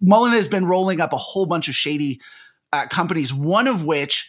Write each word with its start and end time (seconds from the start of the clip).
Mullen 0.00 0.32
has 0.32 0.48
been 0.48 0.66
rolling 0.66 1.00
up 1.00 1.12
a 1.12 1.18
whole 1.18 1.46
bunch 1.46 1.68
of 1.68 1.74
shady 1.74 2.20
uh, 2.72 2.86
companies, 2.86 3.32
one 3.32 3.66
of 3.66 3.84
which 3.84 4.28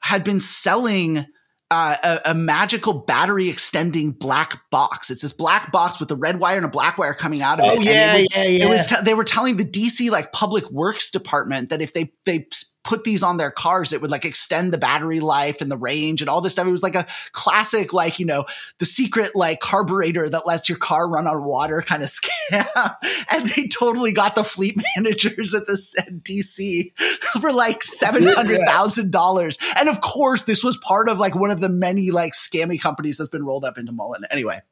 had 0.00 0.24
been 0.24 0.40
selling 0.40 1.26
uh, 1.70 1.96
a, 2.02 2.30
a, 2.30 2.34
magical 2.34 2.94
battery 2.94 3.48
extending 3.50 4.10
black 4.10 4.58
box. 4.70 5.10
It's 5.10 5.20
this 5.20 5.34
black 5.34 5.70
box 5.70 6.00
with 6.00 6.10
a 6.10 6.16
red 6.16 6.40
wire 6.40 6.56
and 6.56 6.64
a 6.64 6.70
black 6.70 6.96
wire 6.96 7.12
coming 7.12 7.42
out 7.42 7.60
of 7.60 7.66
it. 7.66 7.78
Oh 7.78 7.82
yeah, 7.82 8.16
yeah, 8.16 8.44
yeah. 8.44 8.64
It 8.64 8.68
was 8.68 8.86
t- 8.86 8.96
they 9.02 9.12
were 9.12 9.24
telling 9.24 9.58
the 9.58 9.66
DC 9.66 10.10
like 10.10 10.32
public 10.32 10.70
works 10.70 11.10
department 11.10 11.68
that 11.68 11.82
if 11.82 11.92
they 11.92 12.10
they 12.24 12.46
put 12.88 13.04
these 13.04 13.22
on 13.22 13.36
their 13.36 13.50
cars, 13.50 13.92
it 13.92 14.00
would 14.00 14.10
like 14.10 14.24
extend 14.24 14.72
the 14.72 14.78
battery 14.78 15.20
life 15.20 15.60
and 15.60 15.70
the 15.70 15.76
range 15.76 16.22
and 16.22 16.30
all 16.30 16.40
this 16.40 16.52
stuff. 16.52 16.66
It 16.66 16.72
was 16.72 16.82
like 16.82 16.94
a 16.94 17.06
classic, 17.32 17.92
like, 17.92 18.18
you 18.18 18.24
know, 18.24 18.46
the 18.78 18.86
secret 18.86 19.36
like 19.36 19.60
carburetor 19.60 20.30
that 20.30 20.46
lets 20.46 20.70
your 20.70 20.78
car 20.78 21.06
run 21.06 21.26
on 21.26 21.44
water 21.44 21.82
kind 21.82 22.02
of 22.02 22.08
scam. 22.50 22.96
and 23.30 23.46
they 23.50 23.68
totally 23.68 24.12
got 24.12 24.34
the 24.34 24.42
fleet 24.42 24.80
managers 24.96 25.54
at 25.54 25.66
the 25.66 25.74
DC 26.22 26.98
for 27.42 27.52
like 27.52 27.80
$700,000. 27.82 29.58
And 29.76 29.88
of 29.90 30.00
course, 30.00 30.44
this 30.44 30.64
was 30.64 30.78
part 30.78 31.10
of 31.10 31.18
like 31.18 31.34
one 31.34 31.50
of 31.50 31.60
the 31.60 31.68
many 31.68 32.10
like 32.10 32.32
scammy 32.32 32.80
companies 32.80 33.18
that's 33.18 33.28
been 33.28 33.44
rolled 33.44 33.66
up 33.66 33.76
into 33.76 33.92
Mullen. 33.92 34.22
Anyway. 34.30 34.62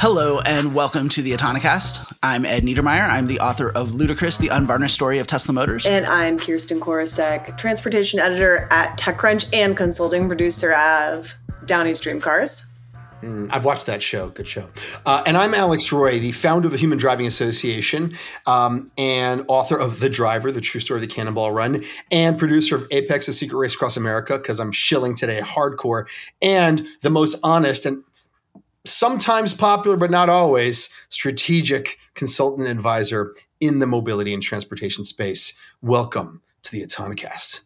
Hello 0.00 0.40
and 0.40 0.74
welcome 0.74 1.08
to 1.10 1.22
the 1.22 1.32
Autonocast. 1.32 2.14
I'm 2.22 2.44
Ed 2.44 2.64
Niedermeyer. 2.64 3.08
I'm 3.08 3.26
the 3.26 3.38
author 3.40 3.70
of 3.70 3.94
Ludicrous, 3.94 4.36
the 4.36 4.48
unvarnished 4.48 4.94
story 4.94 5.18
of 5.18 5.26
Tesla 5.26 5.54
Motors. 5.54 5.86
And 5.86 6.04
I'm 6.04 6.38
Kirsten 6.38 6.80
Korosek, 6.80 7.56
transportation 7.56 8.18
editor 8.18 8.66
at 8.70 8.98
TechCrunch 8.98 9.54
and 9.54 9.76
consulting 9.76 10.26
producer 10.26 10.74
of 10.74 11.34
Downey's 11.64 12.00
Dream 12.00 12.20
Cars. 12.20 12.74
Mm, 13.22 13.48
I've 13.50 13.64
watched 13.64 13.86
that 13.86 14.02
show. 14.02 14.28
Good 14.30 14.48
show. 14.48 14.68
Uh, 15.06 15.22
and 15.26 15.36
I'm 15.36 15.54
Alex 15.54 15.90
Roy, 15.90 16.18
the 16.18 16.32
founder 16.32 16.66
of 16.66 16.72
the 16.72 16.78
Human 16.78 16.98
Driving 16.98 17.26
Association 17.26 18.18
um, 18.46 18.90
and 18.98 19.44
author 19.48 19.78
of 19.78 20.00
The 20.00 20.10
Driver, 20.10 20.52
the 20.52 20.60
true 20.60 20.80
story 20.80 20.98
of 20.98 21.08
the 21.08 21.14
Cannonball 21.14 21.52
Run, 21.52 21.82
and 22.10 22.38
producer 22.38 22.76
of 22.76 22.86
Apex, 22.90 23.26
the 23.26 23.32
secret 23.32 23.56
race 23.56 23.74
across 23.74 23.96
America, 23.96 24.36
because 24.36 24.60
I'm 24.60 24.72
shilling 24.72 25.14
today 25.14 25.40
hardcore, 25.40 26.06
and 26.42 26.86
the 27.00 27.10
most 27.10 27.38
honest 27.42 27.86
and 27.86 28.04
sometimes 28.84 29.54
popular, 29.54 29.96
but 29.96 30.10
not 30.10 30.28
always, 30.28 30.88
strategic 31.08 31.98
consultant 32.14 32.68
advisor 32.68 33.34
in 33.60 33.78
the 33.78 33.86
mobility 33.86 34.32
and 34.34 34.42
transportation 34.42 35.04
space. 35.04 35.58
Welcome 35.82 36.42
to 36.62 36.72
the 36.72 36.82
Autonocast. 36.82 37.62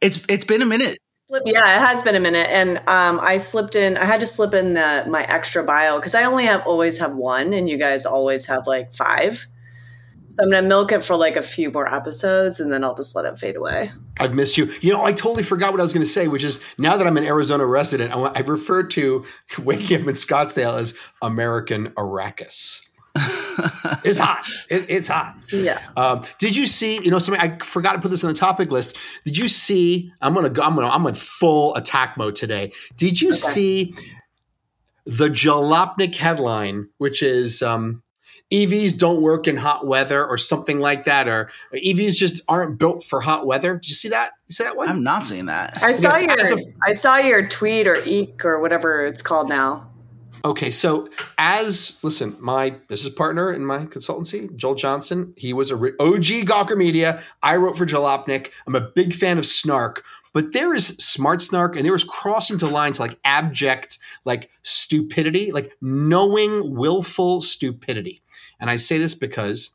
It's 0.00 0.24
it's 0.28 0.44
been 0.44 0.62
a 0.62 0.66
minute. 0.66 0.98
Yeah, 1.46 1.76
it 1.76 1.80
has 1.80 2.02
been 2.02 2.14
a 2.14 2.20
minute, 2.20 2.48
and 2.50 2.78
um, 2.88 3.18
I 3.20 3.38
slipped 3.38 3.74
in. 3.74 3.96
I 3.96 4.04
had 4.04 4.20
to 4.20 4.26
slip 4.26 4.52
in 4.52 4.74
the 4.74 5.04
my 5.08 5.22
extra 5.24 5.64
bio 5.64 5.96
because 5.96 6.14
I 6.14 6.24
only 6.24 6.44
have 6.44 6.66
always 6.66 6.98
have 6.98 7.14
one, 7.14 7.54
and 7.54 7.68
you 7.68 7.78
guys 7.78 8.04
always 8.04 8.46
have 8.46 8.66
like 8.66 8.92
five. 8.92 9.46
So 10.32 10.42
I'm 10.42 10.50
gonna 10.50 10.66
milk 10.66 10.92
it 10.92 11.04
for 11.04 11.14
like 11.14 11.36
a 11.36 11.42
few 11.42 11.70
more 11.70 11.94
episodes, 11.94 12.58
and 12.58 12.72
then 12.72 12.82
I'll 12.82 12.94
just 12.94 13.14
let 13.14 13.26
it 13.26 13.38
fade 13.38 13.54
away. 13.54 13.92
I've 14.18 14.34
missed 14.34 14.56
you. 14.56 14.72
You 14.80 14.90
know, 14.90 15.04
I 15.04 15.12
totally 15.12 15.42
forgot 15.42 15.72
what 15.72 15.80
I 15.80 15.82
was 15.82 15.92
going 15.92 16.06
to 16.06 16.10
say, 16.10 16.26
which 16.26 16.42
is 16.42 16.58
now 16.78 16.96
that 16.96 17.06
I'm 17.06 17.18
an 17.18 17.24
Arizona 17.24 17.66
resident, 17.66 18.14
I, 18.14 18.34
have 18.38 18.48
referred 18.48 18.90
to 18.92 19.26
waking 19.58 20.00
up 20.00 20.08
in 20.08 20.14
Scottsdale 20.14 20.78
as 20.78 20.96
American 21.20 21.90
Arrakis. 21.90 22.88
it's 24.06 24.16
hot. 24.16 24.50
It, 24.70 24.86
it's 24.88 25.08
hot. 25.08 25.36
Yeah. 25.50 25.82
Um, 25.98 26.24
did 26.38 26.56
you 26.56 26.66
see? 26.66 26.96
You 27.04 27.10
know, 27.10 27.18
something 27.18 27.42
I 27.42 27.58
forgot 27.58 27.92
to 27.92 28.00
put 28.00 28.10
this 28.10 28.24
on 28.24 28.28
the 28.30 28.36
topic 28.36 28.72
list. 28.72 28.96
Did 29.26 29.36
you 29.36 29.48
see? 29.48 30.10
I'm 30.22 30.32
gonna 30.32 30.48
go. 30.48 30.62
I'm 30.62 30.74
gonna. 30.74 30.88
I'm 30.88 31.06
in 31.06 31.14
full 31.14 31.74
attack 31.74 32.16
mode 32.16 32.36
today. 32.36 32.72
Did 32.96 33.20
you 33.20 33.28
okay. 33.28 33.36
see 33.36 33.94
the 35.04 35.28
Jalopnik 35.28 36.14
headline, 36.14 36.88
which 36.96 37.22
is 37.22 37.60
um, 37.60 38.02
EVs 38.52 38.98
don't 38.98 39.22
work 39.22 39.48
in 39.48 39.56
hot 39.56 39.86
weather 39.86 40.24
or 40.24 40.36
something 40.36 40.78
like 40.78 41.04
that, 41.04 41.26
or 41.26 41.50
EVs 41.72 42.14
just 42.14 42.42
aren't 42.48 42.78
built 42.78 43.02
for 43.02 43.20
hot 43.20 43.46
weather. 43.46 43.74
Did 43.74 43.88
you 43.88 43.94
see 43.94 44.10
that? 44.10 44.32
You 44.48 44.54
see 44.54 44.64
that 44.64 44.76
one? 44.76 44.88
I'm 44.88 45.02
not 45.02 45.24
seeing 45.24 45.46
that. 45.46 45.82
I 45.82 45.92
saw 45.92 46.16
your 46.16 46.34
a, 46.34 46.58
I 46.84 46.92
saw 46.92 47.16
your 47.16 47.48
tweet 47.48 47.86
or 47.86 47.96
eek 48.04 48.44
or 48.44 48.60
whatever 48.60 49.06
it's 49.06 49.22
called 49.22 49.48
now. 49.48 49.88
Okay, 50.44 50.70
so 50.70 51.06
as 51.38 51.98
listen, 52.02 52.36
my 52.40 52.70
business 52.70 53.14
partner 53.14 53.52
in 53.52 53.64
my 53.64 53.86
consultancy, 53.86 54.54
Joel 54.56 54.74
Johnson, 54.74 55.32
he 55.36 55.52
was 55.52 55.70
a 55.70 55.76
re- 55.76 55.92
OG 56.00 56.46
Gawker 56.46 56.76
Media. 56.76 57.22
I 57.42 57.56
wrote 57.56 57.78
for 57.78 57.86
Jalopnik. 57.86 58.50
I'm 58.66 58.74
a 58.74 58.80
big 58.80 59.14
fan 59.14 59.38
of 59.38 59.46
Snark, 59.46 60.04
but 60.32 60.52
there 60.52 60.74
is 60.74 60.88
smart 60.98 61.42
snark 61.42 61.76
and 61.76 61.84
there 61.84 61.94
is 61.94 62.04
crossing 62.04 62.58
to 62.58 62.66
lines 62.66 62.98
like 62.98 63.18
abject, 63.24 63.98
like 64.24 64.50
stupidity, 64.62 65.52
like 65.52 65.72
knowing 65.80 66.74
willful 66.74 67.40
stupidity. 67.40 68.21
And 68.62 68.70
I 68.70 68.76
say 68.76 68.96
this 68.96 69.16
because 69.16 69.72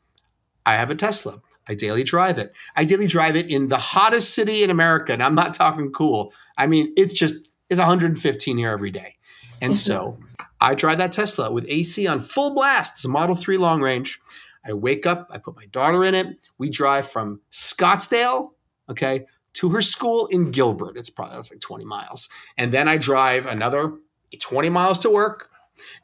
I 0.64 0.76
have 0.76 0.90
a 0.90 0.94
Tesla. 0.94 1.42
I 1.68 1.74
daily 1.74 2.04
drive 2.04 2.38
it. 2.38 2.54
I 2.74 2.84
daily 2.84 3.06
drive 3.06 3.36
it 3.36 3.50
in 3.50 3.68
the 3.68 3.76
hottest 3.76 4.34
city 4.34 4.62
in 4.62 4.70
America. 4.70 5.12
And 5.12 5.22
I'm 5.22 5.34
not 5.34 5.52
talking 5.52 5.92
cool. 5.92 6.32
I 6.56 6.66
mean, 6.66 6.94
it's 6.96 7.12
just, 7.12 7.50
it's 7.68 7.78
115 7.78 8.56
here 8.56 8.70
every 8.70 8.90
day. 8.90 9.16
And 9.60 9.76
so 9.76 10.18
I 10.62 10.74
drive 10.74 10.96
that 10.98 11.12
Tesla 11.12 11.52
with 11.52 11.66
AC 11.68 12.06
on 12.06 12.20
full 12.20 12.54
blast. 12.54 12.94
It's 12.94 13.04
a 13.04 13.10
Model 13.10 13.36
3 13.36 13.58
long 13.58 13.82
range. 13.82 14.20
I 14.66 14.72
wake 14.72 15.04
up, 15.04 15.28
I 15.30 15.36
put 15.36 15.54
my 15.54 15.66
daughter 15.66 16.02
in 16.02 16.14
it. 16.14 16.48
We 16.56 16.70
drive 16.70 17.06
from 17.06 17.42
Scottsdale, 17.52 18.52
okay, 18.88 19.26
to 19.54 19.68
her 19.68 19.82
school 19.82 20.28
in 20.28 20.50
Gilbert. 20.50 20.96
It's 20.96 21.10
probably 21.10 21.36
that's 21.36 21.50
like 21.50 21.60
20 21.60 21.84
miles. 21.84 22.30
And 22.56 22.72
then 22.72 22.88
I 22.88 22.96
drive 22.96 23.44
another 23.44 23.98
20 24.40 24.70
miles 24.70 24.98
to 25.00 25.10
work. 25.10 25.50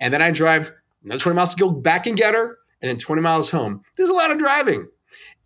And 0.01 0.13
then 0.13 0.21
I 0.21 0.33
drive 0.33 0.71
another 1.03 1.21
20 1.21 1.35
miles 1.35 1.55
to 1.55 1.61
go 1.61 1.71
back 1.71 2.07
and 2.07 2.15
get 2.15 2.35
her 2.35 2.59
and 2.85 2.91
then 2.91 2.97
20 2.99 3.23
miles 3.23 3.49
home. 3.49 3.81
There's 3.97 4.11
a 4.11 4.15
lot 4.15 4.31
of 4.31 4.39
driving. 4.39 4.87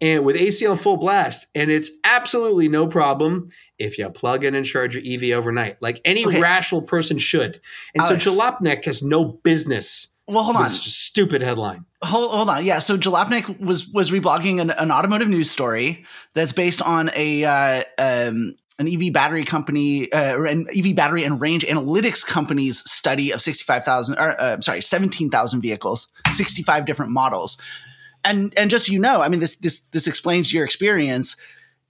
And 0.00 0.25
with 0.25 0.34
AC 0.34 0.66
on 0.66 0.76
full 0.76 0.97
blast, 0.97 1.47
and 1.54 1.71
it's 1.71 1.91
absolutely 2.03 2.69
no 2.69 2.88
problem 2.88 3.50
if 3.78 3.97
you 3.97 4.09
plug 4.10 4.43
in 4.43 4.56
and 4.56 4.66
charge 4.66 4.97
your 4.97 5.04
EV 5.06 5.38
overnight, 5.38 5.81
like 5.81 6.00
any 6.04 6.27
okay. 6.27 6.41
rational 6.41 6.82
person 6.82 7.19
should. 7.19 7.60
And 7.94 8.03
Alex, 8.03 8.25
so 8.25 8.31
Jalopnik 8.32 8.84
has 8.87 9.04
no 9.04 9.25
business. 9.25 10.09
Well, 10.27 10.43
hold 10.43 10.56
on. 10.56 10.69
Stupid 10.69 11.43
headline. 11.43 11.84
Hold, 12.03 12.32
hold 12.32 12.50
on. 12.50 12.65
Yeah. 12.65 12.81
So 12.81 12.98
Jalopnik 12.98 13.60
was 13.60 13.88
was 13.88 14.10
reblogging 14.10 14.60
an, 14.60 14.71
an 14.71 14.91
automotive 14.91 15.28
news 15.28 15.50
story 15.50 16.04
that's 16.34 16.53
based 16.53 16.82
on 16.82 17.10
a 17.15 17.44
uh, 17.44 17.82
um, 17.98 18.56
an 18.78 18.89
EV 18.89 19.12
battery 19.12 19.44
company, 19.44 20.11
uh, 20.12 20.43
an 20.44 20.66
EV 20.75 20.94
battery 20.94 21.25
and 21.25 21.41
range 21.41 21.65
analytics 21.66 22.25
company's 22.25 22.78
study 22.91 23.33
of 23.33 23.41
65,000, 23.41 24.16
or 24.19 24.41
uh, 24.41 24.61
sorry, 24.61 24.81
17,000 24.81 25.61
vehicles, 25.61 26.09
65 26.31 26.87
different 26.87 27.11
models. 27.11 27.59
And, 28.25 28.53
and 28.56 28.71
just 28.71 28.87
so 28.87 28.93
you 28.93 29.00
know, 29.00 29.21
I 29.21 29.28
mean, 29.28 29.41
this, 29.41 29.56
this, 29.56 29.81
this 29.93 30.06
explains 30.06 30.53
your 30.53 30.65
experience. 30.65 31.37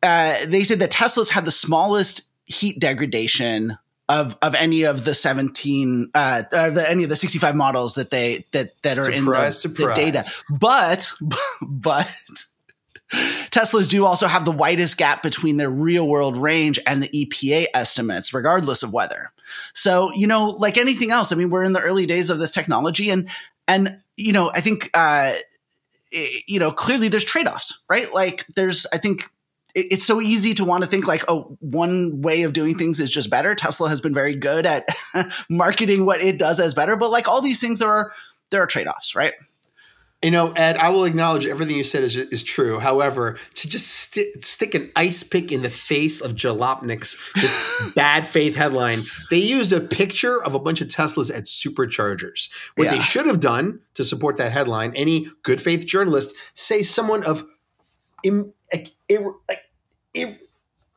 Uh, 0.03 0.37
they 0.47 0.65
said 0.65 0.78
that 0.78 0.91
Teslas 0.91 1.31
had 1.31 1.44
the 1.44 1.50
smallest 1.50 2.28
heat 2.47 2.81
degradation 2.81 3.76
of, 4.09 4.38
of 4.41 4.55
any 4.55 4.84
of 4.84 5.05
the 5.05 5.12
17, 5.12 6.10
uh, 6.15 6.43
the, 6.50 6.87
any 6.88 7.03
of 7.03 7.10
the 7.10 7.16
65 7.16 7.55
models 7.55 7.94
that 7.94 8.09
they, 8.09 8.47
that, 8.53 8.72
that 8.82 8.94
surprise, 8.94 9.65
are 9.65 9.69
in 9.69 9.75
the, 9.75 9.87
the 9.87 9.94
data. 9.94 10.25
But, 10.59 11.12
but, 11.60 12.10
Teslas 13.10 13.88
do 13.88 14.04
also 14.04 14.26
have 14.26 14.44
the 14.44 14.52
widest 14.52 14.96
gap 14.98 15.22
between 15.22 15.56
their 15.56 15.70
real 15.70 16.06
world 16.06 16.36
range 16.36 16.78
and 16.86 17.02
the 17.02 17.08
EPA 17.08 17.66
estimates, 17.74 18.34
regardless 18.34 18.82
of 18.82 18.92
weather. 18.92 19.32
So, 19.72 20.12
you 20.12 20.26
know, 20.26 20.46
like 20.46 20.76
anything 20.76 21.10
else, 21.10 21.32
I 21.32 21.36
mean, 21.36 21.50
we're 21.50 21.64
in 21.64 21.72
the 21.72 21.80
early 21.80 22.06
days 22.06 22.30
of 22.30 22.38
this 22.38 22.50
technology 22.50 23.10
and, 23.10 23.28
and, 23.66 24.00
you 24.16 24.32
know, 24.32 24.50
I 24.54 24.60
think, 24.60 24.91
uh, 24.94 25.34
you 26.10 26.58
know, 26.58 26.70
clearly 26.70 27.08
there's 27.08 27.24
trade 27.24 27.46
offs, 27.46 27.78
right? 27.88 28.12
Like 28.12 28.46
there's, 28.56 28.86
I 28.92 28.98
think 28.98 29.30
it, 29.75 29.92
it's 29.92 30.04
so 30.04 30.20
easy 30.20 30.54
to 30.54 30.64
want 30.64 30.84
to 30.84 30.90
think 30.90 31.06
like, 31.06 31.25
oh, 31.28 31.56
one 31.60 32.20
way 32.20 32.42
of 32.42 32.52
doing 32.52 32.76
things 32.76 33.00
is 33.00 33.10
just 33.10 33.30
better. 33.30 33.54
Tesla 33.54 33.88
has 33.88 34.00
been 34.00 34.14
very 34.14 34.34
good 34.34 34.66
at 34.66 34.88
marketing 35.48 36.04
what 36.04 36.20
it 36.20 36.38
does 36.38 36.60
as 36.60 36.75
better, 36.75 36.96
but 36.96 37.10
like 37.10 37.28
all 37.28 37.40
these 37.40 37.60
things 37.60 37.80
there 37.80 37.88
are, 37.88 38.12
there 38.50 38.62
are 38.62 38.66
trade 38.66 38.87
offs, 38.87 39.14
right? 39.14 39.34
You 40.23 40.32
know, 40.32 40.50
Ed, 40.50 40.76
I 40.76 40.91
will 40.91 41.05
acknowledge 41.05 41.47
everything 41.47 41.76
you 41.76 41.85
said 41.85 42.03
is, 42.03 42.17
is 42.17 42.43
true. 42.43 42.81
However, 42.81 43.38
to 43.55 43.69
just 43.69 43.87
st- 43.87 44.44
stick 44.44 44.75
an 44.75 44.91
ice 44.97 45.23
pick 45.23 45.53
in 45.53 45.62
the 45.62 45.70
face 45.70 46.20
of 46.20 46.32
Jalopnik's 46.32 47.17
bad 47.94 48.26
faith 48.26 48.56
headline, 48.56 49.03
they 49.31 49.38
used 49.38 49.73
a 49.73 49.81
picture 49.81 50.43
of 50.43 50.55
a 50.55 50.59
bunch 50.59 50.81
of 50.81 50.88
Teslas 50.88 51.32
at 51.32 51.44
superchargers. 51.44 52.49
What 52.75 52.87
yeah. 52.87 52.97
they 52.97 53.00
should 53.00 53.26
have 53.26 53.38
done 53.38 53.81
to 53.94 54.03
support 54.03 54.38
that 54.38 54.50
headline, 54.50 54.93
any 54.97 55.29
good 55.44 55.62
faith 55.62 55.87
journalist, 55.87 56.35
say 56.53 56.82
someone 56.82 57.23
of 57.23 57.44
Im, 58.25 58.53
like, 58.73 58.91
ir, 59.09 59.35
like, 59.49 59.62
ir, 60.14 60.37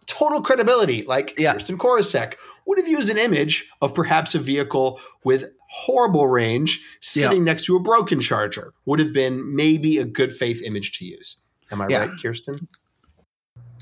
total 0.08 0.42
credibility, 0.42 1.04
like 1.04 1.38
yeah. 1.38 1.54
Kirsten 1.54 1.78
Korosek, 1.78 2.34
would 2.66 2.78
have 2.78 2.88
used 2.88 3.10
an 3.10 3.18
image 3.18 3.70
of 3.82 3.94
perhaps 3.94 4.36
a 4.36 4.40
vehicle 4.40 5.00
with 5.24 5.52
horrible 5.72 6.28
range 6.28 6.84
sitting 7.00 7.38
yeah. 7.40 7.44
next 7.44 7.64
to 7.66 7.78
a 7.78 7.80
broken 7.80 8.20
charger 8.20 8.74
would 8.86 9.00
have 9.00 9.14
been 9.14 9.56
maybe 9.56 9.98
a 9.98 10.04
good 10.04 10.36
faith 10.36 10.62
image 10.64 10.98
to 11.00 11.06
use. 11.06 11.38
Am 11.72 11.82
I 11.82 11.88
yeah. 11.88 12.06
right, 12.06 12.10
Kirsten? 12.22 12.68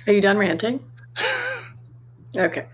Are 0.05 0.13
you 0.13 0.21
done 0.21 0.37
ranting? 0.37 0.83
okay. 2.37 2.67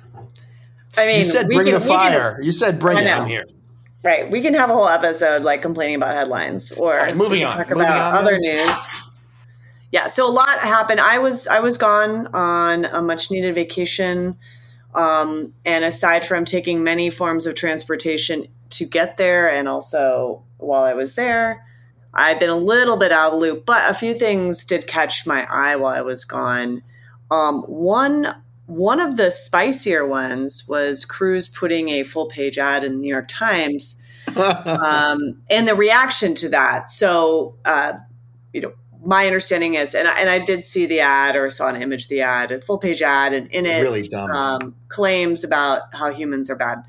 I 0.98 1.06
mean, 1.06 1.18
you 1.18 1.24
said 1.24 1.48
bring 1.48 1.66
can, 1.66 1.76
the 1.76 1.80
fire. 1.80 2.36
Can, 2.36 2.44
you 2.44 2.52
said 2.52 2.78
bring 2.78 2.98
it. 2.98 3.08
I'm 3.08 3.28
here. 3.28 3.46
Right. 4.04 4.30
We 4.30 4.42
can 4.42 4.54
have 4.54 4.70
a 4.70 4.74
whole 4.74 4.88
episode 4.88 5.44
like 5.44 5.62
complaining 5.62 5.96
about 5.96 6.14
headlines 6.14 6.74
or 6.74 6.94
right, 6.94 7.16
moving 7.16 7.44
on. 7.44 7.56
talk 7.56 7.70
Moving 7.70 7.84
about 7.84 8.16
on, 8.16 8.22
other 8.22 8.32
then. 8.32 8.42
news. 8.42 9.02
Yeah, 9.92 10.08
so 10.08 10.30
a 10.30 10.32
lot 10.32 10.60
happened. 10.60 11.00
I 11.00 11.20
was 11.20 11.48
I 11.48 11.62
was 11.62 11.78
gone 11.78 12.28
on 12.34 12.84
a 12.86 13.02
much 13.02 13.32
needed 13.32 13.56
vacation. 13.56 14.38
Um, 14.94 15.54
and 15.66 15.84
aside 15.84 16.24
from 16.24 16.46
taking 16.46 16.84
many 16.84 17.10
forms 17.10 17.46
of 17.46 17.56
transportation 17.56 18.48
to 18.78 18.86
get 18.86 19.18
there 19.18 19.50
and 19.50 19.68
also 19.68 20.44
while 20.58 20.84
I 20.84 20.94
was 20.94 21.16
there, 21.16 21.66
I've 22.14 22.40
been 22.40 22.50
a 22.50 22.58
little 22.58 22.98
bit 22.98 23.12
out 23.12 23.28
of 23.28 23.32
the 23.34 23.38
loop, 23.40 23.66
but 23.66 23.90
a 23.90 23.94
few 23.94 24.14
things 24.14 24.66
did 24.66 24.88
catch 24.88 25.28
my 25.28 25.46
eye 25.50 25.76
while 25.76 25.94
I 25.94 26.02
was 26.02 26.26
gone. 26.26 26.82
Um, 27.30 27.62
one 27.64 28.42
one 28.68 29.00
of 29.00 29.16
the 29.18 29.30
spicier 29.30 30.08
ones 30.08 30.66
was 30.68 31.06
Cruise 31.06 31.48
putting 31.48 31.90
a 31.90 32.04
full 32.04 32.28
page 32.28 32.58
ad 32.58 32.84
in 32.84 32.94
the 32.96 33.00
New 33.02 33.10
York 33.10 33.28
Times, 33.28 34.02
um, 34.36 35.42
and 35.50 35.68
the 35.68 35.76
reaction 35.76 36.34
to 36.36 36.50
that. 36.50 36.90
So, 36.90 37.56
uh, 37.64 37.94
you 38.54 38.62
know, 38.62 38.74
my 39.04 39.28
understanding 39.28 39.76
is, 39.76 39.94
and 39.94 40.08
I, 40.08 40.20
and 40.20 40.30
I 40.30 40.40
did 40.40 40.66
see 40.66 40.88
the 40.88 41.02
ad 41.02 41.36
or 41.36 41.52
saw 41.52 41.68
an 41.68 41.80
image 41.80 42.06
of 42.06 42.10
the 42.10 42.22
ad, 42.22 42.52
a 42.52 42.60
full 42.60 42.80
page 42.80 43.04
ad, 43.04 43.34
and 43.34 43.48
in 43.52 43.68
it, 43.68 43.84
Really 43.84 44.02
dumb. 44.04 44.32
um, 44.32 44.76
claims 44.88 45.44
about 45.44 45.82
how 45.94 46.12
humans 46.12 46.50
are 46.50 46.56
bad, 46.56 46.80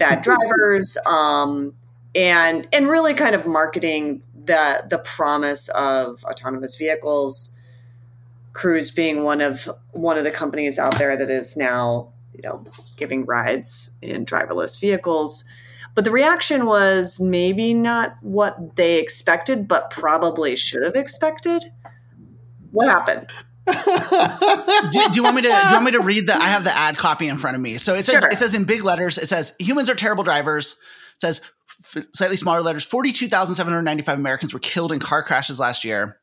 bad 0.00 0.22
drivers, 0.22 0.96
um, 1.06 1.72
and 2.16 2.66
and 2.72 2.88
really 2.88 3.14
kind 3.14 3.36
of 3.36 3.46
marketing 3.46 4.24
the 4.34 4.84
the 4.90 4.98
promise 4.98 5.68
of 5.68 6.24
autonomous 6.24 6.74
vehicles. 6.74 7.56
Cruise 8.52 8.90
being 8.90 9.22
one 9.22 9.40
of 9.40 9.68
one 9.92 10.18
of 10.18 10.24
the 10.24 10.32
companies 10.32 10.76
out 10.76 10.98
there 10.98 11.16
that 11.16 11.30
is 11.30 11.56
now 11.56 12.12
you 12.34 12.40
know 12.42 12.64
giving 12.96 13.24
rides 13.26 13.96
in 14.02 14.24
driverless 14.24 14.80
vehicles. 14.80 15.44
But 15.94 16.04
the 16.04 16.10
reaction 16.10 16.66
was 16.66 17.20
maybe 17.20 17.74
not 17.74 18.16
what 18.22 18.76
they 18.76 18.98
expected, 18.98 19.68
but 19.68 19.90
probably 19.90 20.56
should 20.56 20.84
have 20.84 20.94
expected. 20.94 21.64
What 22.70 22.88
happened? 22.88 23.26
Do, 23.66 25.08
do 25.10 25.16
you 25.16 25.22
want 25.22 25.36
me 25.36 25.42
to 25.42 25.48
do 25.48 25.54
you 25.54 25.72
want 25.72 25.84
me 25.84 25.90
to 25.92 26.00
read 26.00 26.26
the 26.26 26.34
I 26.34 26.46
have 26.48 26.64
the 26.64 26.76
ad 26.76 26.96
copy 26.96 27.28
in 27.28 27.36
front 27.36 27.56
of 27.56 27.60
me. 27.62 27.78
So 27.78 27.94
it 27.94 28.06
says 28.06 28.20
Sure. 28.20 28.28
it 28.30 28.38
says 28.38 28.54
in 28.54 28.64
big 28.64 28.82
letters, 28.84 29.18
it 29.18 29.28
says 29.28 29.54
humans 29.58 29.88
are 29.90 29.94
terrible 29.94 30.24
drivers. 30.24 30.72
It 31.16 31.20
says 31.20 31.40
f- 31.94 32.06
slightly 32.14 32.36
smaller 32.36 32.62
letters, 32.62 32.84
42,795 32.84 34.18
Americans 34.18 34.54
were 34.54 34.60
killed 34.60 34.92
in 34.92 35.00
car 35.00 35.22
crashes 35.22 35.60
last 35.60 35.84
year. 35.84 36.18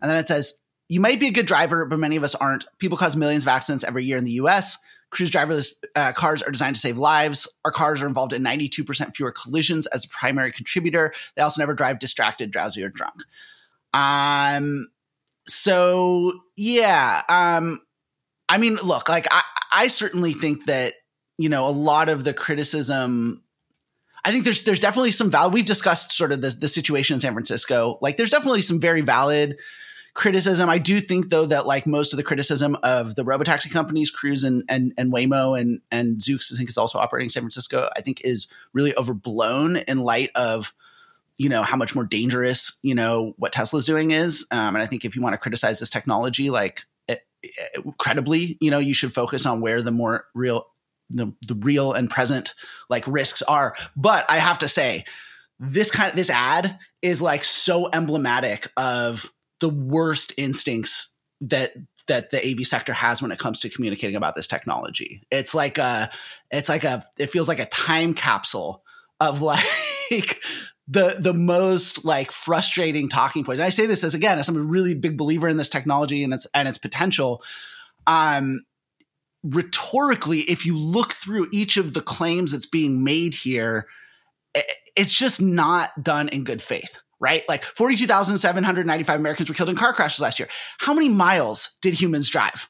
And 0.00 0.10
then 0.10 0.18
it 0.18 0.26
says 0.26 0.54
you 0.88 1.00
might 1.00 1.20
be 1.20 1.28
a 1.28 1.32
good 1.32 1.46
driver, 1.46 1.86
but 1.86 1.98
many 1.98 2.16
of 2.16 2.24
us 2.24 2.34
aren't. 2.34 2.66
People 2.78 2.98
cause 2.98 3.16
millions 3.16 3.44
of 3.44 3.48
accidents 3.48 3.84
every 3.84 4.04
year 4.04 4.18
in 4.18 4.24
the 4.24 4.32
US. 4.32 4.76
Cruise 5.10 5.30
driverless 5.30 5.72
uh, 5.94 6.12
cars 6.12 6.42
are 6.42 6.50
designed 6.50 6.74
to 6.74 6.80
save 6.80 6.96
lives. 6.96 7.46
Our 7.66 7.70
cars 7.70 8.00
are 8.02 8.06
involved 8.06 8.32
in 8.32 8.42
92% 8.42 9.14
fewer 9.14 9.30
collisions 9.30 9.86
as 9.88 10.04
a 10.06 10.08
primary 10.08 10.50
contributor. 10.52 11.12
They 11.36 11.42
also 11.42 11.60
never 11.60 11.74
drive 11.74 11.98
distracted, 11.98 12.50
drowsy, 12.50 12.82
or 12.82 12.88
drunk. 12.88 13.22
Um, 13.92 14.88
so 15.46 16.32
yeah, 16.56 17.22
um, 17.28 17.80
I 18.48 18.58
mean, 18.58 18.76
look, 18.76 19.08
like 19.08 19.26
I, 19.30 19.42
I 19.72 19.88
certainly 19.88 20.32
think 20.32 20.66
that 20.66 20.94
you 21.38 21.48
know 21.48 21.66
a 21.66 21.70
lot 21.70 22.08
of 22.08 22.24
the 22.24 22.34
criticism. 22.34 23.42
I 24.24 24.30
think 24.30 24.44
there's 24.44 24.62
there's 24.62 24.80
definitely 24.80 25.10
some 25.10 25.30
valid. 25.30 25.52
We've 25.52 25.64
discussed 25.64 26.12
sort 26.12 26.32
of 26.32 26.42
the 26.42 26.50
the 26.50 26.68
situation 26.68 27.14
in 27.14 27.20
San 27.20 27.32
Francisco. 27.32 27.98
Like, 28.00 28.16
there's 28.16 28.30
definitely 28.30 28.62
some 28.62 28.80
very 28.80 29.00
valid 29.00 29.58
criticism. 30.14 30.68
I 30.68 30.78
do 30.78 31.00
think 31.00 31.30
though 31.30 31.46
that 31.46 31.66
like 31.66 31.86
most 31.86 32.12
of 32.12 32.18
the 32.18 32.22
criticism 32.22 32.76
of 32.82 33.14
the 33.14 33.24
robotaxi 33.24 33.70
companies, 33.72 34.10
Cruise 34.10 34.44
and 34.44 34.62
and 34.68 34.92
and 34.96 35.12
Waymo 35.12 35.58
and 35.58 35.80
and 35.90 36.18
Zoox, 36.18 36.52
I 36.52 36.56
think 36.56 36.68
is 36.68 36.78
also 36.78 36.98
operating 36.98 37.26
in 37.26 37.30
San 37.30 37.42
Francisco. 37.42 37.88
I 37.96 38.00
think 38.00 38.20
is 38.22 38.48
really 38.72 38.94
overblown 38.96 39.76
in 39.76 40.00
light 40.00 40.30
of 40.34 40.72
you 41.38 41.48
know 41.48 41.62
how 41.62 41.76
much 41.76 41.94
more 41.94 42.04
dangerous 42.04 42.78
you 42.82 42.94
know 42.94 43.34
what 43.38 43.52
Tesla's 43.52 43.86
doing 43.86 44.10
is. 44.10 44.46
Um, 44.50 44.74
and 44.74 44.82
I 44.82 44.86
think 44.86 45.04
if 45.04 45.16
you 45.16 45.22
want 45.22 45.34
to 45.34 45.38
criticize 45.38 45.78
this 45.78 45.90
technology, 45.90 46.50
like 46.50 46.84
it, 47.08 47.22
it, 47.42 47.84
credibly, 47.98 48.56
you 48.60 48.70
know, 48.70 48.78
you 48.78 48.94
should 48.94 49.12
focus 49.12 49.46
on 49.46 49.60
where 49.60 49.82
the 49.82 49.92
more 49.92 50.26
real 50.34 50.66
the, 51.10 51.32
the 51.46 51.54
real 51.54 51.92
and 51.92 52.08
present 52.10 52.54
like 52.88 53.06
risks 53.06 53.42
are. 53.42 53.74
But 53.96 54.30
I 54.30 54.38
have 54.38 54.58
to 54.60 54.68
say, 54.68 55.04
this 55.58 55.90
kind 55.90 56.10
of 56.10 56.16
this 56.16 56.30
ad 56.30 56.78
is 57.02 57.22
like 57.22 57.44
so 57.44 57.88
emblematic 57.92 58.70
of 58.76 59.30
the 59.60 59.68
worst 59.68 60.32
instincts 60.36 61.10
that 61.40 61.72
that 62.08 62.30
the 62.30 62.44
AV 62.44 62.66
sector 62.66 62.92
has 62.92 63.22
when 63.22 63.30
it 63.30 63.38
comes 63.38 63.60
to 63.60 63.70
communicating 63.70 64.16
about 64.16 64.34
this 64.34 64.48
technology. 64.48 65.22
It's 65.30 65.54
like 65.54 65.78
a 65.78 66.10
it's 66.50 66.68
like 66.68 66.84
a 66.84 67.06
it 67.16 67.30
feels 67.30 67.48
like 67.48 67.60
a 67.60 67.66
time 67.66 68.14
capsule 68.14 68.82
of 69.20 69.40
like 70.10 70.40
the 70.88 71.16
the 71.18 71.34
most 71.34 72.04
like 72.04 72.32
frustrating 72.32 73.08
talking 73.08 73.44
point. 73.44 73.58
And 73.58 73.66
I 73.66 73.70
say 73.70 73.86
this 73.86 74.04
as 74.04 74.14
again 74.14 74.38
as 74.38 74.48
I'm 74.48 74.56
a 74.56 74.60
really 74.60 74.94
big 74.94 75.16
believer 75.16 75.48
in 75.48 75.56
this 75.56 75.68
technology 75.68 76.24
and 76.24 76.34
its 76.34 76.46
and 76.54 76.68
its 76.68 76.78
potential. 76.78 77.42
Um 78.06 78.64
rhetorically, 79.44 80.40
if 80.40 80.66
you 80.66 80.76
look 80.78 81.12
through 81.14 81.48
each 81.52 81.76
of 81.76 81.94
the 81.94 82.00
claims 82.00 82.52
that's 82.52 82.66
being 82.66 83.02
made 83.02 83.34
here, 83.34 83.86
it's 84.96 85.12
just 85.12 85.40
not 85.40 86.02
done 86.02 86.28
in 86.28 86.44
good 86.44 86.62
faith, 86.62 86.98
right? 87.20 87.42
Like 87.48 87.64
42,795 87.64 89.18
Americans 89.18 89.48
were 89.48 89.54
killed 89.54 89.68
in 89.68 89.76
car 89.76 89.92
crashes 89.92 90.20
last 90.20 90.38
year. 90.38 90.48
How 90.78 90.94
many 90.94 91.08
miles 91.08 91.70
did 91.80 91.94
humans 91.94 92.28
drive? 92.30 92.68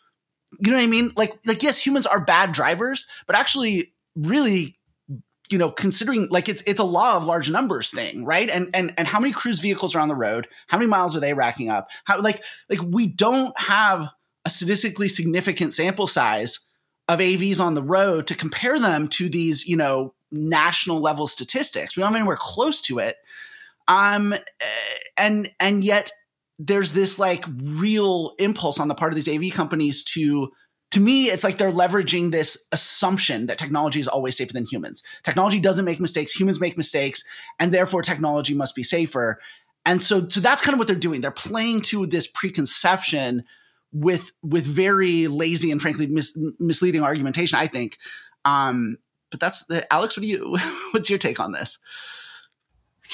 You 0.61 0.71
know 0.71 0.77
what 0.77 0.85
I 0.85 0.89
mean? 0.89 1.13
Like, 1.17 1.39
like 1.47 1.63
yes, 1.63 1.85
humans 1.85 2.07
are 2.07 2.21
bad 2.25 2.53
drivers, 2.53 3.07
but 3.27 3.37
actually, 3.37 3.95
really, 4.15 4.79
you 5.53 5.59
know, 5.59 5.71
considering 5.71 6.29
like 6.31 6.49
it's 6.49 6.63
it's 6.67 6.81
a 6.81 6.85
law 6.85 7.17
of 7.17 7.25
large 7.25 7.51
numbers 7.51 7.91
thing, 7.91 8.25
right? 8.25 8.49
And 8.49 8.71
and 8.75 8.93
and 8.97 9.07
how 9.07 9.21
many 9.21 9.33
cruise 9.33 9.61
vehicles 9.61 9.95
are 9.95 10.01
on 10.01 10.09
the 10.09 10.15
road? 10.15 10.49
How 10.69 10.79
many 10.79 10.89
miles 10.89 11.17
are 11.17 11.21
they 11.21 11.35
racking 11.35 11.69
up? 11.69 11.91
How 12.05 12.21
like 12.21 12.43
like 12.69 12.81
we 12.83 13.07
don't 13.07 13.59
have 13.59 14.09
a 14.45 14.51
statistically 14.51 15.09
significant 15.09 15.75
sample 15.75 16.07
size 16.07 16.61
of 17.09 17.19
AVs 17.19 17.61
on 17.61 17.75
the 17.75 17.83
road 17.83 18.27
to 18.29 18.35
compare 18.35 18.79
them 18.79 19.09
to 19.09 19.29
these, 19.29 19.67
you 19.67 19.77
know, 19.77 20.15
national 20.31 21.01
level 21.01 21.27
statistics. 21.27 21.97
We 21.97 22.01
don't 22.01 22.13
have 22.13 22.21
anywhere 22.21 22.39
close 22.39 22.81
to 22.83 22.99
it. 22.99 23.17
Um, 23.89 24.33
eh, 24.33 24.39
and 25.19 25.51
and 25.61 25.85
yet 25.85 26.11
there's 26.59 26.93
this 26.93 27.19
like 27.19 27.45
real 27.63 28.35
impulse 28.39 28.79
on 28.79 28.89
the 28.89 28.95
part 28.95 29.13
of 29.13 29.17
these 29.17 29.29
AV 29.29 29.53
companies 29.53 30.03
to 30.05 30.53
to 30.93 31.01
me 31.01 31.31
it's 31.31 31.43
like 31.43 31.59
they're 31.59 31.73
leveraging 31.73 32.31
this 32.31 32.69
assumption 32.71 33.47
that 33.47 33.59
technology 33.59 33.99
is 33.99 34.09
always 34.09 34.37
safer 34.37 34.53
than 34.53 34.67
humans. 34.67 35.03
Technology 35.23 35.59
doesn't 35.59 35.85
make 35.85 35.99
mistakes, 35.99 36.33
humans 36.33 36.61
make 36.61 36.77
mistakes, 36.77 37.25
and 37.59 37.73
therefore 37.73 38.03
technology 38.03 38.55
must 38.55 38.75
be 38.75 38.83
safer. 38.83 39.41
And 39.85 40.03
so 40.03 40.29
so 40.29 40.41
that's 40.41 40.63
kind 40.63 40.75
of 40.75 40.79
what 40.79 40.87
they're 40.87 40.97
doing. 40.97 41.21
They're 41.21 41.31
playing 41.31 41.81
to 41.83 42.07
this 42.07 42.27
preconception 42.27 43.45
with 43.93 44.33
with 44.43 44.65
very 44.65 45.29
lazy 45.29 45.71
and 45.71 45.81
frankly 45.81 46.07
mis- 46.07 46.39
misleading 46.59 47.03
argumentation, 47.03 47.59
I 47.59 47.67
think. 47.67 47.99
Um, 48.45 48.99
but 49.31 49.41
that's 49.41 49.65
the 49.65 49.91
Alex. 49.93 50.17
What 50.17 50.23
do 50.23 50.29
you? 50.29 50.59
What's 50.93 51.09
your 51.09 51.19
take 51.19 51.41
on 51.41 51.53
this? 51.53 51.79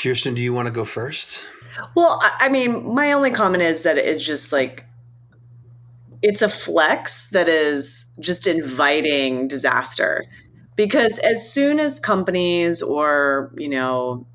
Kirsten, 0.03 0.35
do 0.35 0.43
you 0.43 0.53
want 0.53 0.67
to 0.67 0.73
go 0.73 0.85
first? 0.85 1.47
Well, 1.95 2.19
I 2.21 2.47
I 2.47 2.49
mean, 2.49 2.93
my 2.93 3.13
only 3.13 3.31
comment 3.31 3.63
is 3.63 3.85
that 3.85 3.99
it's 3.99 4.25
just 4.25 4.53
like 4.53 4.85
it's 6.23 6.43
a 6.43 6.49
flex 6.49 7.29
that 7.29 7.49
is 7.49 8.07
just 8.21 8.47
inviting 8.47 9.49
disaster. 9.49 10.25
Because 10.77 11.19
as 11.19 11.51
soon 11.51 11.81
as 11.81 11.99
companies 12.01 12.83
or, 12.83 13.53
you 13.57 13.69
know, 13.69 14.27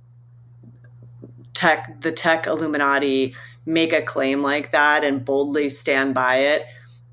tech 1.54 2.02
the 2.02 2.12
tech 2.12 2.48
illuminati 2.48 3.36
make 3.66 3.94
a 3.94 4.02
claim 4.02 4.42
like 4.42 4.72
that 4.72 5.04
and 5.04 5.24
boldly 5.24 5.70
stand 5.70 6.14
by 6.14 6.36
it, 6.38 6.66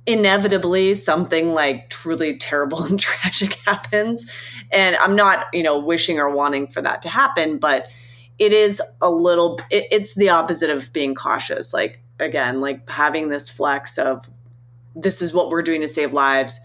inevitably 0.06 0.94
something 0.94 1.52
like 1.52 1.90
truly 1.90 2.36
terrible 2.36 2.84
and 2.86 2.98
tragic 2.98 3.54
happens. 3.66 4.30
And 4.72 4.96
I'm 4.96 5.14
not, 5.14 5.46
you 5.52 5.62
know, 5.62 5.78
wishing 5.78 6.18
or 6.18 6.30
wanting 6.30 6.68
for 6.68 6.82
that 6.82 7.02
to 7.02 7.08
happen, 7.08 7.58
but 7.58 7.88
it 8.40 8.52
is 8.54 8.82
a 9.02 9.10
little 9.10 9.60
it, 9.70 9.86
it's 9.92 10.14
the 10.14 10.30
opposite 10.30 10.70
of 10.70 10.92
being 10.94 11.14
cautious 11.14 11.74
like 11.74 12.00
again 12.18 12.58
like 12.60 12.88
having 12.88 13.28
this 13.28 13.50
flex 13.50 13.98
of 13.98 14.28
this 14.94 15.22
is 15.22 15.32
what 15.32 15.50
we're 15.50 15.62
doing 15.62 15.80
to 15.80 15.88
save 15.88 16.12
lives. 16.12 16.60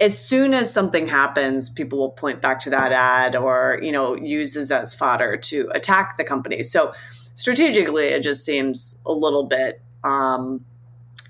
As 0.00 0.18
soon 0.18 0.54
as 0.54 0.72
something 0.72 1.08
happens 1.08 1.70
people 1.70 1.98
will 1.98 2.10
point 2.10 2.40
back 2.40 2.60
to 2.60 2.70
that 2.70 2.92
ad 2.92 3.34
or 3.34 3.80
you 3.82 3.92
know 3.92 4.14
uses 4.14 4.70
as 4.70 4.94
fodder 4.94 5.36
to 5.36 5.70
attack 5.74 6.16
the 6.16 6.24
company. 6.24 6.62
So 6.62 6.92
strategically 7.34 8.04
it 8.04 8.22
just 8.22 8.44
seems 8.44 9.02
a 9.06 9.12
little 9.12 9.44
bit 9.44 9.80
um 10.04 10.64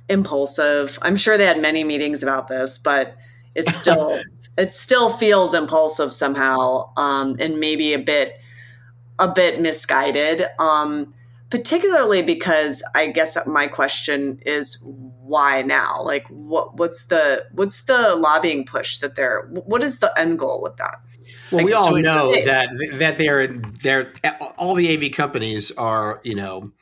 impulsive. 0.08 0.98
I'm 1.02 1.16
sure 1.16 1.38
they 1.38 1.46
had 1.46 1.60
many 1.60 1.84
meetings 1.84 2.22
about 2.22 2.48
this 2.48 2.78
but 2.78 3.16
it's 3.54 3.74
still 3.82 4.20
it 4.58 4.72
still 4.72 5.08
feels 5.08 5.54
impulsive 5.54 6.12
somehow 6.12 6.90
um 6.96 7.36
and 7.38 7.58
maybe 7.60 7.94
a 7.94 7.98
bit 7.98 8.38
a 9.18 9.28
bit 9.28 9.60
misguided 9.60 10.44
um 10.58 11.12
particularly 11.50 12.22
because 12.22 12.82
i 12.94 13.06
guess 13.06 13.38
my 13.46 13.66
question 13.66 14.40
is 14.44 14.84
why 15.28 15.62
now 15.62 16.02
like 16.02 16.26
what 16.28 16.76
what's 16.76 17.06
the 17.06 17.44
what's 17.52 17.82
the 17.82 18.16
lobbying 18.16 18.64
push 18.64 18.98
that 18.98 19.14
they're 19.14 19.42
what 19.50 19.82
is 19.82 19.98
the 19.98 20.12
end 20.18 20.38
goal 20.38 20.60
with 20.62 20.76
that 20.76 20.96
Well, 21.52 21.64
we 21.64 21.72
all 21.74 21.84
so 21.84 21.96
know 21.96 22.32
it- 22.32 22.44
that 22.46 22.68
that 22.98 23.18
they're 23.18 23.48
they're 23.82 24.12
all 24.56 24.74
the 24.74 24.88
AV 24.94 25.12
companies 25.12 25.70
are 25.72 26.20
you 26.24 26.34
know 26.34 26.72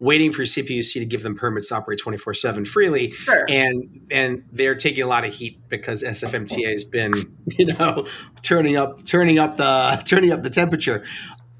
waiting 0.00 0.32
for 0.32 0.42
CPUC 0.42 0.94
to 0.94 1.04
give 1.06 1.22
them 1.22 1.34
permits 1.36 1.68
to 1.68 1.76
operate 1.76 1.98
twenty 2.00 2.18
four 2.18 2.34
seven 2.34 2.64
freely, 2.64 3.12
Sure. 3.12 3.46
and 3.48 4.06
and 4.10 4.44
they're 4.52 4.74
taking 4.74 5.02
a 5.04 5.06
lot 5.06 5.26
of 5.26 5.32
heat 5.32 5.60
because 5.68 6.02
SFMTA 6.02 6.70
has 6.72 6.84
been 6.84 7.14
you 7.58 7.66
know 7.66 8.06
turning 8.42 8.76
up 8.76 9.04
turning 9.04 9.38
up 9.38 9.56
the 9.56 10.02
turning 10.04 10.32
up 10.32 10.42
the 10.42 10.50
temperature. 10.50 11.02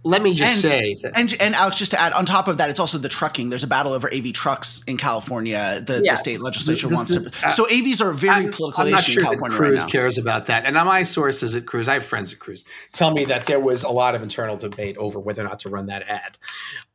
Let 0.08 0.22
me 0.22 0.34
just 0.34 0.64
And- 0.64 0.72
say 0.72 0.94
that 1.02 1.12
And 1.14 1.36
and 1.40 1.54
Alex, 1.54 1.76
just 1.76 1.90
to 1.92 2.00
add 2.00 2.12
on 2.14 2.24
top 2.24 2.48
of 2.48 2.56
that, 2.58 2.70
it's 2.70 2.80
also 2.80 2.96
the 2.98 3.08
trucking. 3.08 3.50
There's 3.50 3.62
a 3.62 3.66
battle 3.68 3.92
over 3.92 4.08
AV 4.12 4.32
trucks 4.32 4.82
in 4.86 4.96
California. 4.96 5.82
The, 5.86 6.00
Yes. 6.02 6.22
the 6.22 6.30
state 6.30 6.42
legislature 6.44 6.88
This- 6.88 6.96
wants 6.96 7.10
this- 7.14 7.24
to. 7.42 7.50
So 7.50 7.66
AVs 7.66 8.00
are 8.00 8.10
a 8.10 8.14
very 8.14 8.46
I'm, 8.46 8.50
political 8.52 8.84
I'm 8.84 8.90
not 8.90 9.00
issue 9.00 9.20
sure 9.20 9.32
in 9.32 9.38
that 9.40 9.50
Cruise 9.50 9.80
right 9.80 9.86
now. 9.86 9.92
cares 9.92 10.16
about 10.18 10.46
that. 10.46 10.64
And 10.64 10.74
my 10.74 11.02
sources 11.02 11.54
at 11.54 11.66
Cruise, 11.66 11.88
I 11.88 11.94
have 11.94 12.04
friends 12.06 12.32
at 12.32 12.38
Cruise, 12.38 12.64
tell 12.92 13.12
me 13.12 13.24
that 13.26 13.46
there 13.46 13.60
was 13.60 13.84
a 13.84 13.90
lot 13.90 14.14
of 14.14 14.22
internal 14.22 14.56
debate 14.56 14.96
over 14.96 15.18
whether 15.20 15.42
or 15.42 15.48
not 15.48 15.58
to 15.60 15.68
run 15.68 15.86
that 15.86 16.02
ad. 16.08 16.38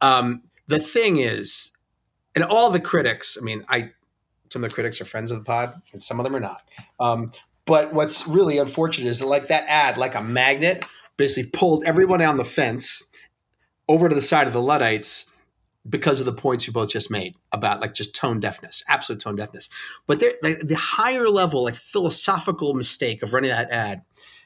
Um, 0.01 0.41
the 0.67 0.79
thing 0.79 1.17
is, 1.17 1.71
and 2.35 2.43
all 2.43 2.71
the 2.71 2.79
critics, 2.79 3.37
I 3.39 3.43
mean, 3.43 3.63
I 3.69 3.91
some 4.49 4.63
of 4.63 4.69
the 4.69 4.73
critics 4.75 5.01
are 5.01 5.05
friends 5.05 5.31
of 5.31 5.39
the 5.39 5.45
pod, 5.45 5.73
and 5.93 6.01
some 6.03 6.19
of 6.19 6.23
them 6.25 6.35
are 6.35 6.39
not. 6.39 6.61
Um, 6.99 7.31
but 7.65 7.91
what's 7.93 8.27
really 8.27 8.59
unfortunate 8.59 9.09
is 9.09 9.19
that, 9.19 9.25
like 9.27 9.47
that 9.47 9.63
ad, 9.67 9.97
like 9.97 10.13
a 10.15 10.21
magnet, 10.21 10.85
basically 11.23 11.49
pulled 11.49 11.85
everyone 11.85 12.19
down 12.19 12.35
the 12.35 12.43
fence 12.43 13.09
over 13.87 14.09
to 14.09 14.15
the 14.15 14.21
side 14.21 14.45
of 14.45 14.51
the 14.51 14.61
Luddites 14.61 15.31
because 15.87 16.19
of 16.19 16.25
the 16.25 16.33
points 16.33 16.67
you 16.67 16.73
both 16.73 16.91
just 16.91 17.09
made 17.09 17.33
about 17.53 17.79
like 17.79 17.93
just 17.93 18.13
tone 18.13 18.41
deafness, 18.41 18.83
absolute 18.89 19.21
tone 19.21 19.37
deafness. 19.37 19.69
But 20.05 20.19
there, 20.19 20.33
like, 20.41 20.59
the 20.59 20.75
higher 20.75 21.29
level, 21.29 21.63
like 21.63 21.75
philosophical 21.75 22.73
mistake 22.73 23.23
of 23.23 23.33
running 23.33 23.51
that 23.51 23.71
ad 23.71 24.01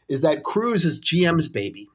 is 0.07 0.21
that 0.21 0.43
Cruise 0.43 0.85
is 0.85 1.03
GM's 1.03 1.47
baby. 1.47 1.89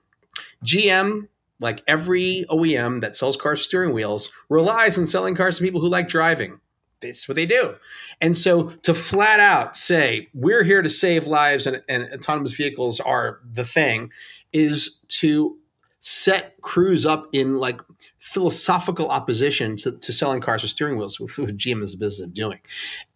GM, 0.64 1.28
like 1.60 1.84
every 1.86 2.44
OEM 2.50 3.02
that 3.02 3.14
sells 3.14 3.36
cars 3.36 3.62
steering 3.62 3.94
wheels, 3.94 4.32
relies 4.48 4.98
on 4.98 5.06
selling 5.06 5.36
cars 5.36 5.58
to 5.58 5.64
people 5.64 5.80
who 5.80 5.88
like 5.88 6.08
driving. 6.08 6.58
That's 7.00 7.28
what 7.28 7.36
they 7.36 7.46
do. 7.46 7.76
And 8.20 8.36
so 8.36 8.70
to 8.82 8.94
flat 8.94 9.38
out 9.38 9.76
say, 9.76 10.28
we're 10.34 10.64
here 10.64 10.82
to 10.82 10.90
save 10.90 11.28
lives 11.28 11.68
and, 11.68 11.84
and 11.88 12.08
autonomous 12.12 12.52
vehicles 12.52 12.98
are 12.98 13.40
the 13.48 13.64
thing, 13.64 14.10
is 14.52 15.00
to 15.08 15.58
set 16.00 16.60
Cruise 16.60 17.06
up 17.06 17.28
in 17.32 17.58
like 17.58 17.80
philosophical 18.18 19.08
opposition 19.08 19.76
to, 19.78 19.92
to 19.92 20.12
selling 20.12 20.40
cars 20.40 20.62
with 20.62 20.70
steering 20.70 20.96
wheels, 20.96 21.20
which 21.20 21.32
GM 21.36 21.82
is 21.82 21.92
the 21.92 22.04
business 22.04 22.26
of 22.26 22.34
doing. 22.34 22.58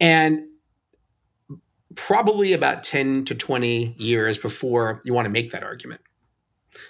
And 0.01 0.47
probably 1.97 2.53
about 2.53 2.85
10 2.85 3.25
to 3.25 3.35
20 3.35 3.95
years 3.99 4.39
before 4.39 5.01
you 5.05 5.13
want 5.13 5.27
to 5.27 5.31
make 5.31 5.51
that 5.51 5.65
argument. 5.65 6.01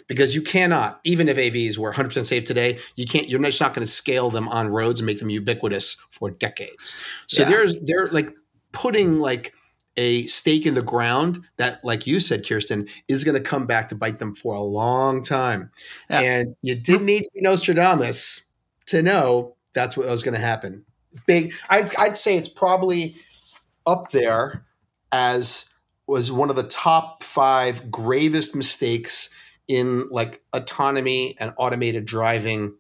Because 0.09 0.35
you 0.35 0.43
cannot, 0.43 1.01
even 1.05 1.29
if 1.29 1.37
AVs 1.37 1.79
were 1.79 1.93
100% 1.93 2.27
safe 2.27 2.45
today, 2.45 2.79
you 2.97 3.07
can't. 3.07 3.29
You're 3.29 3.41
just 3.43 3.61
not 3.61 3.73
going 3.73 3.87
to 3.87 3.93
scale 3.93 4.31
them 4.31 4.49
on 4.49 4.69
roads 4.69 4.99
and 4.99 5.07
make 5.07 5.21
them 5.21 5.31
ubiquitous 5.31 5.97
for 6.11 6.31
decades. 6.31 6.97
So 7.29 7.43
Yeah. 7.43 7.51
there's 7.51 7.81
they're 7.83 8.09
like 8.09 8.35
putting 8.73 9.21
like 9.21 9.55
a 9.97 10.27
stake 10.27 10.67
in 10.67 10.75
the 10.75 10.83
ground 10.83 11.43
that, 11.57 11.85
like 11.85 12.07
you 12.07 12.21
said, 12.21 12.47
Kirsten, 12.47 12.89
is 13.09 13.25
going 13.25 13.35
to 13.35 13.41
come 13.41 13.67
back 13.67 13.89
to 13.89 13.95
bite 13.95 14.19
them 14.19 14.35
for 14.35 14.55
a 14.55 14.61
long 14.61 15.23
time. 15.23 15.71
Yeah. 16.11 16.21
And 16.21 16.57
you 16.63 16.75
didn't 16.75 17.07
need 17.07 17.25
to 17.25 17.31
be 17.35 17.41
Nostradamus 17.41 18.43
to 18.87 19.03
know 19.03 19.55
that's 19.73 19.97
what 19.97 20.07
was 20.07 20.23
going 20.23 20.35
to 20.35 20.41
happen. 20.41 20.85
Big, 21.27 21.55
I'd, 21.71 21.95
I'd 21.97 22.17
say 22.17 22.37
it's 22.37 22.49
probably 22.49 23.17
up 23.87 24.11
there 24.11 24.65
as 25.13 25.71
was 26.07 26.31
one 26.31 26.51
of 26.51 26.57
the 26.57 26.63
top 26.65 27.23
five 27.23 27.91
gravest 27.91 28.55
mistakes 28.55 29.31
in 29.67 30.09
like 30.11 30.43
autonomy 30.53 31.37
and 31.41 31.53
automated 31.57 32.05
driving 32.05 32.75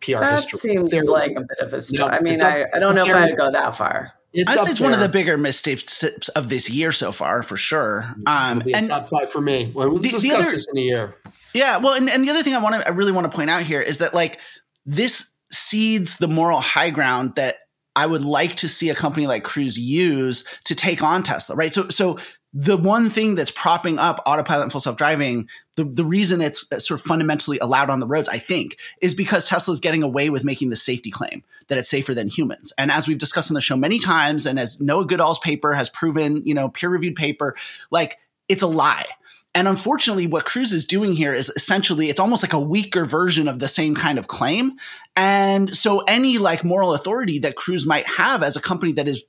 PR 0.00 0.18
that 0.18 0.32
history. 0.32 0.58
seems 0.58 0.92
There- 0.92 1.04
like 1.04 1.32
a 1.32 1.40
bit 1.40 1.58
of 1.60 1.72
a 1.72 1.80
stretch. 1.80 2.10
No, 2.10 2.16
I 2.16 2.20
mean, 2.20 2.42
I, 2.42 2.64
I 2.74 2.78
don't 2.78 2.94
know 2.94 3.04
if. 3.04 3.14
I'd 3.14 3.36
go 3.36 3.50
that 3.52 3.76
far. 3.76 4.12
It's 4.34 4.56
I'd 4.56 4.64
say 4.64 4.70
it's 4.70 4.80
one 4.80 4.92
of 4.94 5.00
the 5.00 5.08
bigger 5.08 5.36
mistakes 5.36 6.02
of 6.30 6.48
this 6.48 6.70
year 6.70 6.92
so 6.92 7.12
far, 7.12 7.42
for 7.42 7.56
sure. 7.56 8.14
Um, 8.26 8.58
It'll 8.58 8.66
be 8.66 8.72
a 8.72 8.76
and 8.78 8.88
top 8.88 9.08
five 9.08 9.30
for 9.30 9.40
me. 9.40 9.70
Well, 9.74 9.90
The- 9.98 10.18
the 10.18 10.32
other- 10.32 10.50
this 10.50 10.66
in 10.72 10.78
a 10.78 10.82
year. 10.82 11.14
Yeah, 11.54 11.76
well, 11.78 11.92
and, 11.94 12.08
and 12.08 12.24
the 12.24 12.30
other 12.30 12.42
thing 12.42 12.54
I 12.54 12.58
want 12.62 12.76
to, 12.76 12.86
I 12.88 12.92
really 12.92 13.12
want 13.12 13.30
to 13.30 13.36
point 13.36 13.50
out 13.50 13.62
here 13.62 13.80
is 13.80 13.98
that 13.98 14.14
like 14.14 14.38
this 14.86 15.34
cedes 15.50 16.16
the 16.16 16.28
moral 16.28 16.60
high 16.60 16.88
ground 16.90 17.34
that 17.36 17.56
I 17.94 18.06
would 18.06 18.24
like 18.24 18.56
to 18.56 18.68
see 18.70 18.88
a 18.88 18.94
company 18.94 19.26
like 19.26 19.44
Cruise 19.44 19.78
use 19.78 20.44
to 20.64 20.74
take 20.74 21.02
on 21.02 21.22
Tesla, 21.22 21.54
right? 21.56 21.74
So, 21.74 21.88
so 21.90 22.18
the 22.54 22.76
one 22.76 23.08
thing 23.08 23.34
that's 23.34 23.50
propping 23.50 23.98
up 23.98 24.22
autopilot 24.26 24.64
and 24.64 24.72
full 24.72 24.80
self 24.80 24.96
driving, 24.96 25.48
the, 25.76 25.84
the 25.84 26.04
reason 26.04 26.40
it's 26.40 26.68
sort 26.68 27.00
of 27.00 27.00
fundamentally 27.00 27.58
allowed 27.58 27.88
on 27.88 28.00
the 28.00 28.06
roads, 28.06 28.28
I 28.28 28.38
think, 28.38 28.76
is 29.00 29.14
because 29.14 29.48
Tesla's 29.48 29.80
getting 29.80 30.02
away 30.02 30.28
with 30.28 30.44
making 30.44 30.70
the 30.70 30.76
safety 30.76 31.10
claim 31.10 31.42
that 31.68 31.78
it's 31.78 31.88
safer 31.88 32.14
than 32.14 32.28
humans. 32.28 32.72
And 32.76 32.90
as 32.90 33.08
we've 33.08 33.18
discussed 33.18 33.50
on 33.50 33.54
the 33.54 33.62
show 33.62 33.76
many 33.76 33.98
times, 33.98 34.44
and 34.44 34.58
as 34.58 34.80
Noah 34.80 35.06
Goodall's 35.06 35.38
paper 35.38 35.72
has 35.72 35.88
proven, 35.88 36.42
you 36.44 36.52
know, 36.52 36.68
peer 36.68 36.90
reviewed 36.90 37.16
paper, 37.16 37.56
like 37.90 38.18
it's 38.48 38.62
a 38.62 38.66
lie. 38.66 39.06
And 39.54 39.68
unfortunately, 39.68 40.26
what 40.26 40.46
Cruise 40.46 40.72
is 40.72 40.86
doing 40.86 41.12
here 41.12 41.34
is 41.34 41.50
essentially 41.50 42.08
it's 42.08 42.20
almost 42.20 42.42
like 42.42 42.54
a 42.54 42.60
weaker 42.60 43.04
version 43.04 43.48
of 43.48 43.58
the 43.58 43.68
same 43.68 43.94
kind 43.94 44.18
of 44.18 44.26
claim. 44.26 44.76
And 45.14 45.74
so 45.74 46.00
any 46.00 46.38
like 46.38 46.64
moral 46.64 46.94
authority 46.94 47.38
that 47.40 47.56
Cruise 47.56 47.86
might 47.86 48.06
have 48.06 48.42
as 48.42 48.56
a 48.56 48.62
company 48.62 48.92
that 48.92 49.08
is 49.08 49.24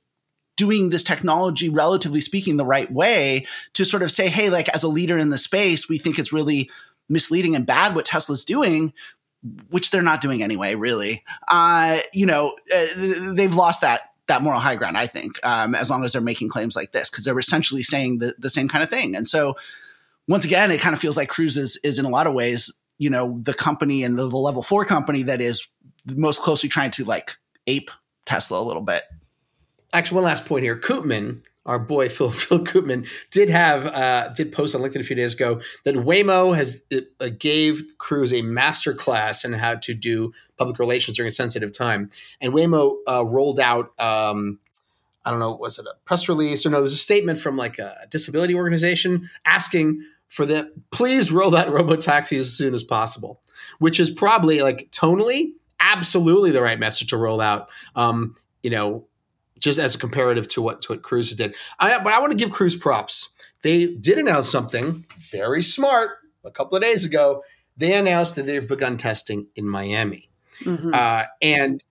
doing 0.56 0.90
this 0.90 1.02
technology, 1.02 1.68
relatively 1.68 2.20
speaking, 2.20 2.56
the 2.56 2.64
right 2.64 2.90
way 2.92 3.46
to 3.72 3.84
sort 3.84 4.02
of 4.02 4.12
say, 4.12 4.28
hey, 4.28 4.50
like 4.50 4.68
as 4.70 4.82
a 4.82 4.88
leader 4.88 5.18
in 5.18 5.30
the 5.30 5.38
space, 5.38 5.88
we 5.88 5.98
think 5.98 6.18
it's 6.18 6.32
really 6.32 6.70
misleading 7.08 7.54
and 7.54 7.66
bad 7.66 7.94
what 7.94 8.04
Tesla's 8.04 8.44
doing, 8.44 8.92
which 9.68 9.90
they're 9.90 10.02
not 10.02 10.20
doing 10.20 10.42
anyway, 10.42 10.74
really. 10.74 11.22
Uh, 11.48 11.98
you 12.12 12.26
know, 12.26 12.56
uh, 12.74 12.86
they've 13.34 13.54
lost 13.54 13.80
that 13.80 14.00
that 14.26 14.42
moral 14.42 14.60
high 14.60 14.76
ground, 14.76 14.96
I 14.96 15.06
think, 15.06 15.38
um, 15.44 15.74
as 15.74 15.90
long 15.90 16.02
as 16.02 16.12
they're 16.12 16.22
making 16.22 16.48
claims 16.48 16.74
like 16.74 16.92
this, 16.92 17.10
because 17.10 17.24
they're 17.24 17.38
essentially 17.38 17.82
saying 17.82 18.20
the, 18.20 18.34
the 18.38 18.48
same 18.48 18.68
kind 18.68 18.82
of 18.82 18.88
thing. 18.88 19.14
And 19.14 19.28
so 19.28 19.56
once 20.26 20.46
again, 20.46 20.70
it 20.70 20.80
kind 20.80 20.94
of 20.94 21.00
feels 21.00 21.16
like 21.16 21.28
Cruise 21.28 21.58
is, 21.58 21.78
is 21.84 21.98
in 21.98 22.06
a 22.06 22.08
lot 22.08 22.26
of 22.26 22.32
ways, 22.32 22.72
you 22.96 23.10
know, 23.10 23.38
the 23.42 23.52
company 23.52 24.02
and 24.02 24.18
the, 24.18 24.26
the 24.26 24.36
level 24.36 24.62
four 24.62 24.86
company 24.86 25.24
that 25.24 25.42
is 25.42 25.68
most 26.16 26.40
closely 26.40 26.70
trying 26.70 26.90
to 26.92 27.04
like 27.04 27.36
ape 27.66 27.90
Tesla 28.24 28.60
a 28.60 28.64
little 28.64 28.82
bit. 28.82 29.02
Actually, 29.94 30.16
one 30.16 30.24
last 30.24 30.44
point 30.44 30.64
here. 30.64 30.76
Koopman, 30.76 31.42
our 31.64 31.78
boy 31.78 32.08
Phil 32.10 32.32
Phil 32.32 32.64
Koopman, 32.64 33.08
did 33.30 33.48
have 33.48 33.86
uh, 33.86 34.28
did 34.30 34.52
post 34.52 34.74
on 34.74 34.82
LinkedIn 34.82 35.00
a 35.00 35.04
few 35.04 35.16
days 35.16 35.34
ago 35.34 35.60
that 35.84 35.94
Waymo 35.94 36.54
has 36.54 36.82
uh, 36.92 37.28
gave 37.38 37.84
Cruise 37.98 38.32
a 38.32 38.42
master 38.42 38.92
class 38.92 39.44
in 39.44 39.52
how 39.52 39.76
to 39.76 39.94
do 39.94 40.32
public 40.58 40.78
relations 40.78 41.16
during 41.16 41.28
a 41.28 41.32
sensitive 41.32 41.72
time, 41.72 42.10
and 42.40 42.52
Waymo 42.52 42.96
uh, 43.08 43.24
rolled 43.24 43.60
out. 43.60 43.98
Um, 43.98 44.58
I 45.26 45.30
don't 45.30 45.40
know, 45.40 45.54
was 45.54 45.78
it 45.78 45.86
a 45.86 45.94
press 46.04 46.28
release 46.28 46.66
or 46.66 46.70
no? 46.70 46.80
It 46.80 46.82
was 46.82 46.92
a 46.92 46.96
statement 46.96 47.38
from 47.38 47.56
like 47.56 47.78
a 47.78 48.06
disability 48.10 48.54
organization 48.54 49.30
asking 49.46 50.04
for 50.28 50.44
the 50.44 50.70
please 50.90 51.32
roll 51.32 51.56
out 51.56 51.72
robo 51.72 51.96
taxi 51.96 52.36
as 52.36 52.52
soon 52.52 52.74
as 52.74 52.82
possible, 52.82 53.40
which 53.78 54.00
is 54.00 54.10
probably 54.10 54.60
like 54.60 54.90
tonally 54.90 55.52
absolutely 55.80 56.50
the 56.50 56.60
right 56.60 56.78
message 56.78 57.08
to 57.08 57.16
roll 57.16 57.40
out. 57.40 57.68
Um, 57.96 58.34
you 58.62 58.68
know, 58.70 59.06
just 59.64 59.78
as 59.78 59.94
a 59.94 59.98
comparative 59.98 60.46
to 60.48 60.62
what 60.62 60.82
to 60.82 60.92
what 60.92 61.02
Cruise 61.02 61.34
did. 61.34 61.54
I, 61.80 61.98
but 61.98 62.12
I 62.12 62.20
want 62.20 62.30
to 62.32 62.36
give 62.38 62.52
Cruise 62.52 62.76
props. 62.76 63.30
They 63.62 63.86
did 63.86 64.18
announce 64.18 64.48
something 64.50 65.04
very 65.30 65.62
smart 65.62 66.10
a 66.44 66.50
couple 66.50 66.76
of 66.76 66.82
days 66.82 67.04
ago. 67.06 67.42
They 67.76 67.94
announced 67.94 68.36
that 68.36 68.44
they've 68.46 68.68
begun 68.68 68.98
testing 68.98 69.46
in 69.56 69.66
Miami, 69.66 70.28
Mhm. 70.64 70.94
uh, 70.94 71.24
and 71.42 71.82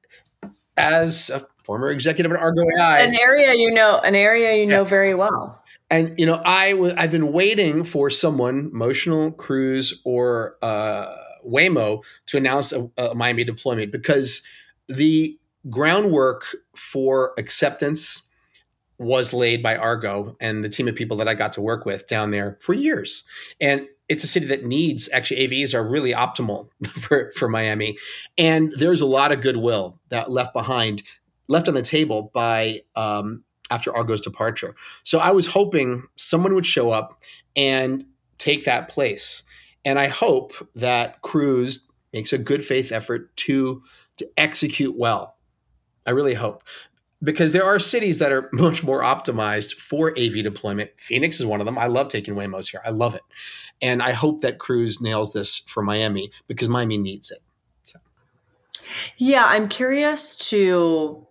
as 0.77 1.29
a 1.29 1.45
former 1.65 1.89
executive 1.89 2.31
at 2.31 2.37
Argo 2.39 2.63
AI, 2.77 2.99
an 3.01 3.15
area 3.19 3.53
you 3.53 3.71
know, 3.71 3.99
an 3.99 4.15
area 4.15 4.55
you 4.55 4.65
know 4.67 4.83
very 4.83 5.13
well. 5.15 5.61
and 5.89 6.17
you 6.19 6.25
know, 6.25 6.41
I 6.45 6.73
was 6.73 6.93
I've 6.93 7.11
been 7.11 7.31
waiting 7.33 7.83
for 7.83 8.09
someone, 8.09 8.71
Motional 8.71 9.35
Cruise 9.35 9.99
or 10.05 10.57
uh, 10.61 11.15
Waymo, 11.45 12.03
to 12.27 12.37
announce 12.37 12.71
a, 12.71 12.89
a 12.97 13.13
Miami 13.15 13.43
deployment 13.43 13.91
because 13.91 14.43
the 14.87 15.37
groundwork 15.69 16.55
for 16.75 17.33
acceptance 17.37 18.27
was 18.99 19.33
laid 19.33 19.63
by 19.63 19.75
Argo 19.75 20.35
and 20.39 20.63
the 20.63 20.69
team 20.69 20.87
of 20.87 20.95
people 20.95 21.17
that 21.17 21.27
I 21.27 21.33
got 21.33 21.53
to 21.53 21.61
work 21.61 21.85
with 21.85 22.07
down 22.07 22.31
there 22.31 22.57
for 22.61 22.73
years. 22.73 23.23
And 23.59 23.87
it's 24.09 24.23
a 24.23 24.27
city 24.27 24.45
that 24.47 24.65
needs 24.65 25.09
actually 25.11 25.47
AVs 25.47 25.73
are 25.73 25.87
really 25.87 26.13
optimal 26.13 26.67
for, 26.87 27.31
for 27.35 27.47
Miami. 27.47 27.97
And 28.37 28.73
there's 28.77 29.01
a 29.01 29.05
lot 29.05 29.31
of 29.31 29.41
goodwill 29.41 29.99
that 30.09 30.31
left 30.31 30.53
behind, 30.53 31.03
left 31.47 31.67
on 31.67 31.73
the 31.73 31.81
table 31.81 32.31
by 32.33 32.81
um, 32.95 33.43
after 33.71 33.95
Argo's 33.95 34.21
departure. 34.21 34.75
So 35.03 35.19
I 35.19 35.31
was 35.31 35.47
hoping 35.47 36.03
someone 36.15 36.53
would 36.53 36.65
show 36.65 36.91
up 36.91 37.13
and 37.55 38.05
take 38.37 38.65
that 38.65 38.89
place. 38.89 39.43
And 39.85 39.97
I 39.97 40.07
hope 40.07 40.53
that 40.75 41.21
Cruise 41.21 41.87
makes 42.13 42.33
a 42.33 42.37
good 42.37 42.63
faith 42.63 42.91
effort 42.91 43.35
to 43.37 43.81
to 44.17 44.29
execute 44.37 44.95
well. 44.95 45.37
I 46.05 46.11
really 46.11 46.33
hope. 46.33 46.63
because 47.23 47.53
there 47.53 47.63
are 47.63 47.79
cities 47.79 48.19
that 48.19 48.31
are 48.31 48.49
much 48.53 48.83
more 48.83 49.01
optimized 49.01 49.75
for 49.75 50.11
AV 50.19 50.43
deployment. 50.43 50.91
Phoenix 50.99 51.39
is 51.39 51.45
one 51.45 51.61
of 51.61 51.65
them. 51.65 51.77
I 51.77 51.87
love 51.87 52.09
taking 52.09 52.35
Waymos 52.35 52.69
here. 52.69 52.81
I 52.85 52.89
love 52.89 53.15
it. 53.15 53.21
And 53.81 54.01
I 54.03 54.11
hope 54.11 54.41
that 54.41 54.59
Cruise 54.59 55.01
nails 55.01 55.33
this 55.33 55.59
for 55.59 55.81
Miami 55.81 56.31
because 56.47 56.69
Miami 56.69 56.97
needs 56.97 57.31
it. 57.31 57.39
So. 57.85 57.99
Yeah, 59.17 59.45
I'm 59.45 59.69
curious 59.69 60.35
to 60.49 61.25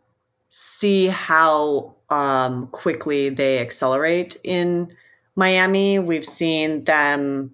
see 0.48 1.06
how 1.06 1.94
um, 2.10 2.66
quickly 2.68 3.30
they 3.30 3.58
accelerate 3.58 4.36
in 4.44 4.94
Miami. 5.36 5.98
We've 5.98 6.24
seen 6.24 6.84
them 6.84 7.52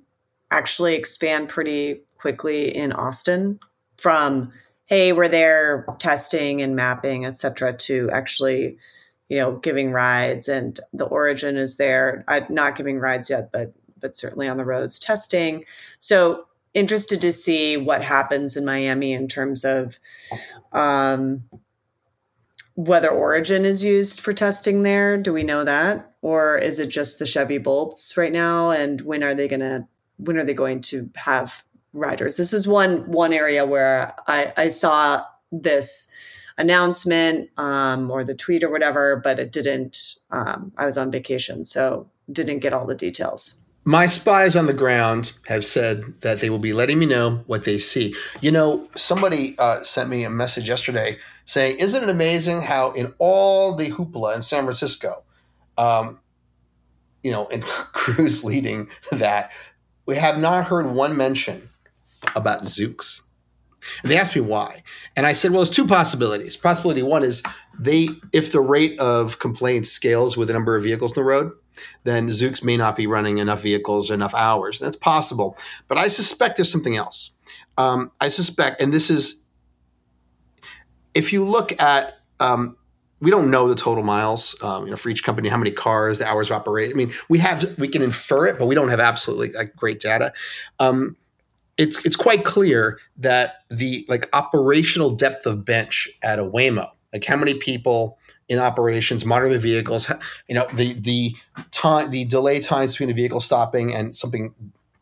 actually 0.51 0.95
expand 0.95 1.49
pretty 1.49 2.01
quickly 2.19 2.75
in 2.75 2.93
Austin 2.93 3.61
from 3.99 4.53
hey, 4.89 5.13
we're 5.13 5.29
there 5.29 5.87
testing 5.99 6.61
and 6.61 6.75
mapping, 6.75 7.25
et 7.25 7.37
cetera, 7.37 7.75
to 7.75 8.11
actually, 8.11 8.79
you 9.29 9.39
know, 9.39 9.57
giving 9.57 9.93
rides 9.93 10.49
and 10.49 10.81
the 10.93 11.05
origin 11.05 11.57
is 11.57 11.77
there. 11.77 12.25
I, 12.27 12.47
not 12.49 12.75
giving 12.75 12.99
rides 12.99 13.31
yet, 13.31 13.53
but 13.53 13.73
but 14.01 14.17
certainly 14.17 14.49
on 14.49 14.57
the 14.57 14.65
roads 14.65 14.99
testing. 14.99 15.65
So 15.99 16.47
interested 16.73 17.21
to 17.21 17.33
see 17.33 17.77
what 17.77 18.03
happens 18.03 18.57
in 18.57 18.65
Miami 18.65 19.13
in 19.13 19.29
terms 19.29 19.65
of 19.65 19.99
um, 20.73 21.43
whether 22.77 23.09
Origin 23.09 23.65
is 23.65 23.85
used 23.85 24.21
for 24.21 24.33
testing 24.33 24.85
there. 24.85 25.21
Do 25.21 25.33
we 25.33 25.43
know 25.43 25.65
that, 25.65 26.13
or 26.23 26.57
is 26.57 26.79
it 26.79 26.89
just 26.89 27.19
the 27.19 27.27
Chevy 27.27 27.59
Bolts 27.59 28.17
right 28.17 28.33
now? 28.33 28.71
And 28.71 29.01
when 29.01 29.25
are 29.25 29.35
they 29.35 29.49
going 29.49 29.61
to 29.61 29.87
when 30.19 30.39
are 30.39 30.45
they 30.45 30.55
going 30.55 30.81
to 30.83 31.11
have 31.17 31.65
riders? 31.93 32.37
This 32.37 32.53
is 32.53 32.67
one 32.69 33.11
one 33.11 33.33
area 33.33 33.67
where 33.67 34.15
I, 34.27 34.53
I 34.57 34.69
saw 34.69 35.25
this 35.53 36.13
announcement 36.59 37.51
um, 37.57 38.11
or 38.11 38.25
the 38.25 38.35
tweet 38.35 38.65
or 38.65 38.71
whatever, 38.71 39.17
but 39.17 39.39
it 39.39 39.53
didn't. 39.53 40.15
Um, 40.31 40.73
I 40.77 40.87
was 40.87 40.99
on 40.99 41.11
vacation, 41.11 41.65
so 41.65 42.09
didn't 42.31 42.59
get 42.59 42.73
all 42.73 42.87
the 42.87 42.95
details. 42.95 43.63
My 43.85 44.07
spies 44.07 44.55
on 44.55 44.67
the 44.67 44.75
ground 44.75 45.33
have 45.47 45.65
said 45.65 46.03
that 46.21 46.41
they 46.41 46.51
will 46.51 46.59
be 46.59 46.75
letting 46.75 46.99
me 46.99 47.07
know 47.07 47.43
what 47.47 47.65
they 47.65 47.79
see. 47.79 48.15
You 48.43 48.51
know, 48.51 48.87
somebody 48.95 49.57
uh, 49.59 49.81
sent 49.81 50.11
me 50.11 50.25
a 50.25 50.31
message 50.31 50.69
yesterday 50.69 51.17
saying, 51.47 51.79
Isn't 51.79 52.03
it 52.03 52.11
amazing 52.11 52.61
how, 52.61 52.91
in 52.93 53.15
all 53.19 53.75
the 53.75 53.89
hoopla 53.91 54.35
in 54.35 54.43
San 54.43 54.65
Francisco, 54.65 55.25
um, 55.79 56.21
you 57.23 57.31
know, 57.31 57.49
and 57.49 57.63
Cruise 57.93 58.45
leading 58.45 58.91
that, 59.13 59.53
we 60.05 60.17
have 60.17 60.39
not 60.39 60.67
heard 60.67 60.95
one 60.95 61.17
mention 61.17 61.71
about 62.35 62.63
Zoox. 62.63 63.23
And 64.03 64.11
they 64.11 64.19
asked 64.19 64.35
me 64.35 64.43
why. 64.43 64.83
And 65.17 65.27
I 65.27 65.33
said, 65.33 65.53
well, 65.53 65.61
there's 65.61 65.75
two 65.75 65.87
possibilities. 65.87 66.57
Possibility 66.57 67.03
one 67.03 67.23
is 67.23 67.43
they, 67.79 68.09
if 68.33 68.53
the 68.53 68.61
rate 68.61 68.99
of 69.01 69.39
complaints 69.39 69.91
scales 69.91 70.37
with 70.37 70.49
the 70.49 70.55
number 70.55 70.77
of 70.77 70.83
vehicles 70.83 71.17
in 71.17 71.23
the 71.23 71.25
road, 71.25 71.53
then 72.03 72.29
Zoox 72.29 72.65
may 72.65 72.77
not 72.77 72.97
be 72.97 73.07
running 73.07 73.39
enough 73.39 73.63
vehicles, 73.63 74.11
enough 74.11 74.35
hours. 74.35 74.81
That's 74.81 74.97
possible. 74.97 75.57
But 75.87 75.97
I 75.97 76.09
suspect 76.09 76.57
there's 76.57 76.71
something 76.71 76.97
else. 76.97 77.37
Um, 77.79 78.11
I 78.21 78.29
suspect, 78.29 78.81
and 78.83 78.93
this 78.93 79.11
is, 79.11 79.45
if 81.15 81.33
you 81.33 81.45
look 81.45 81.81
at, 81.81 82.15
um, 82.41 82.77
we 83.21 83.31
don't 83.31 83.51
know 83.51 83.69
the 83.69 83.75
total 83.75 84.03
miles, 84.05 84.61
um, 84.63 84.85
you 84.85 84.91
know, 84.91 84.97
for 84.97 85.09
each 85.09 85.23
company, 85.23 85.49
how 85.49 85.57
many 85.57 85.71
cars, 85.71 86.19
the 86.19 86.27
hours 86.27 86.51
of 86.51 86.57
operation. 86.57 86.95
I 86.95 86.97
mean, 86.97 87.13
we 87.29 87.39
have, 87.39 87.79
we 87.79 87.89
can 87.89 88.03
infer 88.03 88.47
it, 88.47 88.59
but 88.59 88.67
we 88.67 88.75
don't 88.75 88.89
have 88.89 89.01
absolutely 89.01 89.53
like, 89.53 89.75
great 89.77 90.01
data. 90.01 90.33
Um, 90.81 91.17
it's 91.79 92.05
it's 92.05 92.17
quite 92.17 92.45
clear 92.45 92.99
that 93.17 93.63
the 93.71 94.05
like 94.09 94.29
operational 94.33 95.11
depth 95.11 95.47
of 95.47 95.65
bench 95.65 96.09
at 96.23 96.39
a 96.39 96.45
Waymo, 96.45 96.91
like 97.13 97.25
how 97.25 97.37
many 97.37 97.55
people 97.55 98.19
in 98.49 98.59
operations, 98.59 99.25
monitor 99.25 99.51
the 99.51 99.59
vehicles, 99.59 100.11
you 100.49 100.55
know, 100.55 100.67
the 100.75 100.95
the 100.95 101.35
time, 101.71 102.11
the 102.11 102.25
delay 102.25 102.59
times 102.59 102.93
between 102.93 103.11
a 103.11 103.15
vehicle 103.15 103.41
stopping 103.41 103.95
and 103.95 104.15
something 104.15 104.55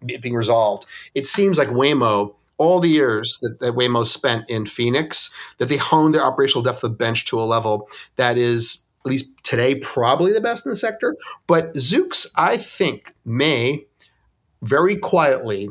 being 0.04 0.35
resolved. 0.35 0.85
It 1.14 1.26
seems 1.26 1.59
like 1.59 1.68
Waymo, 1.68 2.35
all 2.59 2.80
the 2.80 2.88
years 2.88 3.38
that, 3.40 3.59
that 3.61 3.75
Waymo 3.75 4.04
spent 4.04 4.49
in 4.50 4.66
Phoenix, 4.66 5.35
that 5.59 5.68
they 5.68 5.78
honed 5.78 6.14
their 6.14 6.25
operational 6.25 6.62
depth 6.62 6.85
of 6.85 6.99
bench 6.99 7.24
to 7.27 7.40
a 7.40 7.44
level 7.44 7.88
that 8.16 8.37
is 8.37 8.87
at 9.05 9.11
least 9.11 9.33
today 9.44 9.77
probably 9.77 10.33
the 10.33 10.40
best 10.40 10.66
in 10.66 10.70
the 10.70 10.77
sector. 10.77 11.16
But 11.46 11.72
Zoox, 11.74 12.27
I 12.37 12.57
think, 12.59 13.14
may 13.24 13.87
very 14.62 14.96
quietly 14.96 15.70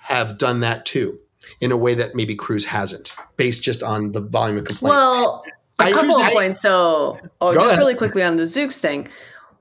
have 0.00 0.38
done 0.38 0.60
that 0.60 0.86
too 0.86 1.18
in 1.60 1.72
a 1.72 1.76
way 1.76 1.94
that 1.94 2.14
maybe 2.14 2.34
Cruise 2.34 2.64
hasn't, 2.64 3.14
based 3.36 3.62
just 3.62 3.82
on 3.82 4.12
the 4.12 4.20
volume 4.20 4.58
of 4.58 4.64
complaints. 4.66 4.96
Well, 4.96 5.44
a 5.78 5.84
I 5.84 5.92
couple 5.92 6.16
of 6.16 6.32
points. 6.32 6.60
So, 6.60 7.18
oh, 7.40 7.54
just 7.54 7.66
ahead. 7.66 7.78
really 7.78 7.94
quickly 7.94 8.22
on 8.22 8.36
the 8.36 8.44
Zoox 8.44 8.78
thing. 8.78 9.08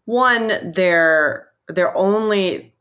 One, 0.05 0.71
they're 0.73 1.47
they're 1.67 1.95
only 1.95 2.73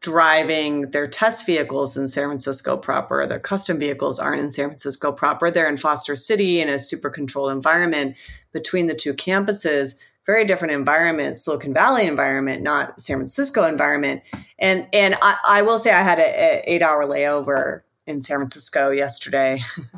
driving 0.00 0.90
their 0.90 1.08
test 1.08 1.46
vehicles 1.46 1.96
in 1.96 2.06
San 2.06 2.28
Francisco 2.28 2.76
proper. 2.76 3.26
Their 3.26 3.40
custom 3.40 3.78
vehicles 3.78 4.20
aren't 4.20 4.40
in 4.40 4.50
San 4.50 4.68
Francisco 4.68 5.10
proper. 5.10 5.50
They're 5.50 5.68
in 5.68 5.78
Foster 5.78 6.14
City 6.14 6.60
in 6.60 6.68
a 6.68 6.78
super 6.78 7.10
controlled 7.10 7.50
environment 7.50 8.14
between 8.52 8.86
the 8.86 8.94
two 8.94 9.14
campuses. 9.14 9.96
Very 10.26 10.44
different 10.44 10.74
environment, 10.74 11.36
Silicon 11.36 11.72
Valley 11.72 12.06
environment, 12.06 12.62
not 12.62 13.00
San 13.00 13.16
Francisco 13.16 13.64
environment. 13.64 14.22
And 14.58 14.88
and 14.92 15.14
I, 15.22 15.36
I 15.48 15.62
will 15.62 15.78
say 15.78 15.92
I 15.92 16.02
had 16.02 16.18
an 16.18 16.62
eight 16.64 16.82
hour 16.82 17.04
layover 17.04 17.82
in 18.06 18.22
San 18.22 18.38
Francisco 18.38 18.90
yesterday. 18.90 19.62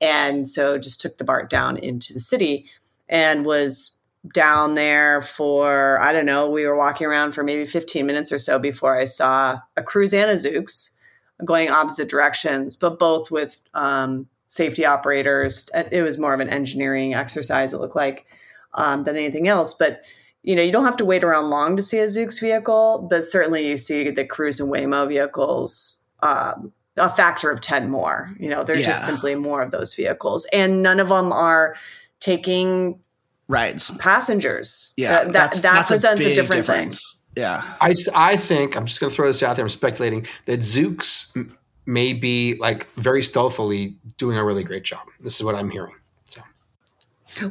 And 0.00 0.48
so 0.48 0.78
just 0.78 1.00
took 1.00 1.18
the 1.18 1.24
BART 1.24 1.50
down 1.50 1.76
into 1.76 2.12
the 2.12 2.20
city 2.20 2.66
and 3.08 3.44
was 3.44 3.98
down 4.32 4.74
there 4.74 5.22
for, 5.22 6.00
I 6.00 6.12
don't 6.12 6.26
know, 6.26 6.48
we 6.48 6.66
were 6.66 6.76
walking 6.76 7.06
around 7.06 7.32
for 7.32 7.42
maybe 7.42 7.64
15 7.64 8.06
minutes 8.06 8.32
or 8.32 8.38
so 8.38 8.58
before 8.58 8.98
I 8.98 9.04
saw 9.04 9.58
a 9.76 9.82
cruise 9.82 10.14
and 10.14 10.30
a 10.30 10.34
Zoox 10.34 10.96
going 11.44 11.70
opposite 11.70 12.08
directions, 12.08 12.76
but 12.76 12.98
both 12.98 13.30
with 13.30 13.58
um, 13.74 14.26
safety 14.46 14.84
operators. 14.84 15.70
It 15.74 16.02
was 16.02 16.18
more 16.18 16.34
of 16.34 16.40
an 16.40 16.50
engineering 16.50 17.14
exercise, 17.14 17.72
it 17.72 17.78
looked 17.78 17.96
like, 17.96 18.26
um, 18.74 19.04
than 19.04 19.16
anything 19.16 19.48
else. 19.48 19.74
But 19.74 20.02
you 20.42 20.56
know, 20.56 20.62
you 20.62 20.72
don't 20.72 20.84
have 20.84 20.96
to 20.96 21.04
wait 21.04 21.22
around 21.22 21.50
long 21.50 21.76
to 21.76 21.82
see 21.82 21.98
a 21.98 22.06
Zoox 22.06 22.40
vehicle, 22.40 23.06
but 23.10 23.24
certainly 23.24 23.68
you 23.68 23.76
see 23.76 24.10
the 24.10 24.24
Cruise 24.24 24.58
and 24.58 24.72
Waymo 24.72 25.06
vehicles 25.06 26.08
um, 26.22 26.72
a 26.96 27.08
factor 27.08 27.50
of 27.50 27.60
10 27.60 27.90
more. 27.90 28.34
You 28.38 28.48
know, 28.48 28.64
there's 28.64 28.80
yeah. 28.80 28.86
just 28.86 29.04
simply 29.04 29.34
more 29.34 29.62
of 29.62 29.70
those 29.70 29.94
vehicles. 29.94 30.46
And 30.52 30.82
none 30.82 31.00
of 31.00 31.08
them 31.08 31.32
are 31.32 31.76
taking 32.20 33.00
rides 33.48 33.90
passengers. 33.98 34.92
Yeah. 34.96 35.24
That 35.24 35.32
that's, 35.32 35.60
that 35.62 35.74
that's 35.74 35.90
presents 35.90 36.24
a, 36.24 36.30
a 36.30 36.34
different 36.34 36.66
difference. 36.66 37.22
thing. 37.34 37.42
Yeah. 37.42 37.62
I, 37.80 37.94
I 38.14 38.36
think, 38.36 38.76
I'm 38.76 38.86
just 38.86 39.00
going 39.00 39.10
to 39.10 39.16
throw 39.16 39.26
this 39.26 39.42
out 39.42 39.56
there. 39.56 39.64
I'm 39.64 39.70
speculating 39.70 40.26
that 40.46 40.60
Zoox 40.60 41.54
may 41.86 42.12
be 42.12 42.56
like 42.60 42.86
very 42.94 43.22
stealthily 43.22 43.96
doing 44.16 44.36
a 44.36 44.44
really 44.44 44.62
great 44.64 44.84
job. 44.84 45.06
This 45.20 45.36
is 45.36 45.44
what 45.44 45.54
I'm 45.54 45.70
hearing. 45.70 45.94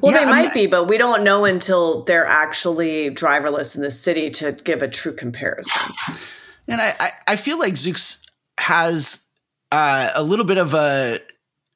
Well, 0.01 0.11
yeah, 0.11 0.19
they 0.19 0.25
might 0.25 0.53
be, 0.53 0.67
but 0.67 0.87
we 0.87 0.97
don't 0.97 1.23
know 1.23 1.45
until 1.45 2.03
they're 2.03 2.25
actually 2.25 3.09
driverless 3.11 3.75
in 3.75 3.81
the 3.81 3.91
city 3.91 4.29
to 4.31 4.51
give 4.51 4.81
a 4.81 4.87
true 4.87 5.15
comparison. 5.15 5.95
And 6.67 6.81
I, 6.81 6.93
I, 6.99 7.11
I 7.29 7.35
feel 7.35 7.57
like 7.57 7.73
Zoox 7.73 8.21
has 8.59 9.27
uh, 9.71 10.09
a 10.15 10.23
little 10.23 10.45
bit 10.45 10.57
of 10.57 10.73
a 10.73 11.19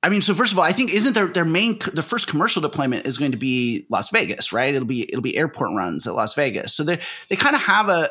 I 0.03 0.09
mean, 0.09 0.21
so 0.21 0.33
first 0.33 0.51
of 0.51 0.59
all, 0.59 0.65
I 0.65 0.73
think 0.73 0.93
isn't 0.93 1.13
their 1.13 1.27
their 1.27 1.45
main 1.45 1.79
the 1.93 2.03
first 2.03 2.27
commercial 2.27 2.61
deployment 2.61 3.07
is 3.07 3.17
going 3.17 3.31
to 3.31 3.37
be 3.37 3.87
Las 3.89 4.09
Vegas, 4.09 4.51
right? 4.51 4.75
It'll 4.75 4.85
be 4.85 5.03
it'll 5.03 5.21
be 5.21 5.37
airport 5.37 5.71
runs 5.73 6.05
at 6.05 6.13
Las 6.13 6.33
Vegas. 6.35 6.73
So 6.73 6.83
they 6.83 6.99
they 7.29 7.37
kind 7.37 7.55
of 7.55 7.61
have 7.61 7.87
a, 7.87 8.09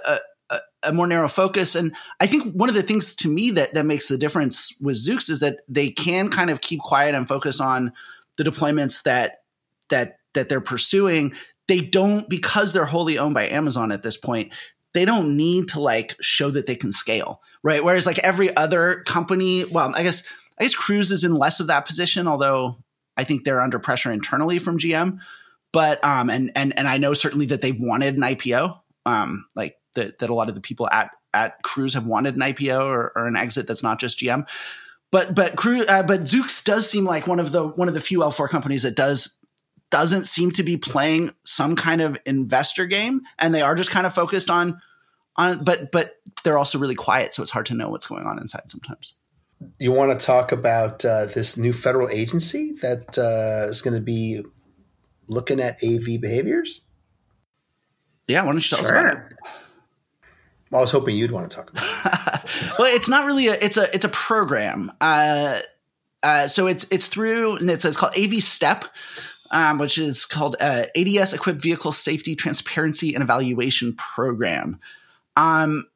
a, 0.51 0.59
a 0.85 0.93
more 0.95 1.07
narrow 1.07 1.29
focus, 1.29 1.75
and 1.75 1.95
I 2.19 2.27
think 2.27 2.55
one 2.55 2.71
of 2.71 2.75
the 2.75 2.83
things 2.83 3.15
to 3.17 3.29
me 3.29 3.51
that 3.51 3.75
that 3.75 3.85
makes 3.85 4.09
the 4.09 4.17
difference 4.17 4.75
with 4.81 4.97
Zoox 4.97 5.29
is 5.29 5.41
that 5.41 5.61
they 5.69 5.91
can 5.91 6.31
kind 6.31 6.49
of 6.49 6.63
keep 6.63 6.81
quiet 6.81 7.15
and 7.15 7.29
focus 7.29 7.61
on 7.61 7.93
the 8.39 8.45
deployments 8.45 9.03
that 9.03 9.42
that 9.93 10.19
that 10.35 10.49
they're 10.49 10.61
pursuing. 10.61 11.33
They 11.69 11.81
don't 11.81 12.29
because 12.29 12.73
they're 12.73 12.85
wholly 12.85 13.19
owned 13.19 13.35
by 13.35 13.49
Amazon 13.49 13.93
at 13.93 14.03
this 14.03 14.17
point. 14.17 14.53
They 14.93 15.05
don't 15.05 15.37
need 15.37 15.69
to 15.69 15.81
like 15.81 16.17
show 16.21 16.51
that 16.51 16.67
they 16.67 16.77
can 16.77 16.93
scale 16.93 17.41
right? 17.63 17.83
Whereas 17.83 18.07
like 18.07 18.19
every 18.19 18.55
other 18.57 19.03
company, 19.05 19.65
well, 19.65 19.93
I 19.95 20.03
guess 20.03 20.25
I 20.59 20.65
guess 20.65 20.75
Cruise 20.75 21.11
is 21.11 21.25
in 21.25 21.35
less 21.35 21.61
of 21.61 21.69
that 21.69 21.87
position, 21.87 22.29
although 22.29 22.79
I 23.17 23.25
think 23.25 23.45
they're 23.45 23.63
under 23.63 23.79
pressure 23.79 24.13
internally 24.13 24.59
from 24.59 24.79
GM. 24.79 25.19
But 25.73 26.03
um, 26.05 26.29
and 26.29 26.53
and 26.55 26.77
and 26.77 26.89
I 26.89 26.99
know 26.99 27.15
certainly 27.15 27.47
that 27.47 27.63
they 27.63 27.73
wanted 27.73 28.17
an 28.17 28.23
IPO, 28.23 28.79
um, 29.07 29.47
like 29.55 29.79
that 29.95 30.19
that 30.19 30.31
a 30.31 30.35
lot 30.35 30.49
of 30.49 30.55
the 30.55 30.61
people 30.61 30.89
at 30.91 31.11
at 31.33 31.63
Cruise 31.63 31.95
have 31.95 32.07
wanted 32.07 32.35
an 32.35 32.43
IPO 32.43 32.85
or, 32.85 33.13
or 33.17 33.27
an 33.27 33.37
exit 33.37 33.67
that's 33.67 33.83
not 33.83 33.99
just 33.99 34.19
GM. 34.19 34.47
But 35.11 35.35
but 35.35 35.57
Cruise, 35.57 35.87
uh, 35.89 36.03
but 36.03 36.23
Zoox 36.23 36.63
does 36.63 36.89
seem 36.91 37.05
like 37.05 37.27
one 37.27 37.41
of 37.41 37.53
the 37.53 37.69
one 37.69 37.89
of 37.89 37.95
the 37.95 38.01
few 38.01 38.21
L4 38.21 38.49
companies 38.49 38.83
that 38.83 38.97
does 38.97 39.37
doesn't 39.93 40.27
seem 40.27 40.51
to 40.53 40.65
be 40.65 40.77
playing 40.77 41.33
some 41.45 41.77
kind 41.77 42.01
of 42.01 42.19
investor 42.27 42.87
game, 42.87 43.23
and 43.39 43.55
they 43.55 43.63
are 43.63 43.77
just 43.77 43.93
kind 43.93 44.07
of 44.07 44.13
focused 44.13 44.51
on 44.51 44.81
on 45.37 45.65
but 45.65 45.93
but 45.93 46.17
they're 46.45 46.59
also 46.59 46.79
really 46.79 46.95
quiet 46.95 47.33
so 47.33 47.41
it's 47.41 47.51
hard 47.51 47.65
to 47.65 47.73
know 47.73 47.89
what's 47.89 48.07
going 48.07 48.27
on 48.27 48.39
inside 48.39 48.69
sometimes 48.71 49.15
you 49.79 49.93
want 49.93 50.19
to 50.19 50.27
talk 50.27 50.53
about 50.53 51.05
uh, 51.05 51.27
this 51.27 51.57
new 51.57 51.73
federal 51.73 52.09
agency 52.09 52.73
that 52.83 53.19
uh, 53.19 53.69
is 53.69 53.83
going 53.83 53.95
to 53.95 54.01
be 54.01 54.43
looking 55.29 55.61
at 55.61 55.83
AV 55.85 56.21
behaviors? 56.21 56.83
Yeah, 58.29 58.41
why 58.41 58.53
don't 58.53 58.71
you 58.71 58.77
tell 58.77 58.85
sure. 58.85 58.97
us 58.97 59.15
about 59.15 59.17
it? 59.17 59.39
I 60.73 60.77
was 60.77 60.91
hoping 60.91 61.17
you'd 61.17 61.33
want 61.33 61.51
to 61.51 61.55
talk 61.55 61.71
about 61.71 61.85
it. 61.85 62.51
well, 62.79 62.95
it's 62.95 63.09
not 63.09 63.27
really 63.27 63.49
a 63.49 63.55
it's 63.55 63.77
a 63.77 63.95
it's 63.95 64.07
a 64.07 64.09
program. 64.09 64.91
Uh, 65.01 65.59
uh, 66.23 66.49
so 66.49 66.67
it's 66.67 66.85
it's 66.91 67.09
through 67.09 67.57
and 67.57 67.71
it's, 67.71 67.85
it's 67.85 67.97
called 67.97 68.15
AV 68.17 68.43
Step, 68.43 68.87
um, 69.53 69.79
which 69.79 69.99
is 69.99 70.25
called 70.25 70.57
uh, 70.61 70.87
ADS 70.97 71.35
Equipped 71.35 71.61
Vehicle 71.61 71.93
Safety 71.93 72.35
Transparency 72.35 73.15
and 73.15 73.23
Evaluation 73.23 73.95
Program. 73.95 74.81
Um, 75.37 75.87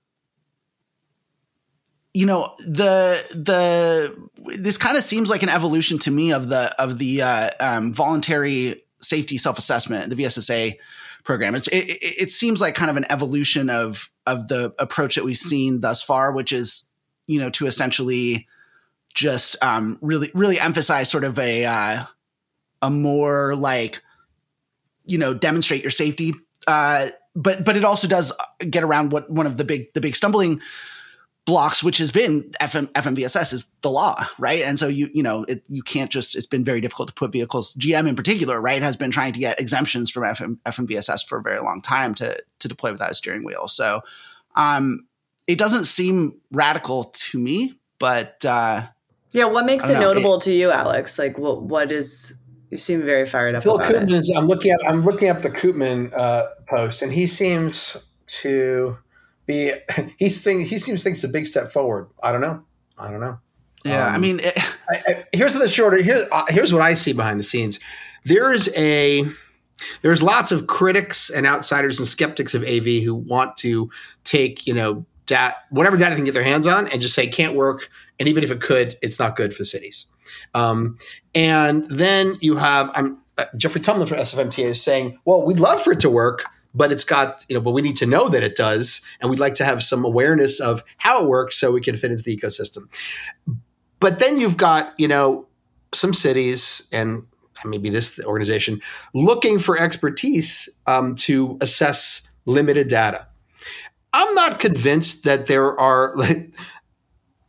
you 2.14 2.24
know 2.24 2.54
the 2.60 3.22
the 3.34 4.16
this 4.56 4.78
kind 4.78 4.96
of 4.96 5.02
seems 5.02 5.28
like 5.28 5.42
an 5.42 5.50
evolution 5.50 5.98
to 5.98 6.10
me 6.10 6.32
of 6.32 6.48
the 6.48 6.74
of 6.80 6.98
the 6.98 7.20
uh, 7.20 7.50
um, 7.60 7.92
voluntary 7.92 8.82
safety 9.00 9.36
self 9.36 9.58
assessment, 9.58 10.08
the 10.08 10.16
VSSA 10.16 10.76
program. 11.24 11.54
It's, 11.54 11.68
it, 11.68 11.98
it 12.00 12.30
seems 12.30 12.60
like 12.60 12.74
kind 12.74 12.90
of 12.90 12.96
an 12.96 13.04
evolution 13.10 13.68
of 13.68 14.10
of 14.26 14.48
the 14.48 14.74
approach 14.78 15.16
that 15.16 15.24
we've 15.24 15.36
seen 15.36 15.80
thus 15.80 16.02
far, 16.02 16.32
which 16.32 16.52
is 16.52 16.88
you 17.26 17.38
know 17.38 17.50
to 17.50 17.66
essentially 17.66 18.46
just 19.12 19.62
um, 19.62 19.98
really 20.00 20.30
really 20.32 20.58
emphasize 20.58 21.10
sort 21.10 21.24
of 21.24 21.38
a 21.38 21.66
uh, 21.66 22.04
a 22.82 22.90
more 22.90 23.54
like 23.54 24.02
you 25.04 25.18
know 25.18 25.34
demonstrate 25.34 25.82
your 25.82 25.90
safety. 25.90 26.34
Uh, 26.66 27.08
but 27.34 27.64
but 27.64 27.76
it 27.76 27.84
also 27.84 28.08
does 28.08 28.32
get 28.70 28.82
around 28.82 29.12
what 29.12 29.30
one 29.30 29.46
of 29.46 29.56
the 29.56 29.64
big 29.64 29.92
the 29.94 30.00
big 30.00 30.16
stumbling 30.16 30.60
blocks, 31.46 31.82
which 31.82 31.98
has 31.98 32.10
been 32.10 32.42
FM, 32.60 32.88
FMVSS 32.88 33.54
is 33.54 33.66
the 33.80 33.90
law, 33.90 34.26
right? 34.38 34.62
And 34.62 34.78
so 34.78 34.88
you, 34.88 35.08
you 35.14 35.22
know, 35.22 35.44
it, 35.44 35.62
you 35.68 35.82
can't 35.82 36.10
just, 36.10 36.34
it's 36.34 36.46
been 36.46 36.64
very 36.64 36.80
difficult 36.80 37.08
to 37.08 37.14
put 37.14 37.32
vehicles, 37.32 37.74
GM 37.76 38.08
in 38.08 38.16
particular, 38.16 38.60
right, 38.60 38.82
has 38.82 38.96
been 38.96 39.12
trying 39.12 39.32
to 39.32 39.38
get 39.38 39.60
exemptions 39.60 40.10
from 40.10 40.24
FM, 40.24 40.58
FMVSS 40.66 41.24
for 41.24 41.38
a 41.38 41.42
very 41.42 41.60
long 41.60 41.80
time 41.80 42.14
to, 42.16 42.36
to 42.58 42.68
deploy 42.68 42.90
without 42.90 43.12
a 43.12 43.14
steering 43.14 43.44
wheel. 43.44 43.68
So, 43.68 44.02
um, 44.56 45.06
it 45.46 45.56
doesn't 45.56 45.84
seem 45.84 46.40
radical 46.50 47.04
to 47.04 47.38
me, 47.38 47.78
but, 48.00 48.44
uh, 48.44 48.82
yeah, 49.30 49.44
what 49.44 49.66
makes 49.66 49.88
it 49.88 49.94
know, 49.94 50.00
notable 50.00 50.36
it, 50.36 50.40
to 50.42 50.52
you, 50.52 50.72
Alex? 50.72 51.16
Like 51.16 51.38
what, 51.38 51.62
what 51.62 51.92
is, 51.92 52.42
you 52.76 52.80
seem 52.80 53.02
very 53.02 53.26
fired 53.26 53.54
up. 53.54 53.62
Phil 53.62 53.78
Koopman, 53.78 54.36
I'm 54.36 54.46
looking 54.46 54.70
at, 54.70 54.80
I'm 54.86 55.04
looking 55.04 55.28
up 55.28 55.42
the 55.42 55.50
Koopman, 55.50 56.12
uh, 56.16 56.46
post 56.68 57.02
and 57.02 57.12
he 57.12 57.26
seems 57.26 57.96
to, 58.26 58.98
be 59.46 59.72
he's 60.18 60.42
think 60.42 60.66
he 60.66 60.78
seems 60.78 61.00
to 61.00 61.04
think 61.04 61.14
it's 61.14 61.24
a 61.24 61.28
big 61.28 61.46
step 61.46 61.70
forward. 61.70 62.08
I 62.22 62.32
don't 62.32 62.40
know. 62.40 62.62
I 62.98 63.10
don't 63.10 63.20
know. 63.20 63.38
Yeah, 63.84 64.06
um, 64.06 64.14
I 64.14 64.18
mean, 64.18 64.40
it, 64.40 64.58
I, 64.90 65.02
I, 65.06 65.24
here's 65.32 65.54
the 65.54 65.68
shorter. 65.68 66.02
Here's 66.02 66.24
uh, 66.30 66.44
here's 66.48 66.72
what 66.72 66.82
I 66.82 66.94
see 66.94 67.12
behind 67.12 67.38
the 67.38 67.44
scenes. 67.44 67.78
There's 68.24 68.68
a 68.76 69.24
there's 70.02 70.22
lots 70.22 70.52
of 70.52 70.66
critics 70.66 71.30
and 71.30 71.46
outsiders 71.46 71.98
and 71.98 72.08
skeptics 72.08 72.54
of 72.54 72.62
AV 72.64 73.02
who 73.04 73.14
want 73.14 73.56
to 73.58 73.90
take 74.24 74.66
you 74.66 74.74
know 74.74 75.06
dat 75.26 75.56
whatever 75.70 75.96
data 75.96 76.10
they 76.10 76.16
can 76.16 76.24
get 76.24 76.34
their 76.34 76.42
hands 76.42 76.66
on 76.66 76.88
and 76.88 77.00
just 77.00 77.14
say 77.14 77.26
can't 77.26 77.54
work. 77.54 77.88
And 78.18 78.28
even 78.28 78.42
if 78.42 78.50
it 78.50 78.60
could, 78.60 78.96
it's 79.02 79.18
not 79.18 79.36
good 79.36 79.54
for 79.54 79.64
cities. 79.64 80.06
Um, 80.54 80.98
and 81.34 81.84
then 81.90 82.36
you 82.40 82.56
have 82.56 82.90
I'm 82.94 83.18
uh, 83.38 83.44
Jeffrey 83.56 83.80
Tumlin 83.80 84.08
from 84.08 84.18
SFMTA 84.18 84.64
is 84.64 84.82
saying, 84.82 85.18
well, 85.24 85.44
we'd 85.44 85.60
love 85.60 85.82
for 85.82 85.92
it 85.92 86.00
to 86.00 86.08
work, 86.08 86.44
but 86.74 86.90
it's 86.90 87.04
got 87.04 87.44
you 87.48 87.54
know 87.54 87.60
but 87.60 87.72
we 87.72 87.82
need 87.82 87.96
to 87.96 88.06
know 88.06 88.28
that 88.28 88.42
it 88.42 88.56
does 88.56 89.00
and 89.20 89.30
we'd 89.30 89.38
like 89.38 89.54
to 89.54 89.64
have 89.64 89.82
some 89.82 90.04
awareness 90.04 90.60
of 90.60 90.82
how 90.98 91.22
it 91.22 91.28
works 91.28 91.58
so 91.58 91.72
we 91.72 91.80
can 91.80 91.96
fit 91.96 92.10
into 92.10 92.24
the 92.24 92.36
ecosystem. 92.36 92.88
But 94.00 94.18
then 94.18 94.38
you've 94.38 94.56
got 94.56 94.92
you 94.98 95.08
know 95.08 95.46
some 95.92 96.14
cities 96.14 96.88
and 96.92 97.26
maybe 97.64 97.88
this 97.88 98.20
organization 98.24 98.80
looking 99.14 99.58
for 99.58 99.78
expertise 99.78 100.68
um, 100.86 101.14
to 101.16 101.58
assess 101.60 102.30
limited 102.44 102.88
data. 102.88 103.26
I'm 104.12 104.34
not 104.34 104.60
convinced 104.60 105.24
that 105.24 105.46
there 105.46 105.78
are 105.78 106.14
like 106.16 106.50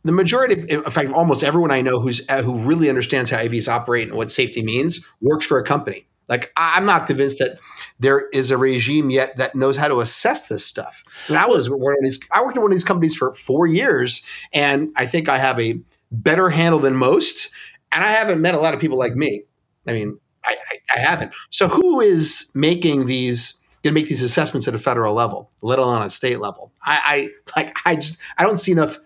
the 0.04 0.12
majority 0.12 0.60
in 0.68 0.82
fact 0.84 1.10
almost 1.10 1.42
everyone 1.42 1.70
i 1.70 1.80
know 1.80 2.00
who's 2.00 2.20
uh, 2.28 2.42
who 2.42 2.58
really 2.58 2.88
understands 2.88 3.30
how 3.30 3.38
avs 3.38 3.68
operate 3.68 4.08
and 4.08 4.16
what 4.16 4.30
safety 4.30 4.62
means 4.62 5.06
works 5.20 5.44
for 5.44 5.58
a 5.58 5.64
company 5.64 6.08
like 6.28 6.52
I'm 6.56 6.84
not 6.84 7.06
convinced 7.06 7.38
that 7.38 7.58
there 7.98 8.28
is 8.28 8.50
a 8.50 8.58
regime 8.58 9.10
yet 9.10 9.36
that 9.38 9.54
knows 9.54 9.76
how 9.76 9.88
to 9.88 10.00
assess 10.00 10.48
this 10.48 10.64
stuff. 10.64 11.02
And 11.26 11.38
I 11.38 11.46
was 11.46 11.70
one 11.70 11.94
of 11.94 12.02
these. 12.02 12.20
I 12.32 12.42
worked 12.42 12.56
at 12.56 12.60
one 12.60 12.70
of 12.70 12.74
these 12.74 12.84
companies 12.84 13.16
for 13.16 13.32
four 13.32 13.66
years, 13.66 14.24
and 14.52 14.90
I 14.96 15.06
think 15.06 15.28
I 15.28 15.38
have 15.38 15.58
a 15.58 15.80
better 16.12 16.50
handle 16.50 16.80
than 16.80 16.96
most. 16.96 17.52
And 17.90 18.04
I 18.04 18.12
haven't 18.12 18.42
met 18.42 18.54
a 18.54 18.58
lot 18.60 18.74
of 18.74 18.80
people 18.80 18.98
like 18.98 19.14
me. 19.14 19.44
I 19.86 19.94
mean, 19.94 20.20
I, 20.44 20.56
I, 20.70 20.96
I 20.96 20.98
haven't. 21.00 21.32
So 21.50 21.68
who 21.68 22.00
is 22.00 22.50
making 22.54 23.06
these? 23.06 23.54
Going 23.84 23.94
to 23.94 24.00
make 24.00 24.08
these 24.08 24.24
assessments 24.24 24.66
at 24.66 24.74
a 24.74 24.78
federal 24.78 25.14
level, 25.14 25.52
let 25.62 25.78
alone 25.78 26.02
a 26.02 26.10
state 26.10 26.40
level? 26.40 26.72
I, 26.84 27.30
I 27.54 27.58
like. 27.60 27.76
I 27.86 27.94
just. 27.94 28.18
I 28.36 28.42
don't 28.42 28.58
see 28.58 28.72
enough 28.72 28.98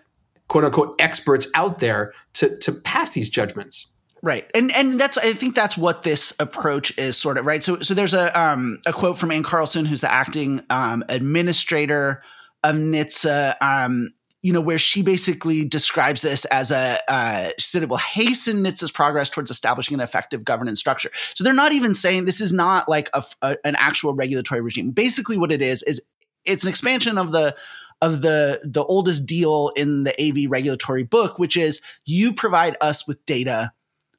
quote 0.47 0.65
unquote 0.65 0.95
experts 0.99 1.47
out 1.55 1.79
there 1.79 2.13
to 2.33 2.57
to 2.59 2.71
pass 2.71 3.11
these 3.11 3.29
judgments. 3.29 3.87
Right. 4.21 4.49
And 4.55 4.71
and 4.73 4.99
that's 4.99 5.17
I 5.17 5.33
think 5.33 5.53
that's 5.53 5.77
what 5.77 6.03
this 6.03 6.33
approach 6.39 6.97
is 6.97 7.17
sort 7.17 7.37
of, 7.37 7.45
right? 7.45 7.63
So 7.63 7.81
so 7.81 7.93
there's 7.93 8.13
a 8.13 8.39
um 8.39 8.79
a 8.85 8.93
quote 8.93 9.17
from 9.17 9.31
Ann 9.31 9.43
Carlson 9.43 9.85
who's 9.85 10.01
the 10.01 10.11
acting 10.11 10.63
um 10.69 11.03
administrator 11.09 12.23
of 12.63 12.75
NHTSA 12.75 13.55
um 13.61 14.13
you 14.41 14.53
know 14.53 14.61
where 14.61 14.77
she 14.77 15.01
basically 15.01 15.65
describes 15.65 16.21
this 16.21 16.45
as 16.45 16.69
a 16.69 16.99
uh, 17.07 17.49
she 17.57 17.67
said 17.67 17.81
it 17.81 17.89
will 17.89 17.97
hasten 17.97 18.63
NHTSA's 18.63 18.91
progress 18.91 19.29
towards 19.29 19.49
establishing 19.49 19.95
an 19.95 20.01
effective 20.01 20.45
governance 20.45 20.79
structure. 20.79 21.09
So 21.33 21.43
they're 21.43 21.53
not 21.53 21.71
even 21.71 21.93
saying 21.93 22.25
this 22.25 22.41
is 22.41 22.53
not 22.53 22.87
like 22.87 23.09
a, 23.13 23.23
a, 23.41 23.57
an 23.65 23.75
actual 23.77 24.13
regulatory 24.13 24.61
regime. 24.61 24.91
Basically 24.91 25.37
what 25.37 25.51
it 25.51 25.61
is 25.61 25.81
is 25.83 26.01
it's 26.45 26.63
an 26.63 26.69
expansion 26.69 27.17
of 27.17 27.31
the 27.31 27.55
of 28.03 28.21
the 28.21 28.59
the 28.65 28.83
oldest 28.83 29.25
deal 29.25 29.71
in 29.75 30.03
the 30.03 30.13
AV 30.21 30.51
regulatory 30.51 31.03
book 31.03 31.39
which 31.39 31.55
is 31.55 31.81
you 32.05 32.33
provide 32.33 32.75
us 32.81 33.07
with 33.07 33.25
data 33.25 33.71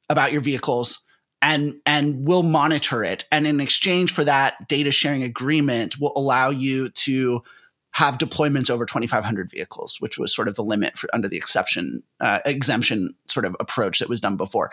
about 0.09 0.31
your 0.31 0.41
vehicles 0.41 1.05
and 1.41 1.75
and 1.85 2.27
we'll 2.27 2.43
monitor 2.43 3.03
it. 3.03 3.25
And 3.31 3.45
in 3.45 3.59
exchange 3.59 4.11
for 4.11 4.23
that 4.23 4.67
data 4.67 4.91
sharing 4.91 5.21
agreement 5.21 5.99
will 5.99 6.13
allow 6.15 6.49
you 6.49 6.89
to 6.89 7.43
have 7.91 8.17
deployments 8.17 8.69
over 8.69 8.85
2500 8.85 9.49
vehicles 9.49 9.97
which 10.01 10.17
was 10.17 10.35
sort 10.35 10.49
of 10.49 10.55
the 10.55 10.63
limit 10.63 10.97
for 10.97 11.07
under 11.13 11.29
the 11.29 11.37
exception 11.37 12.03
uh, 12.19 12.39
exemption 12.45 13.13
sort 13.27 13.45
of 13.45 13.55
approach 13.59 13.99
that 13.99 14.09
was 14.09 14.19
done 14.19 14.37
before. 14.37 14.71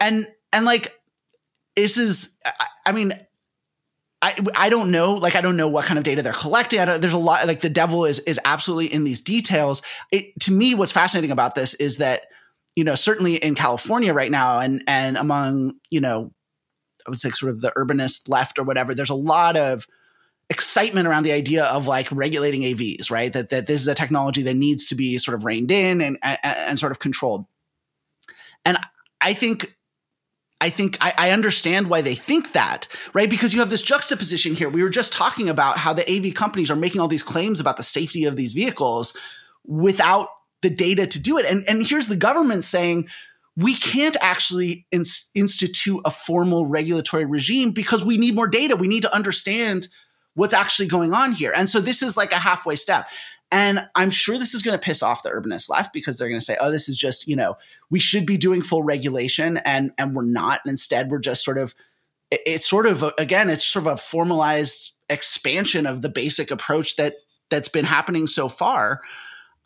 And 0.00 0.28
and 0.52 0.64
like 0.64 1.00
this 1.76 1.96
is 1.96 2.36
I, 2.44 2.66
I 2.86 2.92
mean 2.92 3.12
I, 4.22 4.34
I 4.54 4.68
don't 4.68 4.90
know 4.90 5.14
like 5.14 5.34
I 5.34 5.40
don't 5.40 5.56
know 5.56 5.68
what 5.68 5.86
kind 5.86 5.96
of 5.96 6.04
data 6.04 6.22
they're 6.22 6.32
collecting. 6.32 6.84
there's 6.84 7.14
a 7.14 7.18
lot 7.18 7.46
like 7.46 7.62
the 7.62 7.70
devil 7.70 8.04
is 8.04 8.18
is 8.20 8.38
absolutely 8.44 8.92
in 8.92 9.04
these 9.04 9.22
details. 9.22 9.80
It, 10.12 10.38
to 10.40 10.52
me, 10.52 10.74
what's 10.74 10.92
fascinating 10.92 11.30
about 11.30 11.54
this 11.54 11.74
is 11.74 11.96
that 11.98 12.26
you 12.76 12.84
know, 12.84 12.94
certainly 12.94 13.36
in 13.36 13.54
California 13.54 14.12
right 14.14 14.30
now 14.30 14.60
and 14.60 14.82
and 14.86 15.16
among, 15.16 15.74
you 15.90 16.00
know, 16.00 16.32
I 17.06 17.10
would 17.10 17.18
say 17.18 17.30
sort 17.30 17.50
of 17.50 17.60
the 17.60 17.72
urbanist 17.76 18.28
left 18.28 18.58
or 18.58 18.62
whatever, 18.62 18.94
there's 18.94 19.10
a 19.10 19.14
lot 19.14 19.56
of 19.56 19.86
excitement 20.48 21.06
around 21.06 21.24
the 21.24 21.32
idea 21.32 21.64
of 21.64 21.86
like 21.86 22.10
regulating 22.10 22.62
AVs, 22.62 23.10
right? 23.10 23.32
That 23.32 23.50
that 23.50 23.66
this 23.66 23.80
is 23.80 23.88
a 23.88 23.94
technology 23.94 24.42
that 24.42 24.54
needs 24.54 24.86
to 24.88 24.94
be 24.94 25.18
sort 25.18 25.34
of 25.34 25.44
reined 25.44 25.70
in 25.70 26.00
and 26.00 26.18
and, 26.22 26.38
and 26.42 26.78
sort 26.78 26.92
of 26.92 26.98
controlled. 26.98 27.46
And 28.64 28.78
I 29.20 29.34
think 29.34 29.76
I 30.60 30.70
think 30.70 30.98
I, 31.00 31.14
I, 31.16 31.30
understand 31.30 31.88
why 31.88 32.02
they 32.02 32.14
think 32.14 32.52
that, 32.52 32.86
right? 33.14 33.30
Because 33.30 33.54
you 33.54 33.60
have 33.60 33.70
this 33.70 33.82
juxtaposition 33.82 34.54
here. 34.54 34.68
We 34.68 34.82
were 34.82 34.90
just 34.90 35.12
talking 35.12 35.48
about 35.48 35.78
how 35.78 35.94
the 35.94 36.08
AV 36.10 36.34
companies 36.34 36.70
are 36.70 36.76
making 36.76 37.00
all 37.00 37.08
these 37.08 37.22
claims 37.22 37.60
about 37.60 37.78
the 37.78 37.82
safety 37.82 38.24
of 38.24 38.36
these 38.36 38.52
vehicles 38.52 39.16
without 39.66 40.28
the 40.60 40.70
data 40.70 41.06
to 41.06 41.20
do 41.20 41.38
it. 41.38 41.46
And, 41.46 41.64
and 41.66 41.86
here's 41.86 42.08
the 42.08 42.16
government 42.16 42.64
saying, 42.64 43.08
we 43.56 43.74
can't 43.74 44.16
actually 44.20 44.86
institute 44.90 46.00
a 46.04 46.10
formal 46.10 46.66
regulatory 46.66 47.24
regime 47.24 47.72
because 47.72 48.04
we 48.04 48.18
need 48.18 48.34
more 48.34 48.46
data. 48.46 48.76
We 48.76 48.88
need 48.88 49.02
to 49.02 49.14
understand 49.14 49.88
what's 50.34 50.54
actually 50.54 50.88
going 50.88 51.12
on 51.12 51.32
here. 51.32 51.52
And 51.54 51.68
so 51.68 51.80
this 51.80 52.02
is 52.02 52.16
like 52.16 52.32
a 52.32 52.36
halfway 52.36 52.76
step. 52.76 53.06
And 53.52 53.88
I'm 53.94 54.10
sure 54.10 54.38
this 54.38 54.54
is 54.54 54.62
going 54.62 54.78
to 54.78 54.84
piss 54.84 55.02
off 55.02 55.22
the 55.22 55.30
urbanist 55.30 55.68
left 55.68 55.92
because 55.92 56.18
they're 56.18 56.28
going 56.28 56.40
to 56.40 56.44
say, 56.44 56.56
"Oh, 56.60 56.70
this 56.70 56.88
is 56.88 56.96
just 56.96 57.26
you 57.26 57.36
know 57.36 57.56
we 57.90 57.98
should 57.98 58.26
be 58.26 58.36
doing 58.36 58.62
full 58.62 58.82
regulation 58.82 59.56
and 59.58 59.92
and 59.98 60.14
we're 60.14 60.22
not. 60.22 60.60
And 60.64 60.70
instead, 60.70 61.10
we're 61.10 61.18
just 61.18 61.44
sort 61.44 61.58
of 61.58 61.74
it's 62.30 62.68
sort 62.68 62.86
of 62.86 63.04
again 63.18 63.50
it's 63.50 63.64
sort 63.64 63.86
of 63.86 63.92
a 63.94 63.96
formalized 63.96 64.92
expansion 65.08 65.86
of 65.86 66.02
the 66.02 66.08
basic 66.08 66.52
approach 66.52 66.96
that 66.96 67.16
that's 67.48 67.68
been 67.68 67.84
happening 67.84 68.26
so 68.26 68.48
far." 68.48 69.00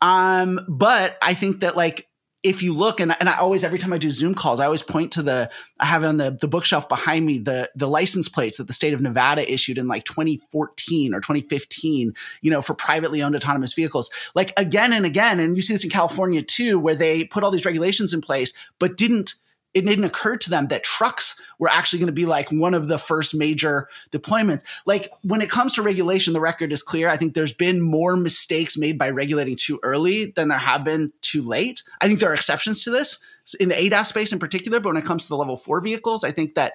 Um, 0.01 0.59
but 0.67 1.17
I 1.21 1.33
think 1.33 1.61
that 1.61 1.77
like 1.77 2.07
if 2.45 2.61
you 2.61 2.73
look 2.73 2.99
and, 2.99 3.15
and 3.19 3.27
I 3.27 3.37
always 3.37 3.63
every 3.63 3.79
time 3.79 3.91
I 3.91 3.97
do 3.97 4.11
Zoom 4.11 4.35
calls, 4.35 4.59
I 4.59 4.65
always 4.65 4.83
point 4.83 5.13
to 5.13 5.23
the 5.23 5.49
I 5.79 5.85
have 5.85 6.03
on 6.03 6.17
the, 6.17 6.37
the 6.39 6.47
bookshelf 6.47 6.87
behind 6.87 7.25
me 7.25 7.39
the 7.39 7.69
the 7.75 7.87
license 7.87 8.29
plates 8.29 8.57
that 8.57 8.67
the 8.67 8.73
state 8.73 8.93
of 8.93 9.01
Nevada 9.01 9.51
issued 9.51 9.79
in 9.79 9.87
like 9.87 10.05
2014 10.05 11.13
or 11.13 11.19
2015, 11.19 12.13
you 12.41 12.51
know, 12.51 12.61
for 12.61 12.75
privately 12.75 13.23
owned 13.23 13.35
autonomous 13.35 13.73
vehicles. 13.73 14.11
Like 14.35 14.53
again 14.57 14.93
and 14.93 15.05
again, 15.05 15.39
and 15.39 15.57
you 15.57 15.63
see 15.63 15.73
this 15.73 15.83
in 15.83 15.89
California 15.89 16.43
too, 16.43 16.77
where 16.77 16.95
they 16.95 17.25
put 17.25 17.43
all 17.43 17.51
these 17.51 17.65
regulations 17.65 18.13
in 18.13 18.21
place, 18.21 18.53
but 18.79 18.95
didn't 18.95 19.33
it 19.75 19.85
didn't 19.85 20.05
occur 20.05 20.37
to 20.37 20.49
them 20.49 20.67
that 20.67 20.83
trucks 20.83 21.39
were 21.59 21.67
actually 21.67 21.99
going 21.99 22.07
to 22.07 22.13
be 22.13 22.25
like 22.25 22.49
one 22.49 22.73
of 22.73 22.87
the 22.87 22.97
first 22.97 23.35
major 23.35 23.89
deployments. 24.09 24.63
Like 24.85 25.09
when 25.21 25.41
it 25.41 25.49
comes 25.49 25.73
to 25.73 25.81
regulation, 25.81 26.31
the 26.31 26.39
record 26.39 26.71
is 26.71 26.81
clear. 26.81 27.09
I 27.09 27.17
think 27.17 27.33
there's 27.33 27.53
been 27.53 27.81
more 27.81 28.15
mistakes 28.15 28.77
made 28.77 28.97
by 28.97 29.09
regulating 29.09 29.57
too 29.57 29.79
early 29.83 30.31
than 30.35 30.47
there 30.47 30.57
have 30.57 30.85
been 30.85 31.11
too 31.21 31.41
late. 31.41 31.83
I 31.99 32.07
think 32.07 32.21
there 32.21 32.31
are 32.31 32.33
exceptions 32.33 32.85
to 32.85 32.89
this 32.89 33.19
in 33.59 33.67
the 33.67 33.75
ADAS 33.75 34.05
space 34.05 34.31
in 34.31 34.39
particular, 34.39 34.79
but 34.79 34.93
when 34.93 35.03
it 35.03 35.05
comes 35.05 35.23
to 35.23 35.29
the 35.29 35.37
level 35.37 35.57
four 35.57 35.81
vehicles, 35.81 36.23
I 36.23 36.31
think 36.31 36.55
that 36.55 36.73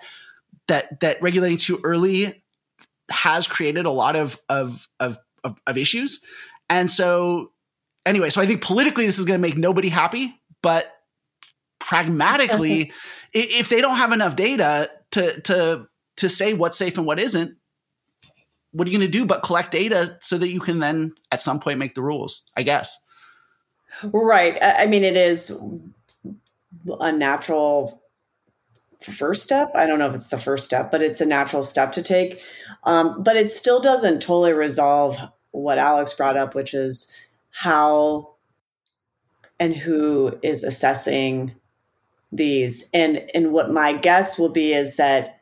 that 0.69 1.01
that 1.01 1.23
regulating 1.23 1.57
too 1.57 1.81
early 1.83 2.45
has 3.11 3.49
created 3.49 3.87
a 3.87 3.91
lot 3.91 4.15
of 4.15 4.39
of 4.51 4.87
of, 5.01 5.19
of, 5.43 5.59
of 5.67 5.79
issues. 5.79 6.23
And 6.69 6.91
so 6.91 7.53
anyway, 8.05 8.29
so 8.29 8.43
I 8.43 8.47
think 8.47 8.63
politically 8.63 9.07
this 9.07 9.19
is 9.19 9.25
going 9.25 9.41
to 9.41 9.43
make 9.43 9.57
nobody 9.57 9.89
happy, 9.89 10.39
but 10.63 10.93
pragmatically, 11.81 12.93
if 13.33 13.69
they 13.69 13.81
don't 13.81 13.97
have 13.97 14.13
enough 14.13 14.37
data 14.37 14.91
to 15.13 15.41
to 15.43 15.89
to 16.17 16.29
say 16.29 16.55
what's 16.55 16.79
safe 16.79 16.97
and 16.97 17.07
what 17.07 17.19
isn't, 17.19 17.57
what 18.73 18.87
are 18.87 18.91
you 18.91 18.99
going 18.99 19.11
to 19.11 19.19
do 19.19 19.27
but 19.27 19.43
collect 19.43 19.73
data 19.73 20.17
so 20.21 20.39
that 20.39 20.49
you 20.49 20.61
can 20.61 20.79
then 20.79 21.13
at 21.33 21.43
some 21.43 21.59
point 21.59 21.79
make 21.79 21.95
the 21.95 22.03
rules? 22.03 22.43
I 22.57 22.63
guess. 22.63 22.99
Right. 24.03 24.57
I 24.63 24.87
mean, 24.87 25.05
it 25.05 25.17
is 25.17 25.51
a 27.01 27.13
natural 27.13 28.01
first 29.01 29.43
step. 29.43 29.71
I 29.75 29.87
don't 29.87 29.99
know 29.99 30.09
if 30.09 30.15
it's 30.15 30.29
the 30.29 30.39
first 30.39 30.65
step, 30.65 30.91
but 30.91 31.03
it's 31.03 31.21
a 31.21 31.27
natural 31.27 31.63
step 31.63 31.93
to 31.93 32.03
take. 32.03 32.43
Um, 32.85 33.23
but 33.23 33.37
it 33.37 33.51
still 33.51 33.81
doesn't 33.81 34.21
totally 34.21 34.53
resolve 34.53 35.19
what 35.51 35.79
Alex 35.79 36.13
brought 36.15 36.37
up, 36.37 36.55
which 36.55 36.75
is 36.75 37.13
how 37.51 38.35
and 39.59 39.75
who 39.75 40.39
is 40.43 40.65
assessing 40.65 41.55
these. 42.33 42.89
And 42.95 43.29
and 43.35 43.53
what 43.53 43.71
my 43.71 43.93
guess 43.93 44.39
will 44.39 44.51
be 44.51 44.73
is 44.73 44.97
that 44.97 45.41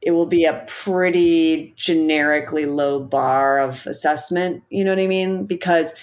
it 0.00 0.12
will 0.12 0.26
be 0.26 0.44
a 0.44 0.64
pretty 0.68 1.74
generically 1.76 2.66
low 2.66 3.00
bar 3.00 3.58
of 3.58 3.84
assessment 3.86 4.62
you 4.70 4.84
know 4.84 4.92
what 4.92 5.02
i 5.02 5.06
mean? 5.06 5.44
Because 5.44 5.98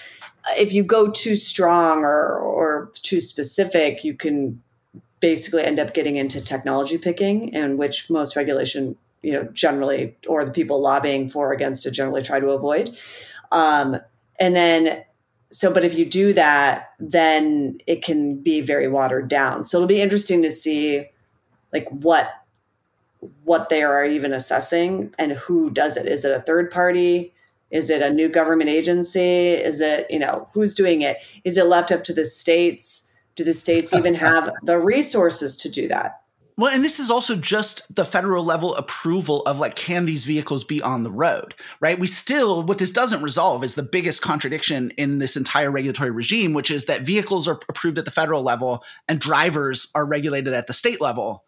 if 0.58 0.72
you 0.72 0.82
go 0.82 1.10
too 1.10 1.34
strong 1.36 2.00
or 2.00 2.38
or 2.38 2.90
too 2.94 3.20
specific 3.20 4.04
you 4.04 4.14
can 4.14 4.62
basically 5.20 5.64
end 5.64 5.78
up 5.78 5.94
getting 5.94 6.16
into 6.16 6.44
technology 6.44 6.98
picking 6.98 7.54
and 7.54 7.78
which 7.78 8.10
most 8.10 8.36
regulation 8.36 8.96
you 9.22 9.32
know 9.32 9.44
generally 9.52 10.16
or 10.28 10.44
the 10.44 10.52
people 10.52 10.80
lobbying 10.80 11.28
for 11.28 11.52
against 11.52 11.86
it 11.86 11.92
generally 11.92 12.22
try 12.22 12.38
to 12.40 12.50
avoid. 12.50 12.96
Um, 13.50 13.98
and 14.38 14.54
then 14.54 15.04
so 15.50 15.72
but 15.72 15.84
if 15.84 15.94
you 15.94 16.04
do 16.04 16.32
that 16.32 16.90
then 16.98 17.78
it 17.86 18.02
can 18.02 18.36
be 18.36 18.60
very 18.60 18.88
watered 18.88 19.28
down. 19.28 19.64
So 19.64 19.78
it'll 19.78 19.88
be 19.88 20.00
interesting 20.00 20.42
to 20.42 20.50
see 20.50 21.08
like 21.72 21.88
what 21.88 22.42
what 23.44 23.68
they 23.68 23.82
are 23.82 24.04
even 24.04 24.32
assessing 24.32 25.12
and 25.18 25.32
who 25.32 25.70
does 25.70 25.96
it. 25.96 26.06
Is 26.06 26.24
it 26.24 26.36
a 26.36 26.40
third 26.40 26.70
party? 26.70 27.32
Is 27.70 27.90
it 27.90 28.02
a 28.02 28.12
new 28.12 28.28
government 28.28 28.70
agency? 28.70 29.50
Is 29.50 29.80
it 29.80 30.06
you 30.10 30.18
know 30.18 30.48
who's 30.52 30.74
doing 30.74 31.02
it? 31.02 31.18
Is 31.44 31.58
it 31.58 31.66
left 31.66 31.92
up 31.92 32.04
to 32.04 32.12
the 32.12 32.24
states? 32.24 33.12
Do 33.34 33.44
the 33.44 33.52
states 33.52 33.94
even 33.98 34.14
have 34.14 34.52
the 34.62 34.78
resources 34.78 35.56
to 35.58 35.70
do 35.70 35.88
that 35.88 36.20
well, 36.56 36.72
and 36.72 36.84
this 36.84 36.98
is 36.98 37.10
also 37.10 37.36
just 37.36 37.94
the 37.94 38.04
federal 38.04 38.44
level 38.44 38.74
approval 38.76 39.42
of 39.42 39.58
like, 39.58 39.76
can 39.76 40.06
these 40.06 40.24
vehicles 40.24 40.64
be 40.64 40.80
on 40.80 41.02
the 41.02 41.10
road, 41.10 41.54
right? 41.80 41.98
We 41.98 42.06
still, 42.06 42.62
what 42.62 42.78
this 42.78 42.90
doesn't 42.90 43.22
resolve 43.22 43.62
is 43.62 43.74
the 43.74 43.82
biggest 43.82 44.22
contradiction 44.22 44.90
in 44.92 45.18
this 45.18 45.36
entire 45.36 45.70
regulatory 45.70 46.10
regime, 46.10 46.54
which 46.54 46.70
is 46.70 46.86
that 46.86 47.02
vehicles 47.02 47.46
are 47.46 47.60
approved 47.68 47.98
at 47.98 48.06
the 48.06 48.10
federal 48.10 48.42
level 48.42 48.82
and 49.06 49.20
drivers 49.20 49.88
are 49.94 50.06
regulated 50.06 50.54
at 50.54 50.66
the 50.66 50.72
state 50.72 51.00
level. 51.00 51.44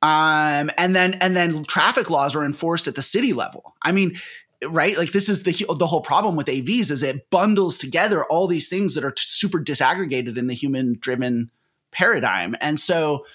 Um, 0.00 0.70
and 0.78 0.96
then, 0.96 1.14
and 1.14 1.36
then 1.36 1.64
traffic 1.64 2.08
laws 2.08 2.34
are 2.34 2.44
enforced 2.44 2.88
at 2.88 2.94
the 2.94 3.02
city 3.02 3.32
level. 3.32 3.74
I 3.82 3.92
mean, 3.92 4.18
right? 4.64 4.96
Like 4.96 5.12
this 5.12 5.28
is 5.28 5.42
the 5.42 5.66
the 5.76 5.86
whole 5.86 6.00
problem 6.00 6.36
with 6.36 6.46
AVs 6.46 6.90
is 6.90 7.02
it 7.02 7.28
bundles 7.30 7.76
together 7.76 8.24
all 8.24 8.46
these 8.46 8.68
things 8.68 8.94
that 8.94 9.04
are 9.04 9.12
super 9.16 9.58
disaggregated 9.58 10.36
in 10.36 10.46
the 10.46 10.54
human 10.54 10.96
driven 10.98 11.50
paradigm. 11.90 12.56
And 12.60 12.80
so, 12.80 13.26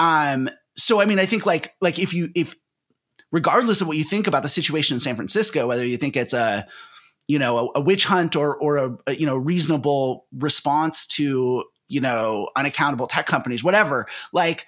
um, 0.00 0.48
so 0.76 0.98
I 1.00 1.04
mean, 1.04 1.18
I 1.18 1.26
think 1.26 1.44
like 1.44 1.74
like 1.82 1.98
if 1.98 2.14
you 2.14 2.30
if 2.34 2.56
regardless 3.30 3.82
of 3.82 3.86
what 3.86 3.98
you 3.98 4.04
think 4.04 4.26
about 4.26 4.42
the 4.42 4.48
situation 4.48 4.94
in 4.94 5.00
San 5.00 5.14
Francisco, 5.14 5.66
whether 5.66 5.84
you 5.84 5.98
think 5.98 6.16
it's 6.16 6.32
a 6.32 6.66
you 7.28 7.38
know 7.38 7.70
a, 7.74 7.80
a 7.80 7.82
witch 7.82 8.06
hunt 8.06 8.34
or 8.34 8.56
or 8.56 8.76
a, 8.78 8.96
a, 9.06 9.14
you 9.14 9.26
know 9.26 9.36
reasonable 9.36 10.26
response 10.32 11.06
to 11.06 11.64
you 11.88 12.00
know 12.00 12.48
unaccountable 12.56 13.06
tech 13.06 13.26
companies, 13.26 13.62
whatever, 13.62 14.06
like 14.32 14.64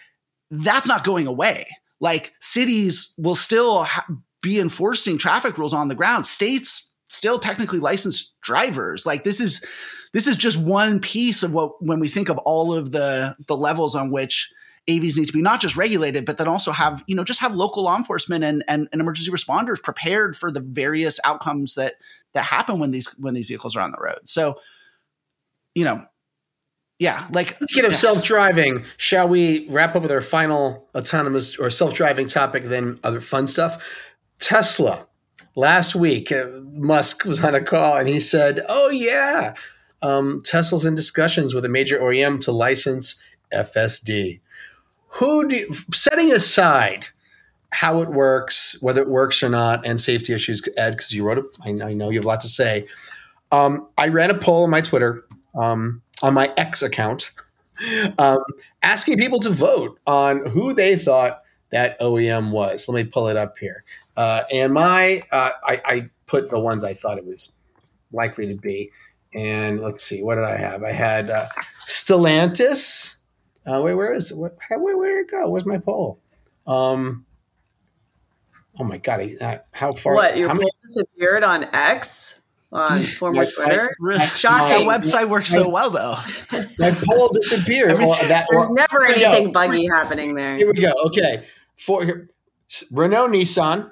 that's 0.50 0.86
not 0.86 1.02
going 1.02 1.26
away. 1.26 1.66
Like 1.98 2.34
cities 2.38 3.14
will 3.16 3.34
still 3.34 3.84
ha- 3.84 4.06
be 4.42 4.60
enforcing 4.60 5.16
traffic 5.16 5.56
rules 5.56 5.72
on 5.72 5.88
the 5.88 5.94
ground. 5.94 6.26
States 6.26 6.92
still 7.08 7.38
technically 7.38 7.78
licensed 7.78 8.34
drivers. 8.42 9.06
Like 9.06 9.24
this 9.24 9.40
is 9.40 9.64
this 10.12 10.26
is 10.26 10.36
just 10.36 10.58
one 10.58 11.00
piece 11.00 11.42
of 11.42 11.54
what 11.54 11.82
when 11.82 12.00
we 12.00 12.08
think 12.08 12.28
of 12.28 12.36
all 12.38 12.74
of 12.74 12.92
the 12.92 13.34
the 13.48 13.56
levels 13.56 13.96
on 13.96 14.10
which 14.10 14.52
AVs 14.88 15.16
need 15.16 15.26
to 15.26 15.32
be 15.32 15.42
not 15.42 15.60
just 15.60 15.76
regulated, 15.76 16.24
but 16.24 16.38
then 16.38 16.48
also 16.48 16.72
have, 16.72 17.04
you 17.06 17.14
know, 17.14 17.22
just 17.22 17.40
have 17.40 17.54
local 17.54 17.84
law 17.84 17.96
enforcement 17.96 18.42
and, 18.42 18.64
and, 18.66 18.88
and 18.90 19.00
emergency 19.00 19.30
responders 19.30 19.80
prepared 19.80 20.36
for 20.36 20.50
the 20.50 20.60
various 20.60 21.20
outcomes 21.24 21.76
that 21.76 21.94
that 22.34 22.44
happen 22.44 22.78
when 22.78 22.90
these 22.90 23.08
when 23.18 23.34
these 23.34 23.46
vehicles 23.46 23.76
are 23.76 23.80
on 23.80 23.92
the 23.92 23.98
road. 24.00 24.20
So, 24.24 24.58
you 25.74 25.84
know, 25.84 26.04
yeah, 26.98 27.26
like 27.32 27.56
speaking 27.56 27.84
of 27.84 27.92
yeah. 27.92 27.96
self-driving, 27.96 28.84
shall 28.96 29.28
we 29.28 29.68
wrap 29.68 29.94
up 29.94 30.02
with 30.02 30.12
our 30.12 30.20
final 30.20 30.88
autonomous 30.94 31.58
or 31.58 31.70
self-driving 31.70 32.28
topic, 32.28 32.64
then 32.64 32.98
other 33.02 33.20
fun 33.20 33.46
stuff? 33.46 33.84
Tesla. 34.38 35.06
Last 35.54 35.94
week, 35.94 36.32
uh, 36.32 36.46
Musk 36.76 37.24
was 37.24 37.44
on 37.44 37.54
a 37.54 37.62
call 37.62 37.96
and 37.96 38.08
he 38.08 38.18
said, 38.18 38.64
"Oh 38.68 38.88
yeah, 38.88 39.54
um, 40.00 40.42
Tesla's 40.44 40.86
in 40.86 40.94
discussions 40.94 41.54
with 41.54 41.64
a 41.64 41.68
major 41.68 41.98
OEM 41.98 42.40
to 42.42 42.52
license 42.52 43.20
FSD." 43.52 44.40
Who 45.14 45.48
do 45.48 45.56
you, 45.56 45.74
setting 45.92 46.32
aside 46.32 47.08
how 47.70 48.00
it 48.00 48.08
works, 48.08 48.76
whether 48.80 49.02
it 49.02 49.08
works 49.08 49.42
or 49.42 49.48
not, 49.48 49.84
and 49.86 50.00
safety 50.00 50.32
issues, 50.32 50.62
Ed, 50.76 50.90
because 50.92 51.12
you 51.12 51.24
wrote 51.24 51.38
it, 51.38 51.44
I, 51.64 51.92
know 51.92 52.10
you 52.10 52.18
have 52.18 52.24
a 52.24 52.28
lot 52.28 52.40
to 52.42 52.48
say. 52.48 52.86
Um, 53.50 53.88
I 53.98 54.08
ran 54.08 54.30
a 54.30 54.34
poll 54.34 54.64
on 54.64 54.70
my 54.70 54.80
Twitter, 54.80 55.24
um, 55.54 56.02
on 56.22 56.34
my 56.34 56.52
X 56.56 56.82
account, 56.82 57.32
um, 58.18 58.42
asking 58.82 59.18
people 59.18 59.40
to 59.40 59.50
vote 59.50 59.98
on 60.06 60.46
who 60.46 60.74
they 60.74 60.96
thought 60.96 61.40
that 61.70 61.98
OEM 62.00 62.50
was. 62.50 62.88
Let 62.88 63.04
me 63.04 63.10
pull 63.10 63.28
it 63.28 63.36
up 63.36 63.58
here. 63.58 63.84
Uh, 64.16 64.42
and 64.52 64.72
my, 64.72 65.22
uh, 65.30 65.50
I, 65.64 65.82
I, 65.84 66.10
put 66.26 66.48
the 66.48 66.58
ones 66.58 66.82
I 66.82 66.94
thought 66.94 67.18
it 67.18 67.26
was 67.26 67.52
likely 68.10 68.46
to 68.46 68.54
be. 68.54 68.90
And 69.34 69.80
let's 69.80 70.02
see, 70.02 70.22
what 70.22 70.36
did 70.36 70.44
I 70.44 70.56
have? 70.56 70.82
I 70.82 70.92
had 70.92 71.28
uh, 71.28 71.46
Stellantis. 71.86 73.16
Uh, 73.66 73.80
wait, 73.82 73.94
where 73.94 74.14
is 74.14 74.30
it? 74.30 74.38
Where, 74.38 74.52
where, 74.68 74.96
where 74.96 75.16
did 75.16 75.26
it 75.26 75.30
go? 75.30 75.48
Where's 75.48 75.66
my 75.66 75.78
poll? 75.78 76.20
Um, 76.66 77.26
oh 78.78 78.84
my 78.84 78.98
god, 78.98 79.28
uh, 79.40 79.58
how 79.70 79.92
far? 79.92 80.14
What 80.14 80.36
your 80.36 80.48
how 80.48 80.54
poll 80.54 80.62
many, 80.62 80.70
disappeared 80.84 81.44
on 81.44 81.64
X 81.72 82.42
on 82.72 83.02
former 83.18 83.46
Twitter? 83.48 83.94
I, 84.08 84.26
Shocking. 84.26 84.86
My 84.86 84.98
website 84.98 85.28
works 85.28 85.50
so 85.50 85.68
well 85.68 85.90
though. 85.90 86.16
My 86.78 86.90
poll 86.90 87.28
disappeared. 87.28 87.92
I 87.92 87.98
mean, 87.98 88.08
that, 88.28 88.46
there's 88.50 88.68
or, 88.68 88.74
never 88.74 89.04
anything 89.04 89.52
buggy 89.52 89.86
happening 89.86 90.34
there. 90.34 90.56
Here 90.56 90.66
we 90.66 90.80
go. 90.80 90.92
Okay, 91.06 91.46
for 91.76 92.04
here, 92.04 92.28
Renault, 92.90 93.28
Nissan, 93.28 93.90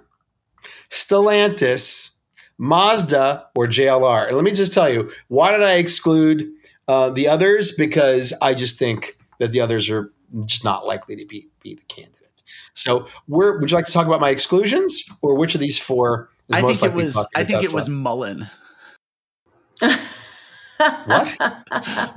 Stellantis, 0.91 2.17
Mazda, 2.59 3.47
or 3.55 3.67
JLR. 3.67 4.27
And 4.29 4.37
let 4.37 4.45
me 4.45 4.51
just 4.51 4.73
tell 4.73 4.93
you, 4.93 5.11
why 5.29 5.53
did 5.53 5.63
I 5.63 5.75
exclude 5.75 6.51
uh, 6.89 7.11
the 7.11 7.29
others? 7.29 7.73
Because 7.73 8.33
I 8.43 8.55
just 8.55 8.79
think 8.79 9.17
that 9.41 9.51
the 9.51 9.61
others 9.61 9.91
are 9.91 10.13
just 10.47 10.63
not 10.63 10.87
likely 10.87 11.17
to 11.17 11.27
be, 11.27 11.49
be 11.63 11.75
the 11.75 11.83
candidates. 11.83 12.45
So, 12.75 13.09
where 13.27 13.59
would 13.59 13.71
you 13.71 13.77
like 13.77 13.87
to 13.87 13.93
talk 13.93 14.07
about 14.07 14.21
my 14.21 14.31
exclusions, 14.31 15.03
or 15.23 15.35
which 15.35 15.55
of 15.55 15.61
these 15.61 15.79
four? 15.79 16.31
I 16.53 16.63
think 16.63 16.83
it 16.83 16.95
was. 16.95 17.17
I 17.35 17.45
think 17.45 17.63
Tesla? 17.63 17.71
it 17.71 17.75
was 17.75 17.89
Mullen. 17.89 18.49
what? 19.81 19.97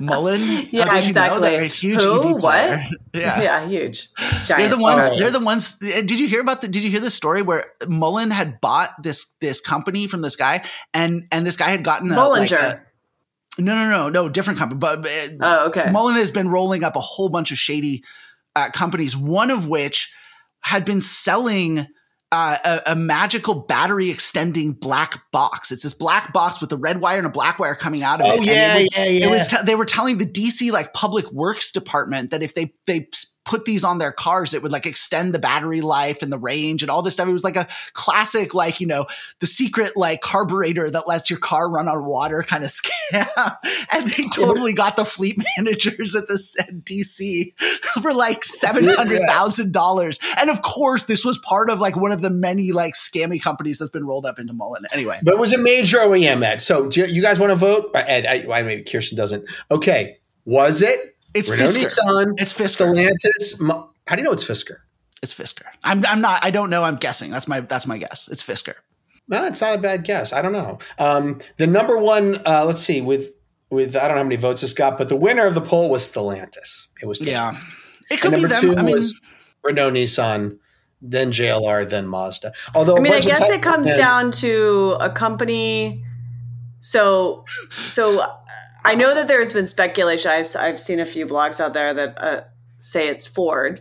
Mullen? 0.00 0.40
Yeah, 0.70 0.98
exactly. 0.98 1.52
You 1.52 1.58
know? 1.58 1.64
a 1.64 1.66
huge 1.66 2.02
Who? 2.02 2.36
EV 2.36 2.42
What? 2.42 2.80
Yeah, 3.14 3.42
yeah, 3.42 3.68
huge. 3.68 4.08
Giant. 4.44 4.48
They're 4.48 4.68
the 4.68 4.78
ones. 4.78 5.18
They're 5.18 5.30
the 5.30 5.40
ones. 5.40 5.78
Eh, 5.82 6.00
did 6.00 6.18
you 6.18 6.26
hear 6.26 6.40
about 6.40 6.62
the? 6.62 6.68
Did 6.68 6.82
you 6.82 6.90
hear 6.90 7.00
the 7.00 7.12
story 7.12 7.42
where 7.42 7.64
Mullen 7.86 8.32
had 8.32 8.60
bought 8.60 8.90
this 9.02 9.26
this 9.40 9.60
company 9.60 10.08
from 10.08 10.22
this 10.22 10.34
guy, 10.34 10.64
and 10.92 11.28
and 11.30 11.46
this 11.46 11.56
guy 11.56 11.70
had 11.70 11.84
gotten 11.84 12.10
a, 12.10 12.16
Mullinger. 12.16 12.40
Like 12.40 12.52
a, 12.52 12.82
no, 13.58 13.74
no, 13.74 13.88
no, 13.88 14.08
no, 14.08 14.28
different 14.28 14.58
company. 14.58 14.78
But 14.78 15.06
oh, 15.40 15.68
okay. 15.68 15.90
Mullen 15.90 16.16
has 16.16 16.30
been 16.30 16.48
rolling 16.48 16.84
up 16.84 16.96
a 16.96 17.00
whole 17.00 17.28
bunch 17.28 17.52
of 17.52 17.58
shady 17.58 18.04
uh, 18.56 18.70
companies. 18.70 19.16
One 19.16 19.50
of 19.50 19.66
which 19.66 20.12
had 20.62 20.84
been 20.84 21.00
selling 21.00 21.86
uh, 22.32 22.56
a, 22.64 22.92
a, 22.92 22.96
magical 22.96 23.54
battery 23.54 24.10
extending 24.10 24.72
black 24.72 25.30
box. 25.30 25.70
It's 25.70 25.84
this 25.84 25.94
black 25.94 26.32
box 26.32 26.60
with 26.60 26.72
a 26.72 26.76
red 26.76 27.00
wire 27.00 27.18
and 27.18 27.26
a 27.26 27.30
black 27.30 27.60
wire 27.60 27.76
coming 27.76 28.02
out 28.02 28.20
of 28.20 28.26
oh, 28.26 28.42
it. 28.42 28.46
yeah, 28.46 28.76
it 28.76 28.88
yeah, 28.92 29.04
yeah. 29.04 29.26
It 29.26 29.30
was 29.30 29.46
te- 29.46 29.62
they 29.64 29.76
were 29.76 29.84
telling 29.84 30.18
the 30.18 30.26
DC 30.26 30.72
like 30.72 30.92
public 30.92 31.30
works 31.30 31.70
department 31.70 32.32
that 32.32 32.42
if 32.42 32.54
they 32.54 32.74
they 32.86 33.08
put 33.44 33.64
these 33.64 33.84
on 33.84 33.98
their 33.98 34.12
cars, 34.12 34.54
it 34.54 34.62
would 34.62 34.72
like 34.72 34.86
extend 34.86 35.34
the 35.34 35.38
battery 35.38 35.80
life 35.80 36.22
and 36.22 36.32
the 36.32 36.38
range 36.38 36.82
and 36.82 36.90
all 36.90 37.02
this 37.02 37.14
stuff. 37.14 37.28
It 37.28 37.32
was 37.32 37.44
like 37.44 37.56
a 37.56 37.68
classic, 37.92 38.54
like, 38.54 38.80
you 38.80 38.86
know, 38.86 39.06
the 39.40 39.46
secret 39.46 39.96
like 39.96 40.22
carburetor 40.22 40.90
that 40.90 41.06
lets 41.06 41.28
your 41.28 41.38
car 41.38 41.68
run 41.68 41.88
on 41.88 42.04
water 42.04 42.42
kind 42.42 42.64
of 42.64 42.70
scam. 43.12 43.56
And 43.92 44.08
they 44.08 44.24
totally 44.34 44.72
got 44.72 44.96
the 44.96 45.04
fleet 45.04 45.38
managers 45.58 46.16
at 46.16 46.28
the 46.28 46.34
DC 46.84 47.58
for 48.02 48.14
like 48.14 48.40
$700,000. 48.42 50.34
And 50.38 50.50
of 50.50 50.62
course, 50.62 51.04
this 51.04 51.24
was 51.24 51.38
part 51.38 51.70
of 51.70 51.80
like 51.80 51.96
one 51.96 52.12
of 52.12 52.22
the 52.22 52.30
many 52.30 52.72
like 52.72 52.94
scammy 52.94 53.40
companies 53.40 53.78
that's 53.78 53.90
been 53.90 54.06
rolled 54.06 54.26
up 54.26 54.38
into 54.38 54.52
Mullen. 54.52 54.84
Anyway. 54.92 55.18
But 55.22 55.34
it 55.34 55.40
was 55.40 55.52
a 55.52 55.58
major 55.58 55.98
OEM, 55.98 56.44
Ed. 56.44 56.60
So 56.60 56.88
do 56.88 57.06
you 57.06 57.22
guys 57.22 57.38
want 57.38 57.50
to 57.50 57.56
vote? 57.56 57.90
Ed, 57.94 58.26
I, 58.26 58.52
I, 58.52 58.62
maybe 58.62 58.84
Kirsten 58.84 59.16
doesn't. 59.16 59.48
Okay. 59.70 60.18
Was 60.46 60.82
it 60.82 61.13
it's 61.34 61.50
Renault 61.50 61.66
Fisker. 61.66 61.98
Nissan. 61.98 62.40
It's 62.40 62.52
Fisker. 62.52 62.92
Stellantis. 62.92 63.88
How 64.06 64.16
do 64.16 64.22
you 64.22 64.26
know 64.26 64.32
it's 64.32 64.44
Fisker? 64.44 64.76
It's 65.22 65.34
Fisker. 65.34 65.64
I'm, 65.82 66.04
I'm 66.06 66.20
not. 66.20 66.44
I 66.44 66.50
don't 66.50 66.70
know. 66.70 66.84
I'm 66.84 66.96
guessing. 66.96 67.30
That's 67.30 67.48
my. 67.48 67.60
That's 67.60 67.86
my 67.86 67.98
guess. 67.98 68.28
It's 68.28 68.42
Fisker. 68.42 68.74
No, 69.26 69.44
it's 69.44 69.60
not 69.60 69.74
a 69.74 69.78
bad 69.78 70.04
guess. 70.04 70.32
I 70.32 70.42
don't 70.42 70.52
know. 70.52 70.78
Um, 70.98 71.40
the 71.56 71.66
number 71.66 71.98
one. 71.98 72.42
Uh, 72.46 72.64
let's 72.66 72.82
see. 72.82 73.00
With 73.00 73.30
with 73.70 73.96
I 73.96 74.00
don't 74.02 74.10
know 74.10 74.16
how 74.16 74.22
many 74.22 74.36
votes 74.36 74.60
this 74.60 74.72
got, 74.72 74.98
but 74.98 75.08
the 75.08 75.16
winner 75.16 75.46
of 75.46 75.54
the 75.54 75.60
poll 75.60 75.90
was 75.90 76.10
Stellantis. 76.10 76.88
It 77.02 77.06
was 77.06 77.20
Stellantis. 77.20 77.26
yeah. 77.26 77.52
It 78.10 78.20
could 78.20 78.32
and 78.34 78.42
number 78.42 78.48
be 78.48 78.66
them. 78.66 78.74
two 78.74 78.76
I 78.76 78.82
mean, 78.82 78.94
was 78.94 79.18
Renault 79.62 79.92
Nissan, 79.92 80.58
then 81.00 81.32
JLR, 81.32 81.88
then 81.88 82.06
Mazda. 82.06 82.52
Although 82.74 82.96
I 82.96 83.00
mean, 83.00 83.12
I 83.12 83.20
guess 83.20 83.48
it 83.50 83.62
comes 83.62 83.92
down 83.94 84.30
to 84.32 84.96
a 85.00 85.10
company. 85.10 86.04
So 86.80 87.44
so 87.86 88.24
I 88.84 88.94
know 88.94 89.14
that 89.14 89.28
there's 89.28 89.52
been 89.52 89.66
speculation. 89.66 90.30
I've 90.30 90.48
I've 90.58 90.78
seen 90.78 91.00
a 91.00 91.06
few 91.06 91.26
blogs 91.26 91.60
out 91.60 91.72
there 91.72 91.94
that 91.94 92.22
uh, 92.22 92.40
say 92.78 93.08
it's 93.08 93.26
Ford, 93.26 93.80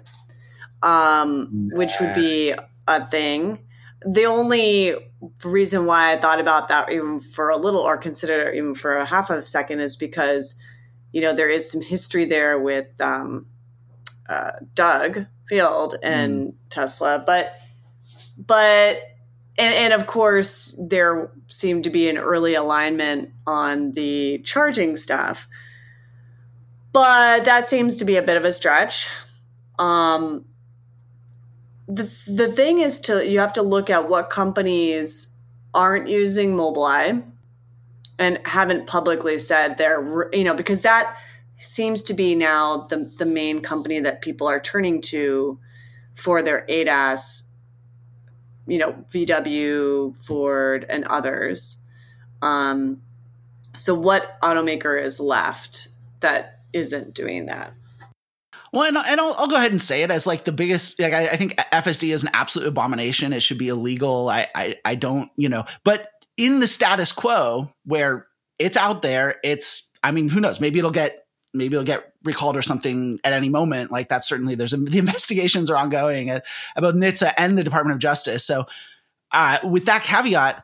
um, 0.81 1.49
nah. 1.51 1.77
which 1.77 1.93
would 1.99 2.15
be 2.15 2.53
a 2.87 3.05
thing. 3.07 3.59
The 4.05 4.25
only 4.25 4.95
reason 5.43 5.85
why 5.85 6.13
I 6.13 6.17
thought 6.17 6.39
about 6.39 6.69
that 6.69 6.91
even 6.91 7.21
for 7.21 7.49
a 7.49 7.57
little 7.57 7.81
or 7.81 7.97
considered 7.97 8.47
it 8.47 8.55
even 8.55 8.75
for 8.75 8.97
a 8.97 9.05
half 9.05 9.29
of 9.29 9.37
a 9.37 9.41
second 9.43 9.79
is 9.79 9.95
because 9.95 10.61
you 11.11 11.21
know 11.21 11.33
there 11.33 11.49
is 11.49 11.71
some 11.71 11.81
history 11.81 12.25
there 12.25 12.59
with 12.59 12.99
um, 13.01 13.45
uh, 14.29 14.51
Doug 14.73 15.25
Field 15.47 15.95
and 16.01 16.47
mm. 16.47 16.55
Tesla, 16.69 17.21
but 17.25 17.55
but 18.37 19.01
and, 19.57 19.73
and 19.73 19.93
of 19.93 20.07
course, 20.07 20.79
there 20.89 21.31
seemed 21.47 21.83
to 21.83 21.89
be 21.89 22.09
an 22.09 22.17
early 22.17 22.55
alignment 22.55 23.31
on 23.45 23.91
the 23.93 24.39
charging 24.39 24.95
stuff, 24.95 25.47
but 26.91 27.45
that 27.45 27.67
seems 27.67 27.97
to 27.97 28.05
be 28.05 28.15
a 28.15 28.23
bit 28.23 28.37
of 28.37 28.45
a 28.45 28.53
stretch. 28.53 29.09
Um, 29.77 30.45
the 31.87 32.03
the 32.27 32.51
thing 32.51 32.79
is 32.79 33.01
to 33.01 33.27
you 33.27 33.39
have 33.39 33.53
to 33.53 33.61
look 33.61 33.89
at 33.89 34.09
what 34.09 34.29
companies 34.29 35.37
aren't 35.73 36.07
using 36.07 36.55
Mobileye 36.55 37.23
and 38.19 38.39
haven't 38.45 38.87
publicly 38.87 39.37
said 39.37 39.77
they're 39.77 40.29
you 40.31 40.43
know 40.43 40.53
because 40.53 40.83
that 40.83 41.17
seems 41.57 42.03
to 42.03 42.13
be 42.13 42.35
now 42.35 42.87
the 42.89 42.97
the 43.19 43.25
main 43.25 43.61
company 43.61 43.99
that 43.99 44.21
people 44.21 44.47
are 44.47 44.59
turning 44.59 45.01
to 45.01 45.59
for 46.15 46.41
their 46.41 46.65
ADAS 46.69 47.52
you 48.67 48.77
know, 48.77 48.93
VW, 49.11 50.15
Ford, 50.25 50.85
and 50.89 51.03
others. 51.05 51.81
Um, 52.41 53.01
so, 53.75 53.95
what 53.95 54.39
automaker 54.41 55.01
is 55.01 55.19
left 55.19 55.89
that 56.19 56.59
isn't 56.73 57.15
doing 57.15 57.47
that? 57.47 57.73
Well, 58.71 58.83
and, 58.83 58.97
and 58.97 59.19
I'll, 59.19 59.35
I'll, 59.37 59.47
go 59.47 59.55
ahead 59.55 59.71
and 59.71 59.81
say 59.81 60.01
it 60.01 60.09
as 60.09 60.25
like 60.25 60.45
the 60.45 60.51
biggest. 60.51 60.99
Like, 60.99 61.13
I, 61.13 61.27
I, 61.27 61.37
think 61.37 61.55
FSD 61.55 62.13
is 62.13 62.23
an 62.23 62.31
absolute 62.33 62.67
abomination. 62.67 63.31
It 63.31 63.41
should 63.41 63.59
be 63.59 63.67
illegal. 63.67 64.29
I, 64.29 64.47
I, 64.55 64.77
I 64.83 64.95
don't, 64.95 65.29
you 65.35 65.47
know, 65.47 65.65
but 65.83 66.09
in 66.37 66.59
the 66.59 66.67
status 66.67 67.11
quo 67.11 67.69
where 67.85 68.27
it's 68.57 68.77
out 68.77 69.01
there, 69.01 69.35
it's. 69.43 69.89
I 70.01 70.11
mean, 70.11 70.27
who 70.27 70.41
knows? 70.41 70.59
Maybe 70.59 70.79
it'll 70.79 70.91
get 70.91 71.22
maybe 71.53 71.75
it'll 71.75 71.85
get 71.85 72.13
recalled 72.23 72.57
or 72.57 72.61
something 72.61 73.19
at 73.23 73.33
any 73.33 73.49
moment. 73.49 73.91
Like 73.91 74.09
that's 74.09 74.27
certainly 74.27 74.55
there's 74.55 74.73
a, 74.73 74.77
the 74.77 74.97
investigations 74.97 75.69
are 75.69 75.77
ongoing 75.77 76.29
at, 76.29 76.45
about 76.75 76.95
NHTSA 76.95 77.33
and 77.37 77.57
the 77.57 77.63
Department 77.63 77.95
of 77.95 77.99
Justice. 77.99 78.45
So 78.45 78.65
uh, 79.31 79.59
with 79.63 79.85
that 79.85 80.03
caveat, 80.03 80.63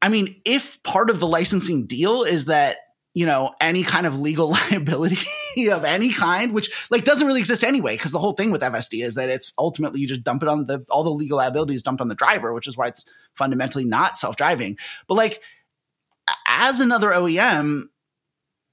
I 0.00 0.08
mean, 0.08 0.40
if 0.44 0.82
part 0.82 1.10
of 1.10 1.20
the 1.20 1.28
licensing 1.28 1.86
deal 1.86 2.24
is 2.24 2.46
that 2.46 2.76
you 3.14 3.26
know 3.26 3.54
any 3.60 3.82
kind 3.82 4.06
of 4.06 4.18
legal 4.18 4.50
liability 4.70 5.26
of 5.70 5.84
any 5.84 6.12
kind, 6.12 6.52
which 6.52 6.88
like 6.90 7.04
doesn't 7.04 7.26
really 7.26 7.40
exist 7.40 7.62
anyway, 7.62 7.94
because 7.94 8.12
the 8.12 8.18
whole 8.18 8.32
thing 8.32 8.50
with 8.50 8.62
FSD 8.62 9.04
is 9.04 9.14
that 9.14 9.28
it's 9.28 9.52
ultimately 9.58 10.00
you 10.00 10.08
just 10.08 10.24
dump 10.24 10.42
it 10.42 10.48
on 10.48 10.66
the 10.66 10.84
all 10.90 11.04
the 11.04 11.10
legal 11.10 11.38
liability 11.38 11.74
is 11.74 11.82
dumped 11.82 12.00
on 12.00 12.08
the 12.08 12.14
driver, 12.14 12.52
which 12.52 12.66
is 12.66 12.76
why 12.76 12.88
it's 12.88 13.04
fundamentally 13.34 13.84
not 13.84 14.18
self 14.18 14.36
driving. 14.36 14.76
But 15.06 15.14
like 15.14 15.40
as 16.46 16.80
another 16.80 17.08
OEM, 17.08 17.84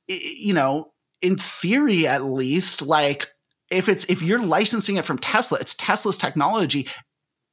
you 0.07 0.53
know 0.53 0.91
in 1.21 1.38
theory 1.38 2.08
at 2.08 2.23
least 2.23 2.82
like 2.82 3.29
if 3.69 3.88
it's 3.88 4.05
if 4.05 4.21
you're 4.21 4.41
licensing 4.41 4.97
it 4.97 5.05
from 5.05 5.19
Tesla, 5.19 5.60
it's 5.60 5.75
Tesla's 5.75 6.17
technology. 6.17 6.88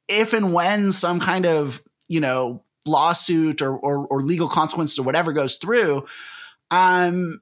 If 0.07 0.33
and 0.33 0.53
when 0.53 0.91
some 0.91 1.19
kind 1.19 1.45
of 1.45 1.81
you 2.07 2.19
know 2.19 2.63
lawsuit 2.85 3.61
or 3.61 3.77
or, 3.77 4.07
or 4.07 4.21
legal 4.21 4.49
consequences 4.49 4.97
or 4.97 5.03
whatever 5.03 5.33
goes 5.33 5.57
through, 5.57 6.05
um, 6.71 7.41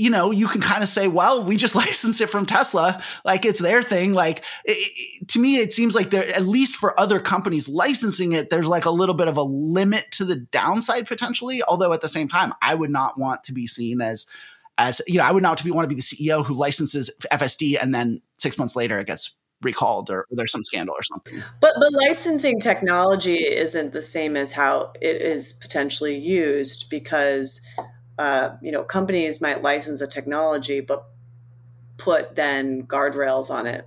you 0.00 0.08
know, 0.08 0.30
you 0.30 0.48
can 0.48 0.62
kind 0.62 0.82
of 0.82 0.88
say, 0.88 1.08
well, 1.08 1.44
we 1.44 1.56
just 1.56 1.74
licensed 1.76 2.20
it 2.20 2.28
from 2.30 2.46
Tesla. 2.46 3.02
Like 3.24 3.44
it's 3.44 3.60
their 3.60 3.82
thing. 3.82 4.14
Like 4.14 4.38
it, 4.64 4.78
it, 4.78 5.28
to 5.28 5.38
me, 5.38 5.58
it 5.58 5.72
seems 5.72 5.94
like 5.94 6.10
there, 6.10 6.26
at 6.34 6.46
least 6.46 6.76
for 6.76 6.98
other 6.98 7.20
companies 7.20 7.68
licensing 7.68 8.32
it, 8.32 8.50
there's 8.50 8.66
like 8.66 8.86
a 8.86 8.90
little 8.90 9.14
bit 9.14 9.28
of 9.28 9.36
a 9.36 9.42
limit 9.42 10.10
to 10.12 10.24
the 10.24 10.36
downside 10.36 11.06
potentially. 11.06 11.62
Although 11.62 11.92
at 11.92 12.00
the 12.00 12.08
same 12.08 12.28
time, 12.28 12.54
I 12.62 12.74
would 12.74 12.90
not 12.90 13.18
want 13.18 13.44
to 13.44 13.52
be 13.52 13.66
seen 13.66 14.00
as 14.00 14.26
as 14.78 15.02
you 15.06 15.18
know, 15.18 15.24
I 15.24 15.32
would 15.32 15.42
not 15.42 15.58
to 15.58 15.64
be 15.64 15.70
want 15.70 15.88
to 15.88 15.94
be 15.94 16.00
the 16.00 16.02
CEO 16.02 16.44
who 16.44 16.54
licenses 16.54 17.10
FSD 17.32 17.76
and 17.80 17.94
then 17.94 18.22
six 18.38 18.58
months 18.58 18.76
later 18.76 18.98
it 18.98 19.06
gets 19.06 19.34
recalled 19.62 20.10
or, 20.10 20.20
or 20.20 20.26
there's 20.30 20.52
some 20.52 20.62
scandal 20.62 20.94
or 20.96 21.02
something. 21.02 21.42
But 21.60 21.74
but 21.78 21.92
licensing 21.92 22.60
technology 22.60 23.36
isn't 23.36 23.92
the 23.92 24.02
same 24.02 24.36
as 24.36 24.52
how 24.52 24.92
it 25.00 25.20
is 25.20 25.52
potentially 25.54 26.16
used 26.16 26.88
because 26.90 27.66
uh, 28.18 28.50
you 28.62 28.72
know 28.72 28.82
companies 28.82 29.40
might 29.40 29.62
license 29.62 30.00
a 30.00 30.06
technology 30.06 30.80
but 30.80 31.04
put 31.98 32.34
then 32.34 32.84
guardrails 32.86 33.50
on 33.50 33.66
it, 33.66 33.86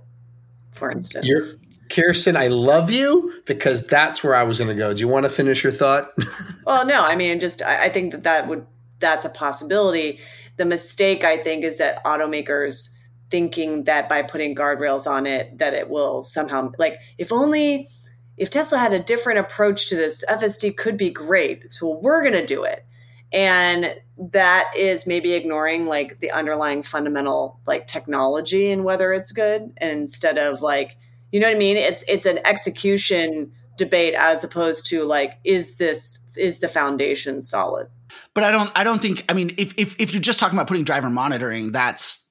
for 0.72 0.90
instance. 0.90 1.26
You're, 1.26 1.42
Kirsten, 1.90 2.36
I 2.36 2.46
love 2.46 2.90
you 2.90 3.32
because 3.44 3.86
that's 3.86 4.24
where 4.24 4.34
I 4.34 4.42
was 4.44 4.58
going 4.58 4.68
to 4.68 4.74
go. 4.74 4.94
Do 4.94 5.00
you 5.00 5.08
want 5.08 5.24
to 5.24 5.30
finish 5.30 5.62
your 5.62 5.72
thought? 5.72 6.10
well, 6.66 6.86
no, 6.86 7.04
I 7.04 7.14
mean, 7.16 7.38
just 7.40 7.62
I, 7.62 7.84
I 7.84 7.88
think 7.88 8.12
that 8.12 8.22
that 8.24 8.46
would 8.48 8.66
that's 9.00 9.24
a 9.24 9.30
possibility 9.30 10.20
the 10.56 10.64
mistake 10.64 11.24
I 11.24 11.36
think 11.36 11.64
is 11.64 11.78
that 11.78 12.04
automakers 12.04 12.96
thinking 13.30 13.84
that 13.84 14.08
by 14.08 14.22
putting 14.22 14.54
guardrails 14.54 15.06
on 15.06 15.26
it 15.26 15.58
that 15.58 15.74
it 15.74 15.90
will 15.90 16.22
somehow 16.22 16.70
like 16.78 16.98
if 17.18 17.32
only 17.32 17.88
if 18.36 18.50
Tesla 18.50 18.78
had 18.78 18.92
a 18.92 18.98
different 18.98 19.38
approach 19.38 19.88
to 19.88 19.96
this 19.96 20.24
FSD 20.28 20.76
could 20.76 20.98
be 20.98 21.10
great. 21.10 21.72
So 21.72 21.98
we're 22.00 22.20
going 22.20 22.34
to 22.34 22.44
do 22.44 22.64
it. 22.64 22.84
And 23.32 23.94
that 24.32 24.72
is 24.76 25.06
maybe 25.06 25.34
ignoring 25.34 25.86
like 25.86 26.18
the 26.20 26.30
underlying 26.30 26.82
fundamental 26.82 27.60
like 27.66 27.86
technology 27.86 28.70
and 28.70 28.84
whether 28.84 29.12
it's 29.12 29.32
good 29.32 29.72
instead 29.80 30.38
of 30.38 30.62
like 30.62 30.96
you 31.32 31.40
know 31.40 31.48
what 31.48 31.56
I 31.56 31.58
mean? 31.58 31.76
It's 31.76 32.04
it's 32.06 32.26
an 32.26 32.38
execution 32.44 33.50
debate 33.76 34.14
as 34.16 34.44
opposed 34.44 34.86
to 34.86 35.04
like 35.04 35.38
is 35.42 35.78
this 35.78 36.30
is 36.36 36.60
the 36.60 36.68
foundation 36.68 37.42
solid? 37.42 37.88
But 38.34 38.44
I 38.44 38.50
don't 38.50 38.70
I 38.74 38.84
don't 38.84 39.00
think 39.00 39.24
I 39.28 39.32
mean 39.32 39.50
if 39.56 39.74
if 39.78 39.98
if 40.00 40.12
you're 40.12 40.20
just 40.20 40.40
talking 40.40 40.58
about 40.58 40.66
putting 40.66 40.84
driver 40.84 41.08
monitoring, 41.08 41.72
that's 41.72 42.24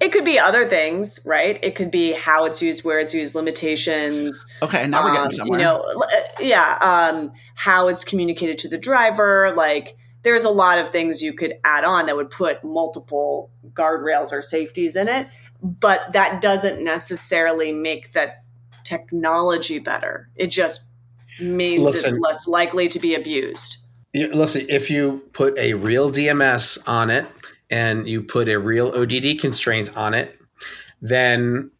it 0.00 0.12
could 0.12 0.24
be 0.24 0.38
other 0.38 0.66
things, 0.66 1.20
right? 1.26 1.58
It 1.62 1.74
could 1.74 1.90
be 1.90 2.12
how 2.12 2.44
it's 2.44 2.62
used, 2.62 2.84
where 2.84 2.98
it's 2.98 3.14
used, 3.14 3.34
limitations. 3.34 4.46
Okay, 4.62 4.82
and 4.82 4.90
now 4.90 5.02
we're 5.02 5.12
getting 5.12 5.24
um, 5.24 5.30
somewhere. 5.30 5.58
You 5.58 5.64
know, 5.64 5.82
uh, 5.82 6.16
yeah, 6.40 6.78
um, 7.12 7.32
how 7.54 7.88
it's 7.88 8.04
communicated 8.04 8.58
to 8.58 8.68
the 8.68 8.78
driver. 8.78 9.52
Like, 9.56 9.96
there's 10.22 10.44
a 10.44 10.50
lot 10.50 10.78
of 10.78 10.90
things 10.90 11.22
you 11.22 11.32
could 11.32 11.54
add 11.64 11.84
on 11.84 12.06
that 12.06 12.16
would 12.16 12.30
put 12.30 12.62
multiple 12.62 13.50
guardrails 13.72 14.32
or 14.32 14.42
safeties 14.42 14.94
in 14.94 15.08
it, 15.08 15.26
but 15.60 16.12
that 16.12 16.40
doesn't 16.40 16.82
necessarily 16.82 17.72
make 17.72 18.12
that 18.12 18.36
technology 18.84 19.80
better. 19.80 20.30
It 20.36 20.48
just 20.48 20.88
means 21.40 21.82
Listen, 21.82 22.10
it's 22.10 22.18
less 22.20 22.46
likely 22.46 22.88
to 22.88 23.00
be 23.00 23.14
abused 23.14 23.83
listen, 24.14 24.66
if 24.68 24.90
you 24.90 25.28
put 25.32 25.58
a 25.58 25.74
real 25.74 26.10
DMS 26.10 26.86
on 26.88 27.10
it 27.10 27.26
and 27.70 28.08
you 28.08 28.22
put 28.22 28.48
a 28.48 28.58
real 28.58 28.88
ODD 28.88 29.38
constraint 29.40 29.96
on 29.96 30.14
it, 30.14 30.38
then 31.02 31.70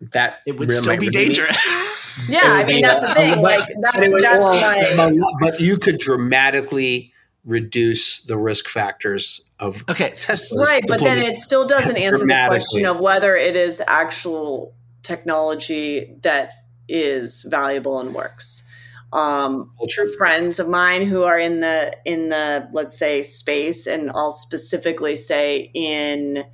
that 0.00 0.38
it 0.46 0.58
would 0.58 0.70
still 0.72 0.96
be 0.96 1.08
dangerous. 1.08 1.56
yeah, 2.28 2.40
I 2.44 2.64
mean 2.64 2.82
that's 2.82 3.00
the 3.00 3.14
thing. 3.14 3.40
Like 3.40 3.68
that's 3.80 4.10
that's 4.22 4.96
my. 4.96 5.12
But 5.40 5.60
you 5.60 5.76
could 5.76 5.98
dramatically 5.98 7.12
reduce 7.44 8.22
the 8.22 8.36
risk 8.36 8.68
factors 8.68 9.44
of 9.58 9.82
okay 9.88 10.10
Teslas. 10.10 10.56
right 10.58 10.84
but 10.86 11.00
then 11.00 11.18
it 11.18 11.38
still 11.38 11.66
doesn't 11.66 11.96
answer 11.96 12.26
the 12.26 12.44
question 12.48 12.84
of 12.84 13.00
whether 13.00 13.34
it 13.36 13.56
is 13.56 13.82
actual 13.86 14.74
technology 15.02 16.14
that 16.22 16.52
is 16.88 17.46
valuable 17.48 18.00
and 18.00 18.14
works 18.14 18.67
um, 19.12 19.70
true. 19.88 20.12
friends 20.14 20.58
of 20.58 20.68
mine 20.68 21.06
who 21.06 21.22
are 21.22 21.38
in 21.38 21.60
the 21.60 21.96
in 22.04 22.28
the 22.28 22.68
let's 22.72 22.98
say 22.98 23.22
space 23.22 23.86
and 23.86 24.10
i'll 24.10 24.30
specifically 24.30 25.16
say 25.16 25.70
in 25.74 26.44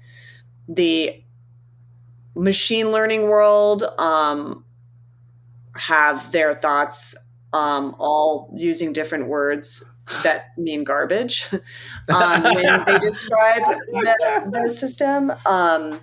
the 0.68 1.22
machine 2.36 2.90
learning 2.90 3.22
world 3.22 3.82
um, 3.98 4.64
have 5.76 6.30
their 6.32 6.54
thoughts 6.54 7.16
um, 7.52 7.94
all 7.98 8.52
using 8.56 8.92
different 8.92 9.28
words 9.28 9.90
that 10.22 10.56
mean 10.58 10.84
garbage 10.84 11.48
um, 12.08 12.42
when 12.42 12.84
they 12.84 12.98
describe 13.00 13.62
the, 13.64 14.48
the 14.50 14.70
system 14.70 15.32
um, 15.46 16.00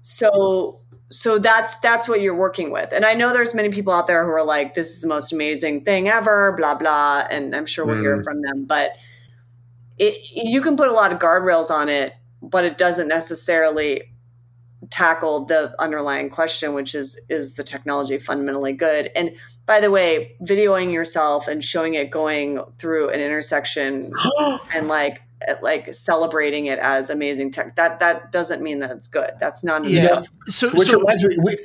so 0.00 0.78
so 1.10 1.38
that's 1.38 1.78
that's 1.78 2.08
what 2.08 2.20
you're 2.20 2.34
working 2.34 2.70
with. 2.72 2.90
And 2.92 3.04
i 3.04 3.14
know 3.14 3.32
there's 3.32 3.54
many 3.54 3.68
people 3.70 3.92
out 3.92 4.06
there 4.08 4.24
who 4.24 4.30
are 4.32 4.44
like 4.44 4.74
this 4.74 4.90
is 4.90 5.00
the 5.02 5.08
most 5.08 5.32
amazing 5.32 5.84
thing 5.84 6.08
ever 6.08 6.52
blah 6.56 6.74
blah. 6.74 7.24
And 7.30 7.54
i'm 7.54 7.66
sure 7.66 7.86
we'll 7.86 8.00
hear 8.00 8.16
Mm. 8.16 8.24
from 8.24 8.42
them. 8.42 8.64
But 8.64 8.96
it 9.98 10.14
you 10.32 10.60
can 10.60 10.76
put 10.76 10.88
a 10.88 10.92
lot 10.92 11.12
of 11.12 11.18
guardrails 11.18 11.70
on 11.70 11.88
it 11.88 12.14
but 12.42 12.64
it 12.64 12.76
doesn't 12.76 13.08
necessarily 13.08 14.02
tackle 14.90 15.46
the 15.46 15.74
underlying 15.80 16.28
question 16.28 16.74
which 16.74 16.94
is 16.94 17.24
is 17.28 17.54
the 17.54 17.62
technology 17.62 18.18
fundamentally 18.18 18.72
good? 18.72 19.10
And 19.16 19.30
by 19.64 19.80
the 19.80 19.90
way 19.90 20.36
videoing 20.42 20.92
yourself 20.92 21.48
and 21.48 21.64
showing 21.64 21.94
it 21.94 22.10
going 22.10 22.60
through 22.78 23.10
an 23.10 23.20
intersection 23.20 24.12
and 24.74 24.88
like 24.88 25.22
like 25.62 25.92
celebrating 25.94 26.66
it 26.66 26.78
as 26.78 27.10
amazing 27.10 27.50
tech 27.50 27.74
that 27.76 28.00
that 28.00 28.32
doesn't 28.32 28.62
mean 28.62 28.80
that 28.80 28.90
it's 28.90 29.06
good 29.08 29.30
that's 29.40 29.64
not 29.64 29.82
an 29.82 29.88
Yeah. 29.88 30.20
so, 30.48 30.70
Which 30.70 30.88
so 30.88 30.98
reminds 30.98 31.24
me, 31.24 31.36
we, 31.42 31.56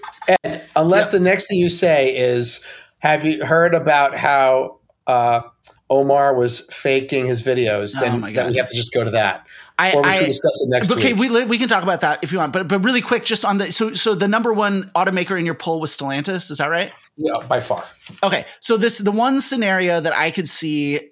Ed, 0.44 0.62
unless 0.76 1.10
the 1.10 1.20
next 1.20 1.48
thing 1.48 1.60
you 1.60 1.70
say 1.70 2.16
is, 2.16 2.66
have 3.00 3.26
you 3.26 3.44
heard 3.46 3.74
about 3.74 4.16
how 4.16 4.80
uh, 5.08 5.42
Omar 5.90 6.36
was 6.36 6.62
faking 6.74 7.28
his 7.28 7.42
videos? 7.44 7.94
Oh 7.98 8.02
Then, 8.02 8.20
my 8.22 8.32
then 8.32 8.52
we 8.52 8.58
have 8.58 8.70
to 8.70 8.76
just 8.76 8.94
go 8.94 9.04
to 9.04 9.12
that. 9.12 9.46
I, 9.80 9.94
Or 9.94 10.04
we 10.04 10.12
should 10.14 10.24
I 10.24 10.26
discuss 10.28 10.62
it 10.62 10.70
next 10.70 10.92
okay, 10.92 11.14
week. 11.14 11.32
we 11.32 11.46
we 11.46 11.58
can 11.58 11.68
talk 11.68 11.82
about 11.82 12.02
that 12.02 12.24
if 12.24 12.32
you 12.32 12.38
want, 12.38 12.54
but 12.54 12.68
but 12.68 12.84
really 12.84 13.02
quick, 13.02 13.26
just 13.26 13.44
on 13.44 13.58
the 13.58 13.72
so 13.72 13.94
so 13.96 14.14
the 14.14 14.28
number 14.28 14.54
one 14.54 14.92
automaker 14.96 15.40
in 15.40 15.46
your 15.46 15.56
poll 15.56 15.80
was 15.80 15.96
Stellantis, 15.96 16.52
is 16.52 16.60
that 16.60 16.68
right? 16.68 16.92
yeah, 17.18 17.46
by 17.48 17.60
far. 17.60 17.84
Okay, 18.24 18.46
so 18.60 18.78
this 18.78 19.00
the 19.00 19.12
one 19.12 19.42
scenario 19.42 20.00
that 20.00 20.14
I 20.16 20.30
could 20.32 20.48
see 20.48 21.11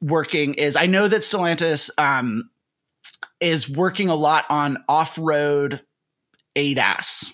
working 0.00 0.54
is 0.54 0.76
I 0.76 0.86
know 0.86 1.08
that 1.08 1.22
Stellantis 1.22 1.90
um, 1.98 2.50
is 3.40 3.68
working 3.68 4.08
a 4.08 4.14
lot 4.14 4.44
on 4.50 4.82
off 4.88 5.18
road 5.18 5.82
ADAS 6.56 7.32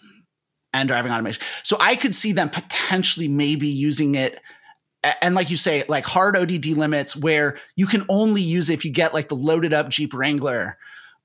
and 0.73 0.89
driving 0.89 1.13
automation. 1.13 1.43
So 1.63 1.77
I 1.81 1.97
could 1.97 2.15
see 2.15 2.33
them 2.33 2.51
potentially 2.51 3.29
maybe 3.29 3.69
using 3.69 4.15
it. 4.15 4.41
And 5.23 5.35
like 5.35 5.51
you 5.51 5.57
say, 5.57 5.85
like 5.89 6.05
hard 6.05 6.37
ODD 6.37 6.67
limits 6.67 7.17
where 7.17 7.59
you 7.77 7.87
can 7.87 8.05
only 8.09 8.43
use 8.43 8.71
it 8.71 8.75
if 8.75 8.85
you 8.85 8.91
get 8.91 9.15
like 9.15 9.29
the 9.29 9.37
loaded 9.37 9.73
up 9.73 9.89
Jeep 9.89 10.13
Wrangler, 10.13 10.77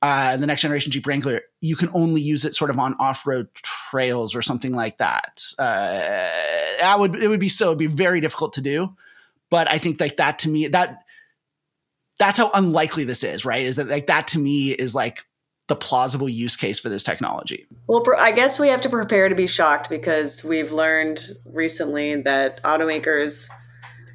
uh, 0.02 0.38
the 0.38 0.48
next 0.48 0.62
generation 0.62 0.92
Jeep 0.92 1.06
Wrangler, 1.06 1.42
you 1.62 1.76
can 1.76 1.90
only 1.94 2.22
use 2.22 2.46
it 2.46 2.56
sort 2.56 2.70
of 2.70 2.80
on 2.80 2.96
off 3.00 3.26
road 3.26 3.48
trails 3.56 4.36
or 4.36 4.42
something 4.42 4.74
like 4.74 4.98
that. 5.00 5.44
Uh, 5.58 6.98
would 7.00 7.16
it 7.16 7.28
would 7.28 7.40
be 7.40 7.50
so 7.50 7.68
it'd 7.68 7.80
be 7.80 7.88
very 7.88 8.22
difficult 8.22 8.54
to 8.54 8.62
do, 8.62 8.96
but 9.50 9.70
I 9.70 9.80
think 9.80 10.00
like 10.00 10.18
that 10.18 10.40
to 10.40 10.50
me 10.50 10.68
that 10.68 11.04
that's 12.22 12.38
how 12.38 12.52
unlikely 12.54 13.04
this 13.04 13.24
is, 13.24 13.46
right? 13.46 13.66
Is 13.66 13.78
that 13.78 13.88
like 13.88 14.06
that 14.08 14.28
to 14.30 14.40
me 14.40 14.70
is 14.72 14.94
like 14.94 15.26
the 15.68 15.76
plausible 15.76 16.30
use 16.30 16.56
case 16.56 16.80
for 16.80 16.90
this 16.90 17.02
technology. 17.02 17.66
well 17.88 18.04
i 18.18 18.32
guess 18.32 18.60
we 18.60 18.68
have 18.68 18.82
to 18.82 18.90
prepare 18.90 19.30
to 19.30 19.36
be 19.36 19.48
shocked 19.48 19.90
because 19.90 20.44
we've 20.44 20.72
learned 20.74 21.22
recently 21.46 22.22
that 22.24 22.62
automakers 22.64 23.50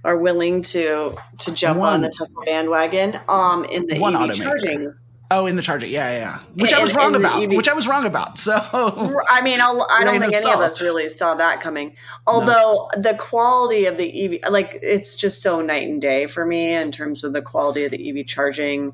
are 0.05 0.19
willing 0.19 0.61
to 0.61 1.17
to 1.39 1.55
jump 1.55 1.79
One- 1.81 1.95
on 1.95 2.01
the 2.03 2.11
tesla 2.11 2.45
bandwagon 2.45 3.19
um 3.29 3.65
in 3.65 3.87
the 3.87 3.95
ev 3.95 4.03
automaker. 4.03 4.43
charging 4.45 4.95
Oh, 5.29 5.47
in 5.47 5.57
the 5.57 5.63
charger, 5.63 5.87
yeah, 5.87 6.11
yeah, 6.11 6.19
yeah. 6.19 6.39
Which 6.55 6.73
I 6.73 6.83
was 6.83 6.95
wrong 6.95 7.17
about. 7.17 7.43
EV. 7.43 7.51
Which 7.51 7.69
I 7.69 7.75
was 7.75 7.89
wrong 7.89 8.07
about. 8.07 8.39
So 8.39 8.53
I 8.55 9.41
mean, 9.43 9.61
I'll, 9.61 9.85
I 9.91 10.05
don't 10.05 10.21
think 10.21 10.35
of 10.35 10.45
any 10.45 10.53
of 10.53 10.61
us 10.61 10.81
really 10.81 11.09
saw 11.09 11.35
that 11.35 11.61
coming. 11.61 11.97
Although 12.27 12.89
the 12.97 13.15
quality 13.15 13.87
of 13.87 13.97
the 13.97 14.43
EV, 14.45 14.53
like 14.53 14.79
it's 14.83 15.17
just 15.17 15.43
so 15.43 15.61
night 15.63 15.89
and 15.89 16.01
day 16.01 16.29
for 16.29 16.47
me 16.47 16.75
in 16.75 16.93
terms 16.93 17.25
of 17.25 17.33
the 17.33 17.43
quality 17.43 17.85
of 17.85 17.91
the 17.91 18.21
EV 18.21 18.27
charging 18.27 18.93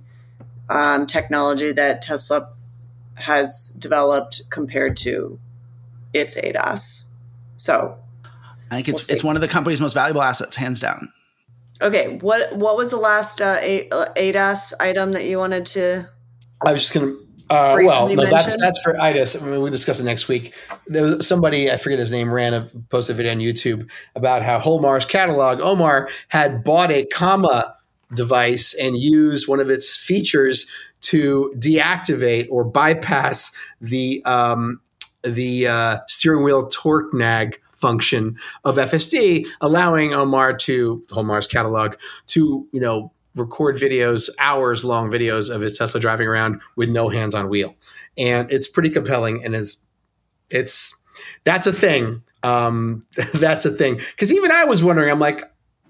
um, 0.71 1.07
technology 1.07 1.71
that 1.73 2.01
Tesla 2.01 2.49
has 3.15 3.77
developed 3.79 4.43
compared 4.51 4.97
to 4.99 5.39
its 6.15 6.37
ADAS. 6.37 7.15
So, 7.57 7.99
I 8.71 8.77
think 8.77 8.89
it's 8.89 9.09
We'll 9.09 9.15
it's 9.17 9.25
one 9.25 9.37
of 9.37 9.43
the 9.43 9.49
company's 9.49 9.81
most 9.83 9.93
valuable 9.93 10.23
assets, 10.23 10.57
hands 10.57 10.81
down. 10.81 11.13
okay, 11.83 12.17
what 12.19 12.57
what 12.57 12.77
was 12.79 12.91
the 12.91 12.97
last 12.97 13.43
uh, 13.43 13.61
uh, 13.93 14.13
ADAS 14.17 14.73
item 14.81 15.13
that 15.13 15.27
you 15.27 15.39
wanted 15.39 15.67
to? 15.67 16.09
I 16.67 16.73
was 16.73 16.83
just 16.83 16.95
going 16.95 17.07
to. 17.07 17.19
Uh, 17.51 17.77
well, 17.85 18.09
no, 18.09 18.25
that's 18.25 18.57
that's 18.57 18.81
for 18.81 18.95
IDIS. 18.95 19.41
I 19.41 19.45
mean, 19.45 19.61
we'll 19.61 19.71
discuss 19.71 20.01
it 20.01 20.05
next 20.05 20.27
week. 20.27 20.55
There 20.87 21.03
was 21.03 21.27
somebody 21.27 21.71
I 21.71 21.77
forget 21.77 21.99
his 21.99 22.11
name 22.11 22.33
ran 22.33 22.55
a 22.55 22.71
posted 22.89 23.15
a 23.15 23.17
video 23.19 23.33
on 23.33 23.39
YouTube 23.39 23.91
about 24.15 24.43
how 24.43 24.59
Whole 24.59 24.81
Mars 24.81 25.05
Catalog. 25.05 25.61
Omar 25.61 26.09
had 26.29 26.65
bought 26.65 26.91
a 26.91 27.05
comma 27.05 27.77
device 28.15 28.75
and 28.75 28.97
used 28.97 29.49
one 29.49 29.61
of 29.61 29.69
its 29.69 29.97
features 29.97 30.67
to 31.03 31.53
deactivate 31.59 32.47
or 32.51 32.65
bypass 32.65 33.53
the 33.81 34.23
um, 34.25 34.81
the 35.23 35.67
uh, 35.67 35.99
steering 36.07 36.45
wheel 36.45 36.69
torque 36.69 37.13
nag 37.13 37.61
function 37.77 38.39
of 38.65 38.77
FSD, 38.77 39.47
allowing 39.61 40.15
Omar 40.15 40.57
to 40.57 41.05
Omar's 41.13 41.47
catalog 41.47 41.97
to 42.29 42.67
you 42.73 42.81
know 42.81 43.13
record 43.35 43.77
videos, 43.77 44.29
hours 44.39 44.85
long 44.85 45.11
videos 45.11 45.55
of 45.55 45.61
his 45.61 45.77
Tesla 45.77 46.01
driving 46.01 46.27
around 46.27 46.61
with 46.77 46.89
no 46.89 47.09
hands 47.09 47.35
on 47.35 47.49
wheel, 47.49 47.75
and 48.19 48.51
it's 48.51 48.69
pretty 48.69 48.91
compelling 48.91 49.45
and 49.45 49.55
is 49.55 49.79
it's 50.51 50.95
that's 51.45 51.67
a 51.67 51.73
thing. 51.73 52.23
Um, 52.43 53.07
that's 53.35 53.65
a 53.65 53.71
thing 53.71 53.97
because 53.97 54.33
even 54.33 54.51
I 54.51 54.65
was 54.65 54.83
wondering. 54.83 55.11
I'm 55.11 55.21
like. 55.21 55.45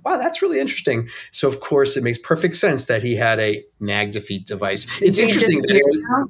Wow, 0.04 0.16
that's 0.16 0.42
really 0.42 0.58
interesting. 0.58 1.08
So, 1.30 1.46
of 1.46 1.60
course, 1.60 1.96
it 1.96 2.02
makes 2.02 2.18
perfect 2.18 2.56
sense 2.56 2.86
that 2.86 3.04
he 3.04 3.14
had 3.14 3.38
a 3.38 3.64
nag 3.78 4.10
defeat 4.10 4.48
device. 4.48 4.84
It's 5.00 5.18
Did 5.18 5.28
interesting. 5.28 5.50
just 5.50 5.62
that 5.68 5.74
hear 5.74 5.84
it- 5.86 6.00
now? 6.10 6.24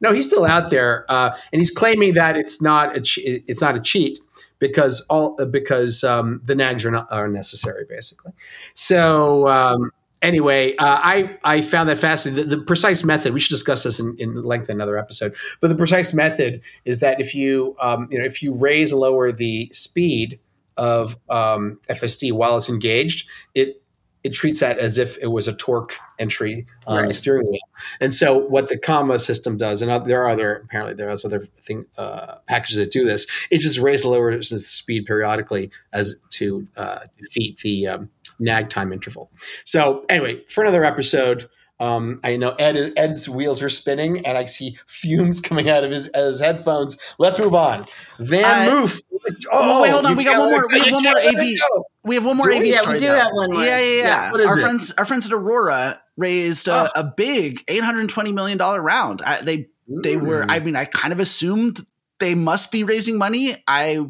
no, 0.00 0.12
he's 0.14 0.26
still 0.26 0.46
out 0.46 0.70
there, 0.70 1.04
uh, 1.10 1.36
and 1.52 1.60
he's 1.60 1.70
claiming 1.70 2.14
that 2.14 2.34
it's 2.38 2.62
not 2.62 2.96
a 2.96 3.02
che- 3.02 3.44
it's 3.46 3.60
not 3.60 3.76
a 3.76 3.80
cheat 3.80 4.18
because 4.58 5.02
all 5.10 5.36
uh, 5.38 5.44
because 5.44 6.02
um, 6.02 6.40
the 6.46 6.54
nags 6.54 6.86
are 6.86 6.90
not 6.90 7.06
are 7.12 7.28
necessary, 7.28 7.84
basically. 7.86 8.32
So 8.74 9.48
um, 9.48 9.90
anyway, 10.24 10.74
uh, 10.76 10.98
I 11.02 11.38
I 11.44 11.60
found 11.60 11.88
that 11.88 11.98
fascinating. 11.98 12.48
The, 12.48 12.56
the 12.56 12.62
precise 12.62 13.04
method 13.04 13.32
we 13.32 13.40
should 13.40 13.54
discuss 13.54 13.84
this 13.84 14.00
in, 14.00 14.16
in 14.18 14.42
length 14.42 14.68
in 14.68 14.76
another 14.76 14.98
episode. 14.98 15.36
But 15.60 15.68
the 15.68 15.76
precise 15.76 16.12
method 16.12 16.62
is 16.84 17.00
that 17.00 17.20
if 17.20 17.34
you 17.34 17.76
um, 17.80 18.08
you 18.10 18.18
know 18.18 18.24
if 18.24 18.42
you 18.42 18.54
raise 18.54 18.92
lower 18.92 19.30
the 19.30 19.66
speed 19.66 20.40
of 20.76 21.16
um, 21.28 21.78
FSD 21.88 22.32
while 22.32 22.56
it's 22.56 22.68
engaged, 22.68 23.28
it 23.54 23.80
it 24.24 24.32
treats 24.32 24.60
that 24.60 24.78
as 24.78 24.96
if 24.96 25.18
it 25.18 25.28
was 25.28 25.46
a 25.46 25.54
torque 25.54 25.96
entry 26.18 26.66
on 26.86 27.06
the 27.06 27.12
steering 27.12 27.46
wheel. 27.46 27.60
And 28.00 28.12
so, 28.12 28.38
what 28.38 28.68
the 28.68 28.78
comma 28.78 29.18
system 29.18 29.58
does, 29.58 29.82
and 29.82 30.06
there 30.06 30.22
are 30.22 30.28
other 30.28 30.56
apparently 30.64 30.94
there 30.94 31.10
are 31.10 31.16
other 31.24 31.40
thing 31.62 31.84
uh, 31.98 32.36
packages 32.48 32.78
that 32.78 32.90
do 32.90 33.04
this. 33.04 33.26
It 33.50 33.58
just 33.58 33.78
raises 33.78 34.48
the 34.48 34.58
speed 34.58 35.04
periodically 35.04 35.70
as 35.92 36.16
to 36.30 36.66
uh, 36.76 37.00
defeat 37.18 37.58
the 37.58 37.86
um, 37.86 38.10
nag 38.38 38.70
time 38.70 38.92
interval. 38.92 39.30
So, 39.64 40.04
anyway, 40.08 40.42
for 40.48 40.62
another 40.62 40.84
episode. 40.84 41.48
Um, 41.80 42.20
I 42.22 42.36
know 42.36 42.50
Ed, 42.50 42.92
Ed's 42.96 43.28
wheels 43.28 43.60
are 43.60 43.68
spinning, 43.68 44.24
and 44.24 44.38
I 44.38 44.44
see 44.44 44.78
fumes 44.86 45.40
coming 45.42 45.68
out 45.68 45.82
of 45.82 45.90
his, 45.90 46.08
his 46.14 46.40
headphones. 46.40 46.96
Let's 47.18 47.36
move 47.38 47.54
on. 47.54 47.86
VanMoof. 48.18 49.02
Oh, 49.50 49.82
wait, 49.82 49.90
hold 49.90 50.06
on. 50.06 50.16
We 50.16 50.24
got 50.24 50.38
one 50.38 50.50
more- 50.50 50.66
we 50.68 50.80
have 50.80 50.92
one 50.92 51.02
more 51.02 51.18
AV. 51.18 51.58
We 52.04 52.14
have 52.16 52.24
one 52.24 52.36
more 52.36 52.48
we? 52.48 52.70
Yeah, 52.72 52.90
we 52.92 52.98
do 52.98 53.06
have 53.06 53.32
one 53.32 53.52
more. 53.52 53.64
Yeah, 53.64 53.78
yeah, 53.78 53.96
yeah. 53.96 54.02
Yeah, 54.02 54.32
what 54.32 54.40
is 54.40 54.50
our 54.50 54.58
it? 54.58 54.62
friends, 54.62 54.92
our 54.98 55.06
friends 55.06 55.26
at 55.26 55.32
Aurora 55.32 56.00
raised 56.16 56.68
a, 56.68 56.90
Oh. 56.96 57.00
a 57.00 57.04
big 57.16 57.64
eight 57.68 57.82
hundred 57.82 58.08
twenty 58.08 58.32
million 58.32 58.58
dollar 58.58 58.82
round. 58.82 59.22
I, 59.22 59.40
they 59.42 59.68
they 60.02 60.16
were. 60.16 60.42
Mm. 60.42 60.50
I 60.50 60.58
mean, 60.60 60.76
I 60.76 60.84
kind 60.84 61.12
of 61.12 61.20
assumed 61.20 61.84
they 62.18 62.34
must 62.34 62.70
be 62.72 62.84
raising 62.84 63.18
money. 63.18 63.56
I 63.66 64.00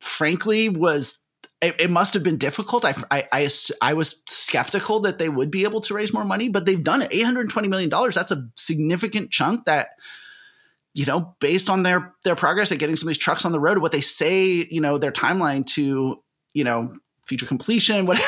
frankly 0.00 0.68
was. 0.68 1.20
It, 1.62 1.76
it 1.80 1.90
must 1.90 2.12
have 2.12 2.22
been 2.22 2.36
difficult. 2.36 2.84
I, 2.84 2.94
I, 3.10 3.26
I, 3.32 3.48
I 3.80 3.94
was 3.94 4.22
skeptical 4.28 5.00
that 5.00 5.18
they 5.18 5.30
would 5.30 5.50
be 5.50 5.64
able 5.64 5.80
to 5.82 5.94
raise 5.94 6.12
more 6.12 6.24
money, 6.24 6.50
but 6.50 6.66
they've 6.66 6.82
done 6.82 7.00
it. 7.00 7.10
$820 7.10 7.68
million. 7.70 7.88
That's 7.88 8.30
a 8.32 8.46
significant 8.54 9.30
chunk 9.30 9.64
that, 9.64 9.88
you 10.94 11.04
know, 11.06 11.34
based 11.40 11.68
on 11.68 11.82
their, 11.82 12.14
their 12.24 12.36
progress 12.36 12.70
at 12.72 12.78
getting 12.78 12.96
some 12.96 13.08
of 13.08 13.10
these 13.10 13.18
trucks 13.18 13.44
on 13.44 13.52
the 13.52 13.60
road, 13.60 13.78
what 13.78 13.92
they 13.92 14.00
say, 14.00 14.66
you 14.70 14.80
know, 14.80 14.96
their 14.96 15.12
timeline 15.12 15.66
to, 15.66 16.22
you 16.54 16.64
know, 16.64 16.94
future 17.26 17.46
completion, 17.46 18.06
what, 18.06 18.20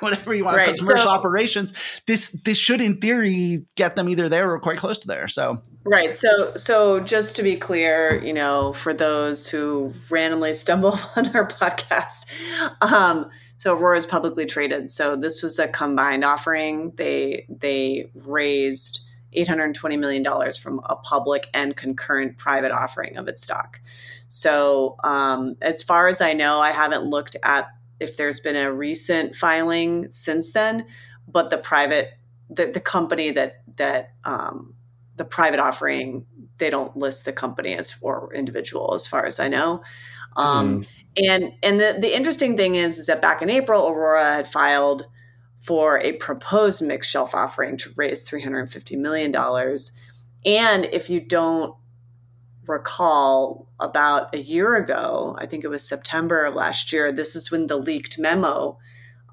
whatever 0.00 0.34
you 0.34 0.44
want 0.44 0.56
Right, 0.56 0.76
commercial 0.76 1.04
so- 1.04 1.10
operations. 1.10 1.72
This 2.06 2.30
this 2.44 2.58
should 2.58 2.80
in 2.80 3.00
theory 3.00 3.66
get 3.76 3.96
them 3.96 4.08
either 4.08 4.28
there 4.28 4.50
or 4.50 4.58
quite 4.58 4.78
close 4.78 4.98
to 4.98 5.08
there. 5.08 5.28
So 5.28 5.62
Right. 5.88 6.16
So, 6.16 6.52
so 6.56 6.98
just 6.98 7.36
to 7.36 7.44
be 7.44 7.54
clear, 7.54 8.20
you 8.24 8.32
know, 8.32 8.72
for 8.72 8.92
those 8.92 9.48
who 9.48 9.92
randomly 10.10 10.52
stumble 10.52 10.98
on 11.16 11.28
our 11.36 11.46
podcast, 11.46 12.26
um, 12.80 13.30
so 13.58 13.72
Aurora 13.74 13.96
is 13.96 14.04
publicly 14.04 14.46
traded. 14.46 14.90
So 14.90 15.14
this 15.16 15.42
was 15.42 15.60
a 15.60 15.68
combined 15.68 16.24
offering. 16.24 16.92
They 16.96 17.46
they 17.48 18.10
raised 18.14 19.05
eight 19.36 19.48
hundred 19.48 19.74
twenty 19.74 19.96
million 19.96 20.22
dollars 20.22 20.56
from 20.56 20.80
a 20.84 20.96
public 20.96 21.48
and 21.54 21.76
concurrent 21.76 22.38
private 22.38 22.72
offering 22.72 23.16
of 23.16 23.28
its 23.28 23.42
stock. 23.42 23.80
So, 24.28 24.96
um, 25.04 25.56
as 25.62 25.82
far 25.82 26.08
as 26.08 26.20
I 26.20 26.32
know, 26.32 26.58
I 26.58 26.72
haven't 26.72 27.04
looked 27.04 27.36
at 27.42 27.68
if 28.00 28.16
there's 28.16 28.40
been 28.40 28.56
a 28.56 28.72
recent 28.72 29.36
filing 29.36 30.10
since 30.10 30.52
then, 30.52 30.86
but 31.28 31.50
the 31.50 31.58
private 31.58 32.10
the, 32.50 32.66
the 32.66 32.80
company 32.80 33.30
that 33.32 33.62
that 33.76 34.12
um, 34.24 34.74
the 35.16 35.24
private 35.24 35.60
offering 35.60 36.26
they 36.58 36.70
don't 36.70 36.96
list 36.96 37.24
the 37.24 37.32
company 37.32 37.74
as 37.74 37.96
or 38.00 38.32
individual 38.34 38.94
as 38.94 39.06
far 39.06 39.26
as 39.26 39.40
i 39.40 39.48
know 39.48 39.82
um, 40.36 40.84
and 41.16 41.52
and 41.62 41.80
the, 41.80 41.96
the 41.98 42.14
interesting 42.14 42.56
thing 42.56 42.74
is 42.74 42.98
is 42.98 43.06
that 43.06 43.20
back 43.20 43.42
in 43.42 43.50
april 43.50 43.88
aurora 43.88 44.34
had 44.34 44.46
filed 44.46 45.06
for 45.66 45.98
a 45.98 46.12
proposed 46.12 46.82
mixed 46.82 47.10
shelf 47.10 47.34
offering 47.34 47.76
to 47.76 47.90
raise 47.96 48.24
$350 48.24 48.98
million 48.98 49.34
and 50.44 50.84
if 50.86 51.10
you 51.10 51.20
don't 51.20 51.74
recall 52.66 53.68
about 53.78 54.34
a 54.34 54.38
year 54.38 54.76
ago 54.76 55.36
i 55.38 55.46
think 55.46 55.64
it 55.64 55.68
was 55.68 55.86
september 55.86 56.44
of 56.44 56.54
last 56.54 56.92
year 56.92 57.12
this 57.12 57.36
is 57.36 57.50
when 57.50 57.66
the 57.66 57.76
leaked 57.76 58.18
memo 58.18 58.78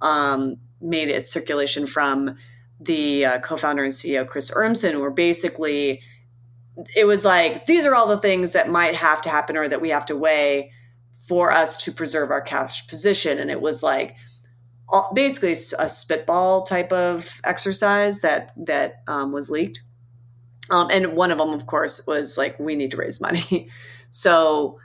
um, 0.01 0.57
made 0.81 1.09
its 1.09 1.31
circulation 1.31 1.87
from 1.87 2.35
the 2.79 3.25
uh, 3.25 3.39
co-founder 3.39 3.83
and 3.83 3.93
CEO 3.93 4.27
Chris 4.27 4.51
Urmson 4.51 4.99
were 4.99 5.09
basically 5.09 6.01
it 6.95 7.05
was 7.05 7.23
like 7.23 7.65
these 7.65 7.85
are 7.85 7.95
all 7.95 8.07
the 8.07 8.17
things 8.17 8.53
that 8.53 8.69
might 8.69 8.95
have 8.95 9.21
to 9.21 9.29
happen 9.29 9.55
or 9.55 9.67
that 9.67 9.81
we 9.81 9.89
have 9.89 10.05
to 10.05 10.15
weigh 10.15 10.71
for 11.19 11.51
us 11.51 11.83
to 11.85 11.91
preserve 11.91 12.31
our 12.31 12.41
cash 12.41 12.87
position. 12.87 13.39
And 13.39 13.49
it 13.49 13.61
was 13.61 13.83
like 13.83 14.17
basically 15.13 15.51
a 15.51 15.89
spitball 15.89 16.61
type 16.61 16.91
of 16.91 17.41
exercise 17.43 18.21
that 18.21 18.53
that 18.55 19.03
um, 19.07 19.31
was 19.31 19.49
leaked 19.49 19.81
um, 20.69 20.87
and 20.91 21.13
one 21.13 21.31
of 21.31 21.37
them 21.37 21.49
of 21.49 21.65
course 21.65 22.05
was 22.07 22.37
like 22.37 22.59
we 22.59 22.75
need 22.75 22.91
to 22.91 22.97
raise 22.97 23.21
money 23.21 23.69
so 24.09 24.77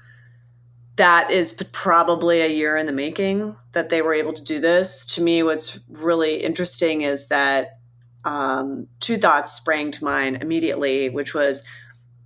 that 0.99 1.31
is 1.31 1.53
probably 1.73 2.41
a 2.41 2.49
year 2.49 2.77
in 2.77 2.87
the 2.87 2.93
making 2.93 3.55
that 3.73 3.89
they 3.89 4.03
were 4.03 4.13
able 4.13 4.33
to 4.33 4.45
do 4.45 4.61
this. 4.61 5.07
To 5.07 5.23
me, 5.23 5.45
what's 5.45 5.79
really 5.89 6.43
interesting 6.43 7.03
is 7.03 7.29
that 7.29 7.79
um, 8.25 8.89
two 8.99 9.17
thoughts 9.17 9.53
sprang 9.53 9.93
to 9.93 10.05
mind 10.05 10.43
immediately, 10.43 11.09
which 11.09 11.35
was 11.35 11.65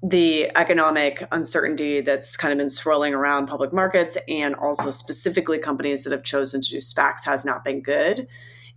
the 0.02 0.50
economic 0.56 1.22
uncertainty 1.30 2.00
that's 2.00 2.36
kind 2.36 2.50
of 2.52 2.58
been 2.58 2.68
swirling 2.70 3.14
around 3.14 3.46
public 3.46 3.72
markets 3.72 4.18
and 4.28 4.54
also 4.56 4.90
specifically 4.90 5.58
companies 5.58 6.02
that 6.04 6.10
have 6.12 6.24
chosen 6.24 6.60
to 6.60 6.70
do 6.70 6.78
SPACs 6.78 7.24
has 7.24 7.44
not 7.44 7.62
been 7.62 7.80
good. 7.82 8.26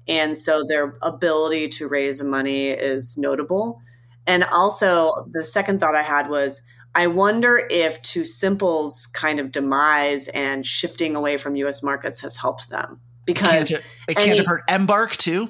And 0.07 0.38
so 0.38 0.63
their 0.63 0.97
ability 1.01 1.67
to 1.69 1.88
raise 1.88 2.21
money 2.21 2.69
is 2.69 3.17
notable. 3.17 3.82
And 4.28 4.43
also, 4.43 5.28
the 5.32 5.43
second 5.43 5.80
thought 5.80 5.95
I 5.95 6.03
had 6.03 6.30
was 6.30 6.67
I 6.93 7.07
wonder 7.07 7.61
if 7.69 8.01
TuSimple's 8.03 9.07
kind 9.07 9.39
of 9.39 9.51
demise 9.51 10.28
and 10.30 10.65
shifting 10.65 11.15
away 11.15 11.38
from 11.38 11.55
US 11.57 11.84
markets 11.84 12.21
has 12.21 12.38
helped 12.38 12.69
them. 12.69 12.86
can't 12.88 13.26
Because 13.26 13.71
it, 13.71 13.86
it 14.07 14.15
can't 14.15 14.28
any- 14.30 14.38
have 14.38 14.47
hurt 14.47 14.63
Embark 14.69 15.17
too. 15.17 15.49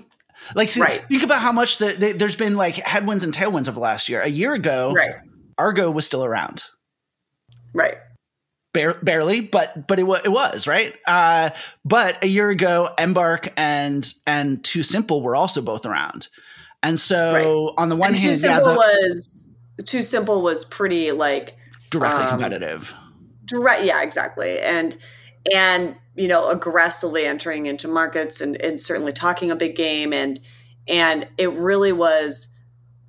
Like, 0.56 0.70
see, 0.70 0.82
Right. 0.82 1.04
think 1.10 1.24
about 1.24 1.42
how 1.42 1.52
much 1.52 1.78
the, 1.80 1.94
the, 1.94 2.12
there's 2.14 2.36
been 2.36 2.56
like 2.56 2.76
headwinds 2.76 3.24
and 3.24 3.34
tailwinds 3.34 3.68
of 3.68 3.78
last 3.78 4.10
year. 4.10 4.22
A 4.22 4.28
year 4.28 4.54
ago, 4.54 4.94
right, 4.96 5.16
Argo 5.58 5.90
was 5.92 6.06
still 6.06 6.24
around. 6.26 6.64
right. 7.74 7.96
Bare, 8.74 8.96
barely, 8.96 9.40
but 9.40 9.88
but 9.88 10.00
it, 10.00 10.04
wa- 10.04 10.20
it 10.22 10.28
was 10.28 10.68
right. 10.68 10.94
Uh, 11.08 11.52
but 11.86 12.22
a 12.22 12.28
year 12.28 12.50
ago, 12.50 12.90
Embark 13.00 13.54
and 13.56 14.06
and 14.28 14.62
TuSimple 14.64 15.22
were 15.22 15.34
also 15.34 15.62
both 15.62 15.86
around, 15.86 16.28
and 16.84 17.00
so 17.00 17.74
on 17.78 17.88
the 17.88 17.96
one 17.96 18.10
And 18.10 18.18
Too 18.20 18.28
hand, 18.28 18.40
yeah, 18.44 18.60
the, 18.60 18.76
was 18.76 19.58
TuSimple 19.82 20.42
was 20.42 20.66
pretty 20.66 21.14
like 21.14 21.56
directly 21.90 22.24
um, 22.26 22.30
competitive. 22.32 22.94
direct 23.46 23.84
yeah 23.86 24.04
exactly 24.04 24.60
and 24.60 24.98
and 25.54 25.96
you 26.16 26.28
know 26.28 26.50
aggressively 26.50 27.26
entering 27.26 27.68
into 27.68 27.88
markets 27.88 28.42
and, 28.42 28.60
and 28.62 28.78
certainly 28.78 29.14
talking 29.14 29.52
a 29.52 29.56
big 29.56 29.78
game 29.78 30.12
and 30.12 30.42
and 30.90 31.28
it 31.38 31.52
really 31.54 31.94
was 31.94 32.55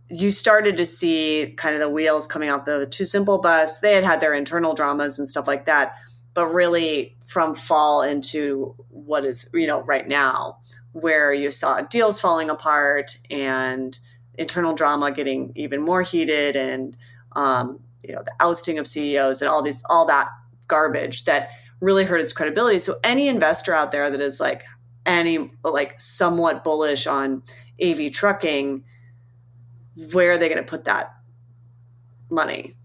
you 0.09 0.31
started 0.31 0.77
to 0.77 0.87
see 0.87 1.53
kind 1.57 1.75
of 1.75 1.81
the 1.81 1.89
wheels 1.89 2.27
coming 2.27 2.49
off 2.49 2.65
the 2.65 2.87
TuSimple 2.91 3.43
bus 3.43 3.81
they 3.81 3.95
had 3.95 4.05
had 4.05 4.21
their 4.21 4.35
internal 4.35 4.75
dramas 4.75 5.19
and 5.19 5.29
stuff 5.29 5.47
like 5.47 5.65
that 5.67 5.97
but 6.35 6.47
really 6.49 7.17
from 7.25 7.55
fall 7.55 8.03
into 8.03 8.75
what 8.91 9.25
is 9.25 9.51
you 9.55 9.67
know 9.67 9.81
right 9.83 10.07
now 10.07 10.59
where 10.93 11.33
you 11.33 11.51
saw 11.51 11.81
deals 11.83 12.21
falling 12.21 12.51
apart 12.51 13.17
and 13.31 13.99
internal 14.39 14.75
drama 14.75 15.11
getting 15.11 15.53
even 15.55 15.83
more 15.83 16.03
heated 16.03 16.57
and 16.57 16.97
um, 17.33 17.79
you 18.03 18.15
know 18.15 18.23
the 18.23 18.33
ousting 18.41 18.79
of 18.79 18.87
CEOs 18.87 19.41
and 19.41 19.49
all 19.49 19.63
these 19.63 19.83
all 19.89 20.07
that 20.07 20.29
garbage 20.69 21.25
that 21.25 21.51
really 21.81 22.05
hurt 22.05 22.21
its 22.21 22.33
credibility. 22.33 22.79
So 22.79 22.97
any 23.05 23.29
investor 23.29 23.75
out 23.75 23.93
there 23.93 24.11
that 24.11 24.21
is 24.21 24.41
like 24.41 24.65
any 25.05 25.51
like 25.63 26.01
somewhat 26.01 26.65
bullish 26.65 27.07
on 27.07 27.43
AV 27.83 28.13
trucking, 28.13 28.85
where 30.12 30.32
are 30.32 30.38
they 30.38 30.49
going 30.49 30.62
to 30.62 30.68
put 30.68 30.84
that 30.84 31.14
money? 32.30 32.76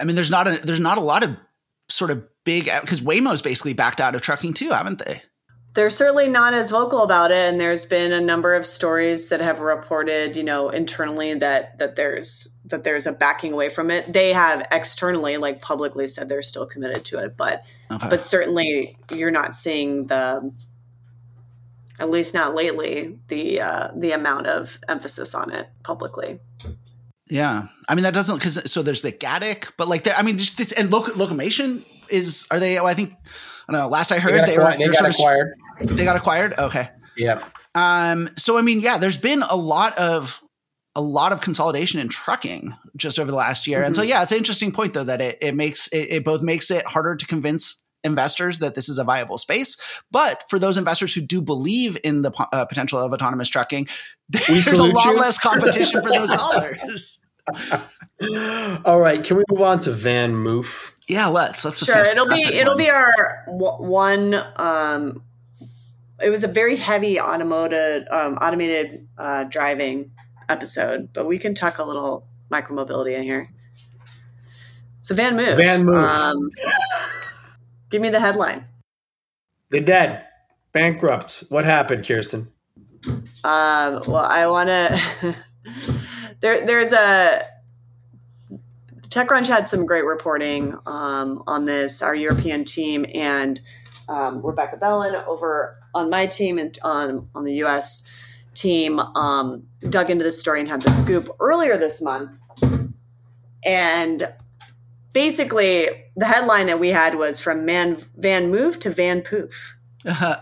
I 0.00 0.04
mean, 0.04 0.16
there's 0.16 0.30
not 0.30 0.46
a 0.46 0.58
there's 0.58 0.80
not 0.80 0.98
a 0.98 1.02
lot 1.02 1.24
of 1.24 1.36
sort 1.88 2.10
of 2.10 2.24
big 2.44 2.64
because 2.80 3.00
Waymo's 3.00 3.42
basically 3.42 3.72
backed 3.74 4.00
out 4.00 4.14
of 4.14 4.20
trucking 4.22 4.54
too, 4.54 4.70
haven't 4.70 4.98
they? 5.04 5.22
They're 5.74 5.90
certainly 5.90 6.28
not 6.28 6.54
as 6.54 6.70
vocal 6.70 7.02
about 7.04 7.30
it, 7.30 7.48
and 7.48 7.60
there's 7.60 7.84
been 7.84 8.10
a 8.12 8.20
number 8.20 8.54
of 8.54 8.66
stories 8.66 9.28
that 9.28 9.40
have 9.40 9.60
reported, 9.60 10.34
you 10.34 10.42
know, 10.42 10.70
internally 10.70 11.34
that 11.34 11.78
that 11.78 11.94
there's 11.96 12.56
that 12.66 12.84
there's 12.84 13.06
a 13.06 13.12
backing 13.12 13.52
away 13.52 13.68
from 13.68 13.90
it. 13.90 14.10
They 14.12 14.32
have 14.32 14.66
externally, 14.72 15.36
like 15.36 15.60
publicly, 15.60 16.08
said 16.08 16.28
they're 16.28 16.42
still 16.42 16.66
committed 16.66 17.04
to 17.06 17.18
it, 17.18 17.36
but 17.36 17.64
Okay. 17.90 18.08
but 18.08 18.22
certainly 18.22 18.96
you're 19.12 19.30
not 19.30 19.52
seeing 19.52 20.06
the 20.06 20.52
at 21.98 22.10
least 22.10 22.34
not 22.34 22.54
lately 22.54 23.18
the 23.28 23.60
uh, 23.60 23.88
the 23.96 24.12
amount 24.12 24.46
of 24.46 24.78
emphasis 24.88 25.34
on 25.34 25.52
it 25.52 25.68
publicly 25.84 26.38
Yeah, 27.30 27.68
I 27.88 27.94
mean 27.94 28.04
that 28.04 28.14
doesn't 28.14 28.36
because 28.36 28.70
so 28.70 28.82
there's 28.82 29.02
the 29.02 29.12
Gatik, 29.12 29.72
but 29.76 29.88
like 29.88 30.04
the, 30.04 30.18
I 30.18 30.22
mean 30.22 30.36
just 30.36 30.56
this 30.58 30.72
and 30.72 30.90
loc 30.90 31.06
Locomation 31.06 31.84
is 32.08 32.46
are 32.50 32.58
they? 32.60 32.78
Oh, 32.78 32.86
I 32.86 32.94
think 32.94 33.12
I 33.68 33.72
don't 33.72 33.80
know. 33.82 33.88
Last 33.88 34.12
I 34.12 34.18
heard, 34.18 34.34
got, 34.34 34.46
they, 34.46 34.56
were 34.56 34.62
acquired, 34.62 34.78
they 34.80 34.84
they're 34.84 34.92
got 34.94 34.98
sort 34.98 35.08
of- 35.10 35.14
acquired. 35.14 35.48
they 35.98 36.04
got 36.04 36.16
acquired. 36.16 36.54
Okay. 36.58 36.88
Yeah. 37.18 37.44
Um. 37.74 38.30
So 38.36 38.56
I 38.58 38.62
mean, 38.62 38.80
yeah, 38.80 38.96
there's 38.98 39.18
been 39.18 39.42
a 39.42 39.56
lot 39.56 39.98
of 39.98 40.40
a 40.96 41.02
lot 41.02 41.32
of 41.32 41.40
consolidation 41.42 42.00
in 42.00 42.08
trucking 42.08 42.74
just 42.96 43.18
over 43.20 43.30
the 43.30 43.36
last 43.36 43.66
year, 43.66 43.82
and 43.82 43.94
so 43.94 44.00
Mm-hmm. 44.02 44.08
yeah, 44.08 44.22
it's 44.22 44.32
an 44.32 44.38
interesting 44.38 44.72
point 44.72 44.94
though 44.94 45.04
that 45.04 45.20
it 45.20 45.38
it 45.42 45.54
makes 45.54 45.88
it, 45.88 46.08
it 46.10 46.24
both 46.24 46.40
makes 46.42 46.70
it 46.70 46.86
harder 46.86 47.14
to 47.14 47.26
convince 47.26 47.82
investors 48.04 48.58
that 48.60 48.74
this 48.74 48.88
is 48.88 48.98
a 48.98 49.04
viable 49.04 49.38
space, 49.38 49.76
but 50.10 50.44
for 50.48 50.58
those 50.58 50.76
investors 50.76 51.14
who 51.14 51.20
do 51.20 51.42
believe 51.42 51.98
in 52.04 52.22
the 52.22 52.32
uh, 52.52 52.64
potential 52.64 52.98
of 52.98 53.12
autonomous 53.12 53.48
trucking, 53.48 53.88
there's 54.28 54.66
a 54.68 54.84
lot 54.84 55.04
you. 55.06 55.18
less 55.18 55.38
competition 55.38 56.02
for 56.02 56.10
those 56.10 56.30
dollars. 56.34 57.24
All 58.84 59.00
right. 59.00 59.24
Can 59.24 59.38
we 59.38 59.44
move 59.50 59.62
on 59.62 59.80
to 59.80 59.90
VanMoof? 59.90 60.92
Yeah, 61.08 61.28
let's. 61.28 61.64
Let's 61.64 61.84
sure 61.84 62.04
it'll 62.04 62.28
be 62.28 62.44
it'll 62.52 62.76
be 62.76 62.90
our 62.90 63.44
w- 63.46 63.88
one 63.90 64.34
um 64.56 65.22
it 66.22 66.30
was 66.30 66.44
a 66.44 66.48
very 66.48 66.76
heavy 66.76 67.20
automotive 67.20 68.06
um, 68.10 68.36
automated 68.38 69.08
uh, 69.16 69.44
driving 69.44 70.10
episode 70.48 71.12
but 71.12 71.26
we 71.26 71.38
can 71.38 71.54
tuck 71.54 71.78
a 71.78 71.84
little 71.84 72.26
micromobility 72.50 73.16
in 73.16 73.22
here 73.22 73.48
so 74.98 75.14
VanMoof 75.14 75.56
Van 75.56 75.84
Moof. 75.84 75.96
um, 75.96 76.50
give 77.90 78.02
me 78.02 78.08
the 78.08 78.20
headline 78.20 78.64
They're 79.70 79.80
dead. 79.80 80.24
Bankrupt. 80.72 81.44
What 81.48 81.64
happened, 81.64 82.06
Kirsten? 82.06 82.52
Um, 83.44 84.02
well, 84.06 84.26
I 84.28 84.46
want 84.46 84.68
to. 84.68 85.36
there, 86.40 86.64
there's 86.66 86.92
a 86.92 87.42
TechCrunch 89.08 89.48
had 89.48 89.66
some 89.66 89.86
great 89.86 90.04
reporting 90.04 90.74
um, 90.86 91.42
on 91.46 91.64
this. 91.64 92.02
Our 92.02 92.14
European 92.14 92.64
team 92.64 93.06
and 93.14 93.60
um, 94.08 94.44
Rebecca 94.44 94.76
Bellan 94.76 95.24
over 95.26 95.78
on 95.94 96.10
my 96.10 96.26
team 96.26 96.58
and 96.58 96.78
on 96.82 97.28
on 97.34 97.44
the 97.44 97.54
U.S. 97.56 98.34
team 98.54 98.98
um, 98.98 99.62
dug 99.88 100.10
into 100.10 100.24
this 100.24 100.38
story 100.38 100.60
and 100.60 100.68
had 100.68 100.82
the 100.82 100.90
scoop 100.92 101.28
earlier 101.40 101.76
this 101.76 102.02
month. 102.02 102.38
And 103.64 104.32
basically, 105.18 105.88
the 106.14 106.26
headline 106.26 106.66
that 106.66 106.78
we 106.78 106.90
had 106.90 107.16
was 107.16 107.40
from 107.40 107.64
Man 107.64 107.96
VanMoof 108.20 108.78
to 108.82 108.90
Van 108.90 109.20
Poof. 109.20 109.76
How 110.06 110.38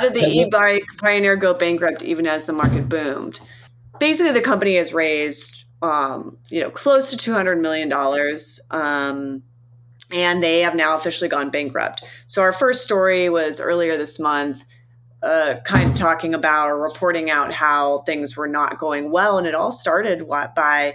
did 0.00 0.14
the 0.14 0.24
e-bike 0.26 0.84
pioneer 0.96 1.36
go 1.36 1.52
bankrupt 1.52 2.02
even 2.02 2.26
as 2.26 2.46
the 2.46 2.54
market 2.54 2.88
boomed? 2.88 3.40
Basically, 4.00 4.32
the 4.32 4.40
company 4.40 4.76
has 4.76 4.94
raised, 4.94 5.66
um, 5.82 6.38
you 6.48 6.62
know, 6.62 6.70
close 6.70 7.10
to 7.10 7.18
two 7.18 7.34
hundred 7.34 7.60
million 7.60 7.90
dollars, 7.90 8.58
um, 8.70 9.42
and 10.10 10.42
they 10.42 10.60
have 10.60 10.74
now 10.74 10.96
officially 10.96 11.28
gone 11.28 11.50
bankrupt. 11.50 12.10
So 12.26 12.40
our 12.40 12.52
first 12.52 12.82
story 12.84 13.28
was 13.28 13.60
earlier 13.60 13.98
this 13.98 14.18
month, 14.18 14.64
uh, 15.22 15.56
kind 15.66 15.90
of 15.90 15.94
talking 15.94 16.32
about 16.32 16.70
or 16.70 16.78
reporting 16.78 17.28
out 17.28 17.52
how 17.52 17.98
things 18.06 18.34
were 18.34 18.48
not 18.48 18.78
going 18.78 19.10
well, 19.10 19.36
and 19.36 19.46
it 19.46 19.54
all 19.54 19.72
started 19.72 20.26
by. 20.26 20.94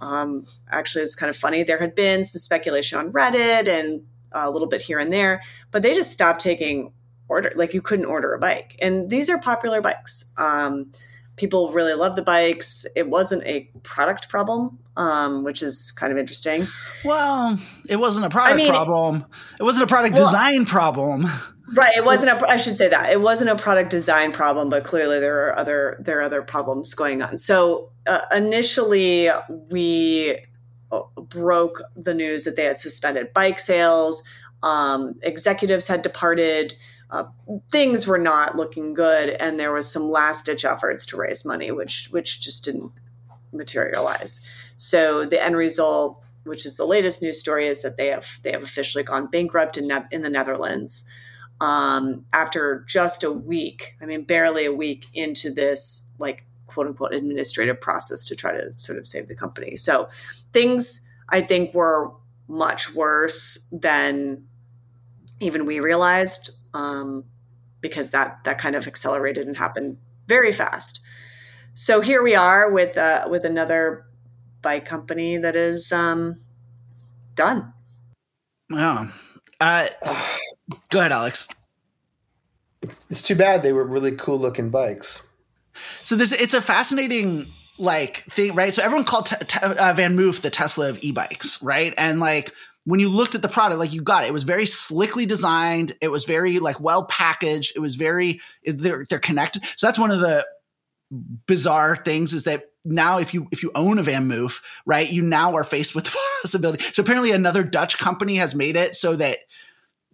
Um, 0.00 0.46
actually, 0.70 1.02
it's 1.02 1.14
kind 1.14 1.30
of 1.30 1.36
funny. 1.36 1.62
There 1.62 1.78
had 1.78 1.94
been 1.94 2.24
some 2.24 2.38
speculation 2.38 2.98
on 2.98 3.12
Reddit 3.12 3.68
and 3.68 4.02
a 4.32 4.50
little 4.50 4.68
bit 4.68 4.80
here 4.80 4.98
and 4.98 5.12
there, 5.12 5.42
but 5.70 5.82
they 5.82 5.94
just 5.94 6.12
stopped 6.12 6.40
taking 6.40 6.92
order. 7.28 7.52
Like 7.54 7.74
you 7.74 7.82
couldn't 7.82 8.06
order 8.06 8.34
a 8.34 8.38
bike, 8.38 8.76
and 8.80 9.10
these 9.10 9.28
are 9.30 9.38
popular 9.38 9.80
bikes. 9.80 10.32
Um, 10.36 10.92
people 11.36 11.72
really 11.72 11.94
love 11.94 12.16
the 12.16 12.22
bikes. 12.22 12.86
It 12.94 13.08
wasn't 13.08 13.44
a 13.44 13.70
product 13.82 14.28
problem, 14.28 14.78
um, 14.96 15.42
which 15.42 15.62
is 15.62 15.92
kind 15.92 16.12
of 16.12 16.18
interesting. 16.18 16.68
Well, 17.04 17.58
it 17.88 17.96
wasn't 17.96 18.26
a 18.26 18.30
product 18.30 18.54
I 18.54 18.56
mean, 18.56 18.68
problem. 18.68 19.24
It 19.58 19.62
wasn't 19.62 19.84
a 19.84 19.86
product 19.86 20.14
well, 20.14 20.26
design 20.26 20.66
problem. 20.66 21.26
Right. 21.72 21.96
It 21.96 22.04
wasn't 22.04 22.42
a. 22.42 22.48
I 22.48 22.56
should 22.56 22.76
say 22.76 22.88
that 22.88 23.10
it 23.10 23.20
wasn't 23.20 23.50
a 23.50 23.56
product 23.56 23.90
design 23.90 24.32
problem, 24.32 24.70
but 24.70 24.82
clearly 24.82 25.20
there 25.20 25.46
are 25.46 25.58
other 25.58 25.96
there 26.00 26.18
are 26.18 26.22
other 26.22 26.42
problems 26.42 26.94
going 26.94 27.22
on. 27.22 27.36
So 27.36 27.90
uh, 28.06 28.22
initially, 28.34 29.30
we 29.70 30.38
broke 31.16 31.82
the 31.94 32.14
news 32.14 32.44
that 32.44 32.56
they 32.56 32.64
had 32.64 32.76
suspended 32.76 33.32
bike 33.32 33.60
sales. 33.60 34.22
Um, 34.62 35.14
executives 35.22 35.86
had 35.86 36.02
departed. 36.02 36.74
Uh, 37.10 37.24
things 37.70 38.06
were 38.06 38.18
not 38.18 38.56
looking 38.56 38.94
good, 38.94 39.36
and 39.40 39.58
there 39.58 39.72
was 39.72 39.90
some 39.90 40.10
last 40.10 40.46
ditch 40.46 40.64
efforts 40.64 41.06
to 41.06 41.16
raise 41.16 41.44
money, 41.44 41.70
which 41.70 42.08
which 42.10 42.40
just 42.40 42.64
didn't 42.64 42.90
materialize. 43.52 44.40
So 44.74 45.24
the 45.24 45.42
end 45.42 45.56
result, 45.56 46.22
which 46.44 46.66
is 46.66 46.76
the 46.76 46.86
latest 46.86 47.22
news 47.22 47.38
story, 47.38 47.68
is 47.68 47.82
that 47.82 47.96
they 47.96 48.08
have 48.08 48.40
they 48.42 48.50
have 48.50 48.64
officially 48.64 49.04
gone 49.04 49.28
bankrupt 49.28 49.78
in 49.78 49.86
ne- 49.86 50.08
in 50.10 50.22
the 50.22 50.30
Netherlands 50.30 51.08
um, 51.60 52.24
after 52.32 52.84
just 52.88 53.22
a 53.22 53.30
week. 53.30 53.94
I 54.00 54.06
mean, 54.06 54.24
barely 54.24 54.64
a 54.64 54.72
week 54.72 55.06
into 55.14 55.50
this 55.50 56.12
like 56.18 56.44
quote 56.66 56.86
unquote 56.86 57.12
administrative 57.12 57.80
process 57.80 58.24
to 58.26 58.36
try 58.36 58.52
to 58.52 58.72
sort 58.76 58.98
of 58.98 59.06
save 59.06 59.28
the 59.28 59.34
company. 59.34 59.76
So 59.76 60.08
things 60.52 61.08
I 61.28 61.40
think 61.40 61.74
were 61.74 62.12
much 62.48 62.94
worse 62.94 63.66
than 63.70 64.44
even 65.40 65.66
we 65.66 65.80
realized 65.80 66.50
um, 66.74 67.24
because 67.80 68.10
that 68.10 68.44
that 68.44 68.58
kind 68.58 68.76
of 68.76 68.86
accelerated 68.86 69.46
and 69.46 69.56
happened 69.56 69.96
very 70.26 70.52
fast. 70.52 71.00
So 71.74 72.00
here 72.00 72.22
we 72.22 72.34
are 72.34 72.70
with 72.70 72.96
uh, 72.96 73.26
with 73.30 73.44
another 73.44 74.06
bike 74.62 74.86
company 74.86 75.38
that 75.38 75.56
is 75.56 75.92
um, 75.92 76.40
done. 77.34 77.72
Wow. 78.68 79.08
Uh, 79.60 79.88
go 80.90 81.00
ahead, 81.00 81.12
Alex. 81.12 81.48
It's 82.82 83.22
too 83.22 83.34
bad 83.34 83.62
they 83.62 83.72
were 83.72 83.84
really 83.84 84.12
cool 84.12 84.38
looking 84.38 84.70
bikes. 84.70 85.26
So 86.02 86.16
this 86.16 86.32
it's 86.32 86.54
a 86.54 86.62
fascinating 86.62 87.52
like 87.78 88.24
thing, 88.32 88.54
right? 88.54 88.74
So 88.74 88.82
everyone 88.82 89.04
called 89.04 89.26
te- 89.26 89.44
te- 89.44 89.60
uh, 89.60 89.94
VanMoof 89.94 90.42
the 90.42 90.50
Tesla 90.50 90.88
of 90.88 91.02
e-bikes, 91.02 91.62
right? 91.62 91.94
And 91.96 92.20
like 92.20 92.52
when 92.84 93.00
you 93.00 93.08
looked 93.08 93.34
at 93.34 93.42
the 93.42 93.48
product, 93.48 93.78
like 93.78 93.92
you 93.92 94.02
got 94.02 94.24
it. 94.24 94.28
It 94.28 94.32
was 94.32 94.44
very 94.44 94.66
slickly 94.66 95.26
designed. 95.26 95.96
It 96.00 96.08
was 96.08 96.24
very 96.24 96.58
like 96.58 96.80
well 96.80 97.04
packaged. 97.06 97.72
It 97.76 97.80
was 97.80 97.96
very 97.96 98.40
they're 98.64 99.04
they're 99.08 99.18
connected. 99.18 99.62
So 99.76 99.86
that's 99.86 99.98
one 99.98 100.10
of 100.10 100.20
the 100.20 100.46
bizarre 101.46 101.96
things 101.96 102.32
is 102.32 102.44
that 102.44 102.64
now 102.84 103.18
if 103.18 103.34
you 103.34 103.48
if 103.50 103.62
you 103.62 103.70
own 103.74 103.98
a 103.98 104.02
VanMoof, 104.02 104.62
right, 104.86 105.10
you 105.10 105.22
now 105.22 105.54
are 105.54 105.64
faced 105.64 105.94
with 105.94 106.04
the 106.04 106.16
possibility. 106.42 106.82
So 106.92 107.02
apparently 107.02 107.32
another 107.32 107.62
Dutch 107.62 107.98
company 107.98 108.36
has 108.36 108.54
made 108.54 108.76
it 108.76 108.94
so 108.94 109.16
that 109.16 109.38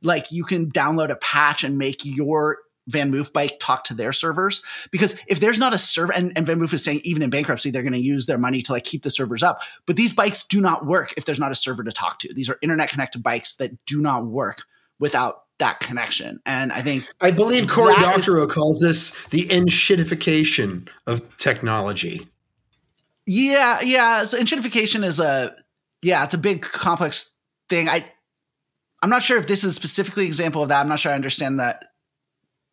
like 0.03 0.31
you 0.31 0.45
can 0.45 0.71
download 0.71 1.11
a 1.11 1.17
patch 1.17 1.65
and 1.65 1.79
make 1.79 2.05
your 2.05 2.59
VanMoof 2.91 3.33
bike 3.33 3.59
talk 3.59 3.85
to 3.85 3.95
their 3.95 4.13
servers 4.13 4.63
because 4.93 5.17
if 5.27 5.41
there's 5.41 5.59
not 5.59 5.75
a 5.75 5.79
server 5.79 6.13
and, 6.13 6.33
and 6.37 6.47
VanMoof 6.47 6.73
is 6.73 6.85
saying 6.85 7.01
even 7.03 7.21
in 7.21 7.31
bankruptcy 7.31 7.71
they're 7.71 7.83
going 7.83 7.93
to 7.93 7.99
use 7.99 8.27
their 8.27 8.39
money 8.39 8.63
to 8.63 8.73
like 8.73 8.85
keep 8.85 9.03
the 9.03 9.11
servers 9.11 9.43
up 9.43 9.61
but 9.87 9.97
these 9.97 10.13
bikes 10.13 10.45
do 10.45 10.61
not 10.61 10.87
work 10.87 11.13
if 11.17 11.25
there's 11.25 11.41
not 11.41 11.51
a 11.51 11.57
server 11.57 11.83
to 11.83 11.91
talk 11.91 12.21
to. 12.21 12.33
These 12.33 12.49
are 12.49 12.59
internet 12.63 12.89
connected 12.89 13.23
bikes 13.23 13.57
that 13.57 13.73
do 13.87 14.01
not 14.01 14.27
work 14.27 14.63
without 15.01 15.43
that 15.59 15.81
connection 15.81 16.39
and 16.45 16.71
i 16.73 16.83
think 16.83 17.09
i 17.23 17.31
believe 17.31 17.67
cory 17.67 17.95
doctorow 17.95 18.47
calls 18.47 18.79
this 18.81 19.17
the 19.31 19.49
enshittification 19.49 20.87
of 21.07 21.37
technology. 21.39 22.23
Yeah 23.27 23.81
yeah 23.81 24.25
so 24.25 24.39
enshittification 24.39 25.03
is 25.03 25.19
a 25.19 25.57
yeah 26.03 26.23
it's 26.23 26.35
a 26.35 26.39
big 26.39 26.63
complex 26.63 27.33
thing. 27.69 27.89
I 27.89 28.05
i'm 29.07 29.11
not 29.11 29.23
sure 29.23 29.39
if 29.39 29.47
this 29.47 29.63
is 29.63 29.77
specifically 29.77 30.25
an 30.25 30.29
example 30.29 30.63
of 30.63 30.69
that 30.69 30.81
i'm 30.81 30.89
not 30.89 30.99
sure 30.99 31.13
i 31.13 31.15
understand 31.15 31.61
that 31.61 31.85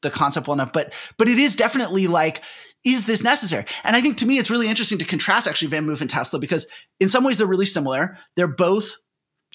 the 0.03 0.11
concept 0.11 0.47
well 0.47 0.53
enough, 0.53 0.71
but 0.71 0.93
but 1.17 1.27
it 1.27 1.39
is 1.39 1.55
definitely 1.55 2.05
like 2.05 2.43
is 2.86 3.05
this 3.05 3.23
necessary? 3.23 3.63
And 3.86 3.95
I 3.95 4.01
think 4.01 4.17
to 4.17 4.25
me, 4.25 4.38
it's 4.38 4.51
really 4.51 4.67
interesting 4.67 4.97
to 4.97 5.05
contrast 5.05 5.47
actually 5.47 5.71
VanMoof 5.71 6.01
and 6.01 6.09
Tesla 6.09 6.38
because 6.38 6.67
in 6.99 7.07
some 7.07 7.23
ways 7.23 7.38
they're 7.38 7.47
really 7.47 7.65
similar. 7.65 8.17
They're 8.36 8.45
both, 8.45 8.97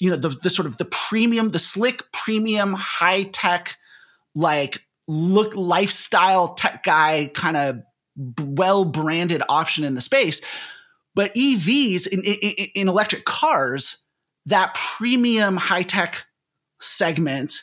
you 0.01 0.09
know, 0.09 0.17
the, 0.17 0.31
the 0.31 0.49
sort 0.49 0.65
of 0.65 0.79
the 0.79 0.87
premium, 0.87 1.51
the 1.51 1.59
slick 1.59 2.11
premium, 2.11 2.73
high 2.73 3.25
tech, 3.25 3.77
like 4.35 4.83
look 5.07 5.55
lifestyle 5.55 6.55
tech 6.55 6.85
guy 6.85 7.31
kind 7.35 7.59
of 7.59 7.83
well 8.41 8.87
branded 8.87 9.43
option 9.51 9.85
in 9.85 9.95
the 9.95 10.01
space. 10.01 10.41
But 11.15 11.35
EVs 11.35 12.07
in, 12.07 12.23
in, 12.25 12.69
in 12.75 12.89
electric 12.89 13.27
cars, 13.27 14.03
that 14.47 14.75
premium 14.75 15.59
high 15.59 15.83
tech 15.83 16.25
segment 16.81 17.63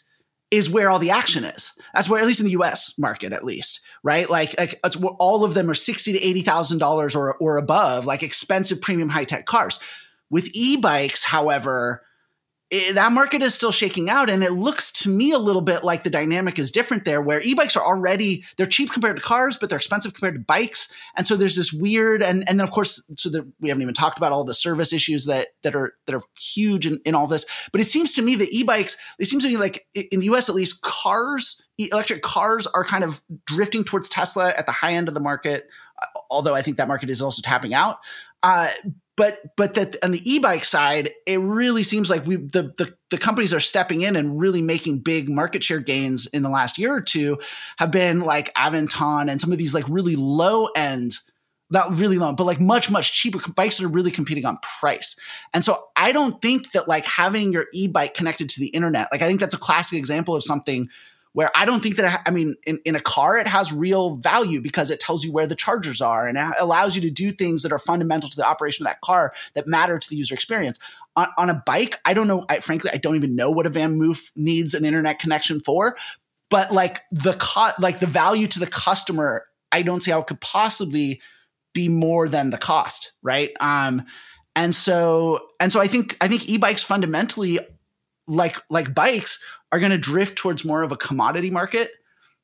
is 0.52 0.70
where 0.70 0.90
all 0.90 1.00
the 1.00 1.10
action 1.10 1.44
is. 1.44 1.74
That's 1.94 2.10
where, 2.10 2.22
at 2.22 2.28
least 2.28 2.40
in 2.40 2.46
the 2.46 2.52
U.S. 2.54 2.94
market, 2.98 3.34
at 3.34 3.44
least, 3.44 3.82
right? 4.04 4.30
Like, 4.30 4.58
like 4.60 4.80
all 5.20 5.44
of 5.44 5.54
them 5.54 5.70
are 5.70 5.76
sixty 5.76 6.14
to 6.14 6.22
eighty 6.22 6.42
thousand 6.42 6.78
dollars 6.78 7.16
or 7.16 7.36
or 7.38 7.58
above, 7.58 8.06
like 8.06 8.24
expensive 8.24 8.82
premium 8.82 9.10
high 9.10 9.26
tech 9.26 9.46
cars. 9.46 9.80
With 10.30 10.50
e-bikes, 10.54 11.24
however, 11.24 12.05
it, 12.72 12.96
that 12.96 13.12
market 13.12 13.44
is 13.44 13.54
still 13.54 13.72
shaking 13.72 14.10
out 14.10 14.28
and 14.28 14.44
it 14.44 14.54
looks 14.54 14.92
to 14.92 15.10
me 15.10 15.32
a 15.32 15.38
little 15.38 15.62
bit 15.62 15.84
like 15.84 16.04
the 16.04 16.10
dynamic 16.10 16.58
is 16.58 16.72
different 16.72 17.06
there 17.06 17.22
where 17.22 17.40
e-bikes 17.44 17.76
are 17.76 17.86
already 17.86 18.44
they're 18.58 18.66
cheap 18.66 18.92
compared 18.92 19.18
to 19.18 19.22
cars 19.22 19.56
but 19.58 19.70
they're 19.70 19.78
expensive 19.78 20.14
compared 20.14 20.34
to 20.34 20.40
bikes. 20.40 20.92
And 21.16 21.28
so 21.28 21.36
there's 21.36 21.56
this 21.56 21.72
weird 21.72 22.24
and 22.24 22.48
and 22.50 22.60
then 22.60 22.64
of 22.64 22.72
course 22.72 23.04
so 23.18 23.30
that 23.30 23.46
we 23.60 23.70
haven't 23.70 23.84
even 23.84 23.94
talked 23.94 24.18
about 24.18 24.32
all 24.32 24.44
the 24.44 24.54
service 24.54 24.94
issues 24.94 25.26
that 25.26 25.50
that 25.62 25.76
are 25.76 25.94
that 26.08 26.16
are 26.16 26.24
huge 26.40 26.88
in, 26.88 27.00
in 27.06 27.14
all 27.14 27.28
this. 27.28 27.46
But 27.72 27.82
it 27.82 27.88
seems 27.88 28.14
to 28.14 28.24
me 28.24 28.36
that 28.36 28.52
e-bikes 28.52 28.98
it 29.20 29.26
seems 29.28 29.44
to 29.44 29.50
me 29.50 29.58
like 29.58 29.86
in 29.94 30.20
the 30.20 30.28
us 30.28 30.50
at 30.50 30.56
least 30.56 30.82
cars 30.82 31.62
electric 31.78 32.24
cars 32.24 32.66
are 32.68 32.84
kind 32.84 33.04
of 33.04 33.22
drifting 33.46 33.84
towards 33.84 34.08
tesla 34.08 34.54
at 34.58 34.66
the 34.66 34.72
high 34.72 34.94
end 34.94 35.10
of 35.10 35.14
the 35.14 35.20
market 35.20 35.68
although 36.32 36.56
i 36.56 36.62
think 36.62 36.78
that 36.78 36.88
market 36.88 37.10
is 37.10 37.22
also 37.22 37.42
tapping 37.42 37.74
out. 37.74 37.98
Uh, 38.44 38.70
but 39.18 39.56
but 39.56 39.76
that 39.76 39.96
on 40.04 40.12
the 40.12 40.30
e-bike 40.30 40.66
side, 40.66 41.12
it 41.26 41.40
really 41.40 41.84
seems 41.84 42.10
like 42.10 42.26
we 42.26 42.36
the, 42.36 42.74
the 42.78 42.94
the 43.12 43.18
companies 43.18 43.54
are 43.54 43.60
stepping 43.60 44.02
in 44.02 44.16
and 44.16 44.40
really 44.40 44.62
making 44.62 45.00
big 45.00 45.30
market 45.30 45.64
share 45.64 45.80
gains 45.80 46.26
in 46.28 46.44
the 46.44 46.50
last 46.50 46.78
year 46.78 46.94
or 46.94 47.02
two 47.02 47.38
have 47.78 47.92
been 47.92 48.22
like 48.22 48.54
Aventon 48.56 49.30
and 49.30 49.40
some 49.40 49.52
of 49.52 49.58
these 49.58 49.74
like 49.74 49.88
really 49.90 50.16
low 50.16 50.68
end 50.76 51.20
not 51.72 51.98
really 51.98 52.18
low, 52.18 52.32
but 52.32 52.44
like 52.46 52.60
much, 52.60 52.92
much 52.92 53.14
cheaper 53.14 53.40
bikes 53.54 53.78
that 53.78 53.86
are 53.86 53.90
really 53.90 54.12
competing 54.12 54.46
on 54.46 54.58
price. 54.80 55.16
And 55.54 55.64
so 55.64 55.86
I 55.96 56.12
don't 56.12 56.40
think 56.42 56.72
that 56.74 56.88
like 56.88 57.06
having 57.06 57.52
your 57.52 57.66
e-bike 57.74 58.14
connected 58.14 58.50
to 58.50 58.60
the 58.60 58.68
internet, 58.68 59.08
like 59.12 59.22
I 59.22 59.28
think 59.28 59.40
that's 59.40 59.56
a 59.56 59.60
classic 59.60 59.98
example 59.98 60.36
of 60.36 60.44
something 60.44 60.90
where 61.36 61.52
I 61.54 61.66
don't 61.66 61.84
think 61.84 61.98
that, 61.98 62.22
I 62.26 62.32
mean, 62.32 62.56
in, 62.66 62.80
in 62.86 62.96
a 62.96 63.02
car, 63.02 63.38
it 63.38 63.46
has 63.46 63.74
real 63.74 64.16
value 64.16 64.62
because 64.62 64.90
it 64.90 65.02
tells 65.02 65.26
you 65.26 65.34
where 65.34 65.46
the 65.46 65.54
chargers 65.54 66.00
are 66.00 66.26
and 66.26 66.38
allows 66.58 66.96
you 66.96 67.02
to 67.02 67.12
do 67.12 67.34
things 67.34 67.64
that 67.64 67.74
are 67.74 67.78
fundamental 67.78 68.30
to 68.30 68.38
the 68.38 68.48
operation 68.48 68.86
of 68.86 68.90
that 68.90 69.02
car 69.02 69.34
that 69.54 69.68
matter 69.68 70.00
to 70.00 70.10
the 70.10 70.16
user 70.16 70.34
experience. 70.34 70.80
On, 71.18 71.28
on 71.38 71.50
a 71.50 71.62
bike, 71.66 71.98
I 72.06 72.14
don't 72.14 72.30
know. 72.30 72.46
I, 72.48 72.62
frankly, 72.62 72.90
I 72.94 72.98
don't 73.00 73.18
even 73.18 73.36
know 73.36 73.52
what 73.52 73.68
a 73.68 73.70
VanMoof 73.70 74.32
needs 74.38 74.74
an 74.74 74.86
internet 74.86 75.20
connection 75.20 75.60
for. 75.60 75.98
But 76.50 76.72
like 76.72 77.02
the 77.12 77.34
co- 77.34 77.74
like 77.80 78.00
the 78.00 78.08
value 78.08 78.48
to 78.48 78.60
the 78.60 78.68
customer, 78.68 79.46
I 79.74 79.82
don't 79.82 80.02
see 80.02 80.12
how 80.12 80.22
it 80.22 80.28
could 80.28 80.40
possibly 80.40 81.20
be 81.74 81.90
more 81.90 82.30
than 82.30 82.50
the 82.50 82.58
cost, 82.58 83.12
right? 83.22 83.52
Um, 83.60 84.06
and 84.56 84.74
so 84.74 85.50
and 85.60 85.70
so 85.70 85.82
I 85.82 85.88
think 85.88 86.16
I 86.22 86.30
think 86.30 86.48
e-bikes 86.48 86.84
fundamentally 86.84 87.60
like 88.26 88.56
like 88.70 88.96
bikes 88.96 89.44
are 89.76 89.80
going 89.80 89.92
to 89.92 89.98
drift 89.98 90.38
towards 90.38 90.64
more 90.64 90.84
of 90.84 90.94
a 90.94 90.96
commodity 90.96 91.52
market, 91.52 91.92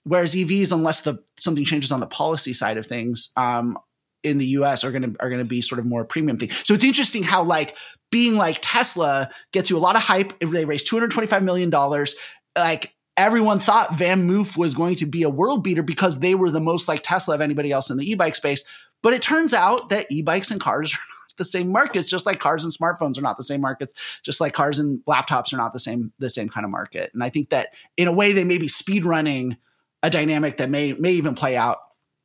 whereas 0.03 0.35
EVs, 0.35 0.73
unless 0.73 1.01
the 1.01 1.17
something 1.39 1.63
changes 1.63 1.89
on 1.91 2.01
the 2.01 2.07
policy 2.07 2.51
side 2.51 2.77
of 2.77 2.85
things, 2.85 3.31
um, 3.37 3.77
in 4.21 4.37
the 4.37 4.47
US 4.47 4.83
are 4.83 4.91
going 4.91 5.13
to 5.13 5.21
are 5.21 5.29
going 5.29 5.39
to 5.39 5.45
be 5.45 5.61
sort 5.61 5.79
of 5.79 5.85
more 5.85 6.03
premium 6.03 6.37
thing. 6.37 6.49
So 6.63 6.73
it's 6.73 6.83
interesting 6.83 7.23
how 7.23 7.43
like 7.43 7.77
being 8.11 8.35
like 8.35 8.59
Tesla 8.61 9.31
gets 9.53 9.69
you 9.69 9.77
a 9.77 9.79
lot 9.79 9.95
of 9.95 10.01
hype. 10.01 10.37
They 10.39 10.65
raised 10.65 10.87
225 10.87 11.41
million 11.41 11.69
dollars. 11.69 12.15
Like 12.55 12.93
everyone 13.15 13.59
thought 13.59 13.89
VanMoof 13.89 14.57
was 14.57 14.73
going 14.73 14.95
to 14.95 15.05
be 15.05 15.23
a 15.23 15.29
world 15.29 15.63
beater 15.63 15.83
because 15.83 16.19
they 16.19 16.35
were 16.35 16.51
the 16.51 16.59
most 16.59 16.89
like 16.89 17.01
Tesla 17.01 17.35
of 17.35 17.41
anybody 17.41 17.71
else 17.71 17.89
in 17.89 17.97
the 17.97 18.11
e-bike 18.11 18.35
space. 18.35 18.63
But 19.01 19.13
it 19.13 19.21
turns 19.21 19.53
out 19.53 19.89
that 19.89 20.11
e-bikes 20.11 20.51
and 20.51 20.59
cars 20.59 20.93
are 20.93 20.99
the 21.41 21.45
same 21.45 21.71
markets, 21.71 22.07
just 22.07 22.25
like 22.25 22.39
cars 22.39 22.63
and 22.63 22.73
smartphones 22.73 23.17
are 23.17 23.21
not 23.21 23.37
the 23.37 23.43
same 23.43 23.61
markets, 23.61 23.93
just 24.23 24.39
like 24.39 24.53
cars 24.53 24.79
and 24.79 25.03
laptops 25.05 25.51
are 25.53 25.57
not 25.57 25.73
the 25.73 25.79
same 25.79 26.13
the 26.19 26.29
same 26.29 26.49
kind 26.49 26.63
of 26.63 26.69
market. 26.69 27.11
And 27.13 27.23
I 27.23 27.29
think 27.29 27.49
that 27.49 27.69
in 27.97 28.07
a 28.07 28.13
way 28.13 28.33
they 28.33 28.43
may 28.43 28.57
be 28.57 28.67
speed 28.67 29.05
running 29.05 29.57
a 30.03 30.09
dynamic 30.09 30.57
that 30.57 30.69
may 30.69 30.93
may 30.93 31.11
even 31.11 31.35
play 31.35 31.57
out 31.57 31.77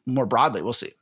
more 0.06 0.26
broadly. 0.26 0.62
We'll 0.62 0.72
see. 0.72 0.92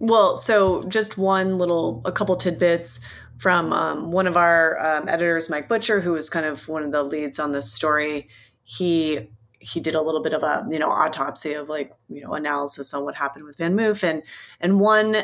Well, 0.00 0.36
so 0.36 0.86
just 0.88 1.18
one 1.18 1.58
little, 1.58 2.02
a 2.04 2.12
couple 2.12 2.36
tidbits 2.36 3.04
from 3.36 3.72
um, 3.72 4.12
one 4.12 4.26
of 4.26 4.36
our 4.36 4.78
um, 4.80 5.08
editors, 5.08 5.50
Mike 5.50 5.68
Butcher, 5.68 6.00
who 6.00 6.12
was 6.12 6.30
kind 6.30 6.46
of 6.46 6.68
one 6.68 6.84
of 6.84 6.92
the 6.92 7.02
leads 7.02 7.38
on 7.38 7.52
this 7.52 7.72
story. 7.72 8.28
He 8.64 9.28
he 9.60 9.80
did 9.80 9.96
a 9.96 10.00
little 10.00 10.22
bit 10.22 10.34
of 10.34 10.44
a 10.44 10.64
you 10.68 10.78
know 10.78 10.86
autopsy 10.86 11.54
of 11.54 11.68
like 11.68 11.92
you 12.08 12.22
know 12.22 12.34
analysis 12.34 12.94
on 12.94 13.04
what 13.04 13.16
happened 13.16 13.44
with 13.44 13.56
VanMoof, 13.56 14.04
and 14.04 14.22
and 14.60 14.78
one 14.78 15.16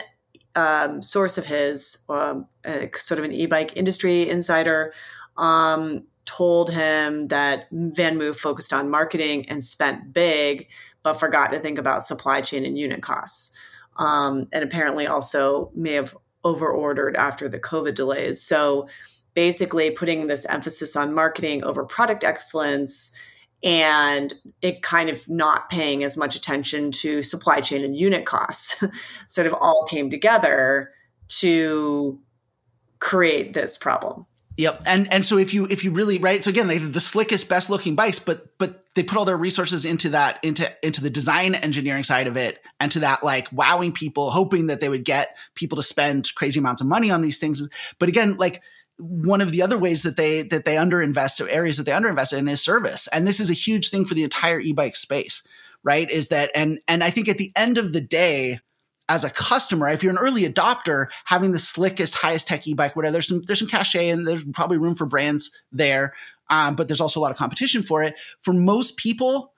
um, 0.57 1.03
source 1.03 1.39
of 1.39 1.47
his, 1.47 2.05
um, 2.09 2.47
sort 2.97 3.19
of 3.19 3.25
an 3.25 3.33
e-bike 3.33 3.77
industry 3.77 4.29
insider, 4.29 4.93
um, 5.37 6.05
told 6.25 6.71
him 6.71 7.29
that 7.29 7.71
VanMoof 7.71 8.37
focused 8.37 8.73
on 8.73 8.91
marketing 8.91 9.49
and 9.49 9.63
spent 9.63 10.13
big, 10.13 10.69
but 11.03 11.21
forgot 11.21 11.49
to 11.49 11.59
think 11.59 11.79
about 11.79 12.05
supply 12.05 12.41
chain 12.41 12.65
and 12.65 12.79
unit 12.79 13.03
costs. 13.03 13.57
Um, 13.97 14.49
and 14.53 14.65
apparently 14.65 15.07
also 15.07 15.71
may 15.75 15.93
have 15.93 16.17
overordered 16.45 17.17
after 17.17 17.49
the 17.49 17.61
COVID 17.61 17.95
delays. 17.95 18.41
So 18.43 18.89
basically 19.35 19.91
putting 19.91 20.27
this 20.27 20.47
emphasis 20.47 20.97
on 20.97 21.15
marketing 21.15 21.65
over 21.65 21.85
product 21.85 22.25
excellence 22.25 23.17
and 23.65 24.35
it 24.61 24.83
kind 24.83 25.09
of 25.09 25.29
not 25.29 25.71
paying 25.71 26.05
as 26.05 26.17
much 26.17 26.37
attention 26.37 26.93
to 26.93 27.23
supply 27.23 27.61
chain 27.61 27.83
and 27.83 27.97
unit 27.97 28.27
costs 28.27 28.85
sort 29.29 29.47
of 29.47 29.55
all 29.55 29.87
came 29.89 30.11
together 30.11 30.93
to 31.29 32.21
create 33.01 33.55
this 33.55 33.79
problem. 33.79 34.27
Yep. 34.57 34.83
And 34.87 35.13
and 35.13 35.25
so 35.25 35.37
if 35.37 35.53
you 35.53 35.67
if 35.69 35.83
you 35.83 35.91
really 35.91 36.19
right, 36.19 36.45
so 36.45 36.51
again, 36.51 36.69
they 36.69 36.79
the 36.79 37.01
slickest, 37.01 37.49
best 37.49 37.71
looking 37.71 37.97
bikes, 37.97 38.21
but 38.21 38.57
but 38.59 38.85
they 38.95 39.03
put 39.03 39.19
all 39.19 39.25
their 39.25 39.37
resources 39.37 39.85
into 39.85 40.11
that 40.11 40.39
into 40.45 40.71
into 40.87 41.03
the 41.03 41.11
design 41.11 41.57
engineering 41.57 42.05
side 42.05 42.29
of 42.29 42.37
it 42.37 42.61
and 42.79 42.93
to 42.93 43.01
that 43.01 43.25
like 43.25 43.49
wowing 43.51 43.91
people, 43.91 44.31
hoping 44.31 44.69
that 44.69 44.81
they 44.81 44.89
would 44.89 45.05
get 45.05 45.37
people 45.57 45.75
to 45.77 45.83
spend 45.83 46.33
crazy 46.37 46.61
amounts 46.61 46.81
of 46.81 46.87
money 46.87 47.11
on 47.11 47.21
these 47.21 47.39
things. 47.39 47.69
But 47.99 48.09
again, 48.09 48.37
like 48.37 48.63
one 48.99 49.41
of 49.41 49.51
the 49.51 49.63
other 49.63 49.79
ways 49.79 50.03
that 50.03 50.17
they 50.17 50.43
that 50.43 50.65
they 50.65 50.77
underinvest 50.77 51.47
areas 51.51 51.77
that 51.77 51.85
they 51.85 51.93
underinvested 51.93 52.39
in 52.39 52.49
is 52.49 52.63
service. 52.63 53.09
And 53.09 53.27
this 53.27 53.41
is 53.41 53.51
a 53.51 53.55
huge 53.55 53.91
thing 53.91 54.05
for 54.05 54.15
the 54.15 54.25
entire 54.25 54.61
e-bike 54.61 54.97
space, 54.97 55.43
right? 55.83 56.09
Is 56.11 56.29
that 56.29 56.51
and 56.55 56.81
and 56.87 57.03
I 57.03 57.11
think 57.11 57.29
at 57.29 57.39
the 57.39 57.53
end 57.57 57.79
of 57.79 57.93
the 57.93 58.01
day, 58.01 58.61
as 59.09 59.25
a 59.25 59.31
customer, 59.31 59.89
if 59.89 60.03
you're 60.03 60.13
an 60.13 60.19
early 60.19 60.43
adopter, 60.43 61.07
having 61.25 61.53
the 61.53 61.59
slickest, 61.59 62.15
highest 62.15 62.49
tech 62.49 62.67
e-bike, 62.67 62.97
whatever, 62.97 63.13
there's 63.13 63.29
some 63.29 63.43
there's 63.43 63.59
some 63.59 63.69
cachet 63.69 64.09
and 64.09 64.27
there's 64.27 64.45
probably 64.45 64.79
room 64.79 64.95
for 64.95 65.07
brands 65.07 65.51
there. 65.73 66.15
Um, 66.51 66.77
but 66.77 66.89
there's 66.89 67.01
also 67.01 67.21
a 67.21 67.23
lot 67.23 67.31
of 67.31 67.39
competition 67.39 67.83
for 67.83 68.03
it. 68.03 68.15
For 68.43 68.53
most 68.53 68.97
people, 68.97 69.53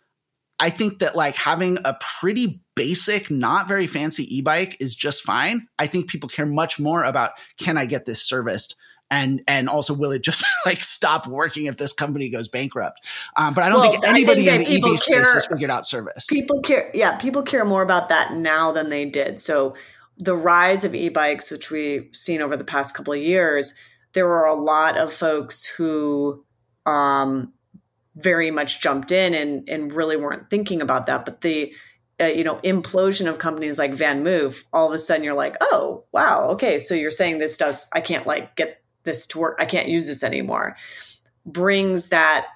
I 0.58 0.70
think 0.70 1.00
that 1.00 1.16
like 1.16 1.36
having 1.36 1.78
a 1.84 1.98
pretty 2.00 2.62
basic, 2.74 3.30
not 3.30 3.68
very 3.68 3.86
fancy 3.86 4.22
e-bike 4.34 4.76
is 4.80 4.94
just 4.94 5.22
fine. 5.22 5.68
I 5.78 5.86
think 5.88 6.08
people 6.08 6.28
care 6.28 6.46
much 6.46 6.78
more 6.78 7.04
about 7.04 7.32
can 7.58 7.76
I 7.76 7.86
get 7.86 8.06
this 8.06 8.22
serviced 8.22 8.76
and 9.10 9.42
and 9.46 9.68
also 9.68 9.94
will 9.94 10.10
it 10.12 10.22
just 10.22 10.44
like 10.66 10.82
stop 10.82 11.26
working 11.26 11.66
if 11.66 11.76
this 11.76 11.92
company 11.92 12.28
goes 12.28 12.48
bankrupt? 12.48 13.06
Um, 13.36 13.54
but 13.54 13.64
i 13.64 13.68
don't 13.68 13.80
well, 13.80 13.92
think 13.92 14.06
anybody 14.06 14.44
think 14.44 14.68
in 14.68 14.80
the 14.80 14.90
ev 14.90 14.98
space 14.98 15.32
has 15.32 15.46
figured 15.46 15.70
out 15.70 15.86
service. 15.86 16.26
People 16.26 16.60
care 16.62 16.90
yeah 16.94 17.16
people 17.18 17.42
care 17.42 17.64
more 17.64 17.82
about 17.82 18.08
that 18.08 18.34
now 18.34 18.72
than 18.72 18.88
they 18.88 19.04
did. 19.04 19.40
So 19.40 19.76
the 20.18 20.34
rise 20.34 20.84
of 20.84 20.94
e-bikes 20.94 21.50
which 21.50 21.70
we've 21.70 22.08
seen 22.12 22.40
over 22.40 22.56
the 22.56 22.64
past 22.64 22.94
couple 22.96 23.12
of 23.12 23.20
years 23.20 23.78
there 24.12 24.26
were 24.26 24.46
a 24.46 24.54
lot 24.54 24.96
of 24.96 25.12
folks 25.12 25.66
who 25.66 26.42
um, 26.86 27.52
very 28.16 28.50
much 28.50 28.80
jumped 28.80 29.12
in 29.12 29.34
and 29.34 29.68
and 29.68 29.92
really 29.92 30.16
weren't 30.16 30.50
thinking 30.50 30.80
about 30.80 31.06
that. 31.06 31.24
But 31.24 31.42
the 31.42 31.74
uh, 32.18 32.24
you 32.24 32.42
know 32.42 32.56
implosion 32.64 33.28
of 33.28 33.38
companies 33.38 33.78
like 33.78 33.92
VanMoof, 33.92 34.64
all 34.72 34.88
of 34.88 34.94
a 34.94 34.98
sudden 34.98 35.22
you're 35.22 35.34
like 35.34 35.56
oh 35.60 36.04
wow 36.12 36.48
okay 36.50 36.78
so 36.78 36.94
you're 36.94 37.10
saying 37.10 37.38
this 37.38 37.58
does 37.58 37.88
i 37.92 38.00
can't 38.00 38.26
like 38.26 38.56
get 38.56 38.82
this 39.06 39.26
to 39.28 39.38
work. 39.38 39.56
I 39.58 39.64
can't 39.64 39.88
use 39.88 40.06
this 40.06 40.22
anymore. 40.22 40.76
Brings 41.46 42.08
that 42.08 42.46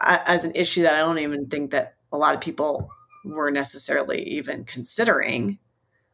uh, 0.00 0.18
as 0.26 0.44
an 0.44 0.52
issue 0.56 0.82
that 0.82 0.94
I 0.94 0.98
don't 0.98 1.20
even 1.20 1.46
think 1.46 1.70
that 1.70 1.94
a 2.12 2.18
lot 2.18 2.34
of 2.34 2.40
people 2.40 2.90
were 3.24 3.50
necessarily 3.50 4.22
even 4.28 4.64
considering. 4.64 5.58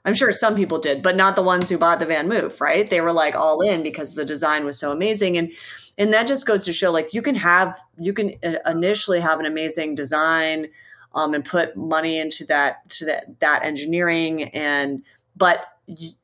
I'm 0.05 0.15
sure 0.15 0.31
some 0.31 0.55
people 0.55 0.79
did, 0.79 1.03
but 1.03 1.17
not 1.17 1.35
the 1.35 1.43
ones 1.43 1.69
who 1.69 1.79
bought 1.79 1.99
the 1.99 2.07
VanMoof, 2.07 2.61
right? 2.61 2.89
They 2.89 3.01
were 3.01 3.13
like 3.13 3.35
all 3.35 3.61
in 3.61 3.83
because 3.83 4.15
the 4.15 4.25
design 4.25 4.65
was 4.65 4.79
so 4.79 4.93
amazing, 4.93 5.37
and 5.37 5.53
and 5.99 6.13
that 6.13 6.29
just 6.29 6.47
goes 6.47 6.65
to 6.67 6.73
show 6.73 6.93
like 6.93 7.15
you 7.15 7.23
can 7.23 7.35
have 7.35 7.81
you 7.99 8.13
can 8.13 8.35
uh, 8.45 8.57
initially 8.67 9.21
have 9.21 9.41
an 9.41 9.47
amazing 9.47 9.95
design, 9.95 10.69
um, 11.15 11.35
and 11.35 11.45
put 11.45 11.77
money 11.77 12.19
into 12.19 12.45
that 12.47 12.89
to 12.91 13.07
that 13.07 13.41
that 13.41 13.65
engineering, 13.65 14.45
and 14.51 15.03
but 15.37 15.65
y- 15.89 16.15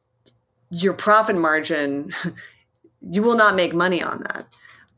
your 0.70 0.94
profit 0.94 1.36
margin 1.36 2.12
you 3.10 3.22
will 3.22 3.36
not 3.36 3.56
make 3.56 3.74
money 3.74 4.02
on 4.02 4.22
that. 4.24 4.46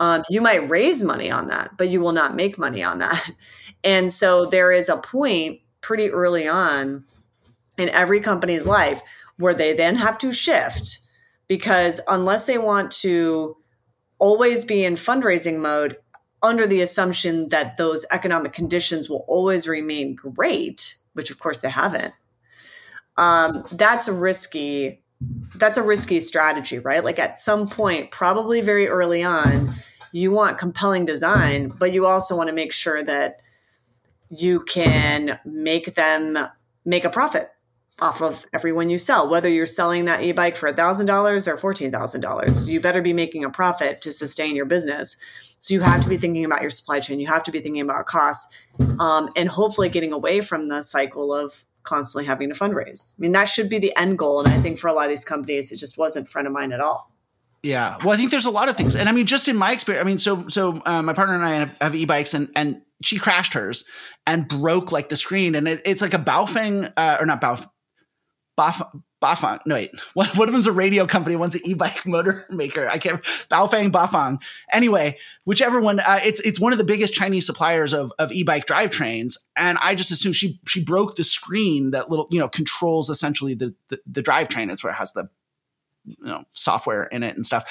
Um, 0.00 0.24
you 0.28 0.40
might 0.40 0.68
raise 0.68 1.02
money 1.02 1.30
on 1.30 1.46
that, 1.48 1.76
but 1.76 1.88
you 1.88 2.00
will 2.00 2.12
not 2.12 2.34
make 2.34 2.59
money 2.59 2.82
on 2.82 2.98
that. 2.98 3.30
And 3.86 4.11
so 4.11 4.46
there 4.46 4.72
is 4.72 4.88
a 4.88 4.96
point 4.96 5.61
pretty 5.82 6.09
early 6.09 6.48
on 6.48 7.05
in 7.76 7.90
every 7.90 8.20
company's 8.20 8.66
life 8.66 9.02
where 9.36 9.52
they 9.52 9.74
then 9.74 9.96
have 9.96 10.16
to 10.18 10.32
shift 10.32 11.00
because 11.48 12.00
unless 12.09 12.46
they 12.46 12.57
want 12.57 12.90
to 12.92 13.59
always 14.18 14.64
be 14.64 14.84
in 14.84 14.94
fundraising 14.94 15.61
mode 15.61 15.98
under 16.42 16.66
the 16.66 16.80
assumption 16.80 17.50
that 17.50 17.76
those 17.76 18.07
economic 18.11 18.55
conditions 18.55 19.11
will 19.11 19.26
always 19.28 19.68
remain 19.68 20.14
great, 20.14 20.96
which 21.12 21.30
of 21.30 21.38
course 21.38 21.61
they 21.61 21.68
haven't, 21.68 22.14
um, 23.18 23.64
that's 23.72 24.09
risky 24.09 25.03
that's 25.56 25.78
a 25.78 25.82
risky 25.82 26.20
strategy, 26.20 26.78
right? 26.78 27.04
Like 27.04 27.18
at 27.18 27.38
some 27.38 27.66
point, 27.66 28.10
probably 28.10 28.60
very 28.60 28.88
early 28.88 29.22
on, 29.22 29.70
you 30.12 30.30
want 30.30 30.58
compelling 30.58 31.06
design, 31.06 31.72
but 31.78 31.92
you 31.92 32.06
also 32.06 32.36
want 32.36 32.48
to 32.48 32.54
make 32.54 32.72
sure 32.72 33.02
that 33.04 33.40
you 34.30 34.60
can 34.60 35.38
make 35.44 35.94
them 35.94 36.38
make 36.84 37.04
a 37.04 37.10
profit 37.10 37.50
off 38.00 38.20
of 38.20 38.44
everyone 38.52 38.90
you 38.90 38.98
sell, 38.98 39.28
whether 39.28 39.48
you're 39.48 39.66
selling 39.66 40.06
that 40.06 40.22
e-bike 40.22 40.56
for 40.56 40.72
$1,000 40.72 41.08
or 41.48 41.72
$14,000. 41.72 42.68
You 42.68 42.80
better 42.80 43.00
be 43.00 43.12
making 43.12 43.44
a 43.44 43.50
profit 43.50 44.00
to 44.02 44.12
sustain 44.12 44.56
your 44.56 44.64
business. 44.64 45.16
So 45.58 45.74
you 45.74 45.80
have 45.80 46.02
to 46.02 46.08
be 46.08 46.16
thinking 46.16 46.44
about 46.44 46.60
your 46.60 46.70
supply 46.70 46.98
chain. 46.98 47.20
You 47.20 47.28
have 47.28 47.44
to 47.44 47.52
be 47.52 47.60
thinking 47.60 47.82
about 47.82 48.06
costs 48.06 48.52
um, 48.98 49.28
and 49.36 49.48
hopefully 49.48 49.88
getting 49.88 50.12
away 50.12 50.40
from 50.40 50.68
the 50.68 50.82
cycle 50.82 51.32
of 51.32 51.64
constantly 51.85 52.26
having 52.26 52.49
to 52.49 52.55
fundraise. 52.55 53.14
I 53.16 53.20
mean, 53.20 53.32
that 53.32 53.45
should 53.45 53.68
be 53.68 53.78
the 53.78 53.97
end 53.97 54.18
goal. 54.18 54.41
And 54.41 54.49
I 54.49 54.61
think 54.61 54.78
for 54.78 54.89
a 54.89 54.93
lot 54.93 55.05
of 55.05 55.11
these 55.11 55.24
companies, 55.24 55.70
it 55.70 55.78
just 55.78 55.97
wasn't 55.97 56.28
front 56.28 56.47
of 56.47 56.53
mind 56.53 56.72
at 56.72 56.80
all. 56.80 57.11
Yeah. 57.62 57.97
Well, 58.05 58.11
I 58.11 58.16
think 58.16 58.30
there's 58.30 58.45
a 58.45 58.51
lot 58.51 58.68
of 58.68 58.76
things. 58.76 58.95
And 58.95 59.09
I 59.09 59.12
mean, 59.12 59.26
just 59.26 59.49
in 59.49 59.57
my 59.57 59.72
experience, 59.72 60.05
I 60.05 60.07
mean, 60.07 60.18
so, 60.18 60.49
so 60.49 60.82
uh, 60.85 61.03
my 61.03 61.14
partner 61.14 61.35
and 61.35 61.45
I 61.45 61.55
have, 61.55 61.76
have 61.80 61.95
e-bikes 61.95 62.35
and, 62.35 62.51
and 62.55 62.82
she 63.03 63.18
crashed 63.18 63.55
hers 63.55 63.85
and 64.26 64.47
broke 64.47 64.93
like 64.93 65.09
the 65.09 65.16
screen. 65.16 65.55
And 65.55 65.66
it, 65.66 65.80
it's 65.87 66.03
like 66.03 66.12
a 66.12 66.18
Baofeng, 66.18 66.93
uh, 66.97 67.16
or 67.20 67.26
not 67.26 67.41
Baofeng, 67.41 67.70
Baf- 68.59 68.90
Bafang. 69.22 69.61
No, 69.64 69.74
wait. 69.74 69.90
One, 70.14 70.28
one 70.28 70.48
of 70.48 70.52
them's 70.52 70.66
a 70.66 70.72
radio 70.72 71.07
company. 71.07 71.34
One's 71.36 71.55
an 71.55 71.62
e-bike 71.64 72.07
motor 72.07 72.44
maker. 72.50 72.86
I 72.86 72.98
can't. 72.98 73.22
Baofang, 73.50 73.90
Bafang. 73.90 74.40
Anyway, 74.70 75.18
whichever 75.44 75.80
one. 75.80 76.00
Uh, 76.00 76.20
it's 76.22 76.40
it's 76.40 76.61
one 76.61 76.72
of 76.72 76.78
the 76.78 76.84
biggest 76.84 77.14
Chinese 77.14 77.46
suppliers 77.46 77.94
of 77.94 78.12
of 78.18 78.30
e-bike 78.32 78.66
drivetrains. 78.66 79.38
And 79.57 79.78
I 79.80 79.94
just 79.94 80.11
assume 80.11 80.32
she 80.32 80.61
she 80.66 80.84
broke 80.84 81.16
the 81.16 81.24
screen 81.24 81.92
that 81.92 82.11
little 82.11 82.28
you 82.30 82.38
know 82.38 82.48
controls 82.48 83.09
essentially 83.09 83.55
the 83.55 83.74
the, 83.88 84.00
the 84.07 84.22
drivetrain. 84.22 84.70
It's 84.70 84.84
where 84.84 84.92
it 84.92 84.96
has 84.96 85.12
the 85.12 85.28
you 86.05 86.16
know 86.20 86.44
software 86.52 87.05
in 87.05 87.22
it 87.22 87.36
and 87.36 87.44
stuff. 87.44 87.64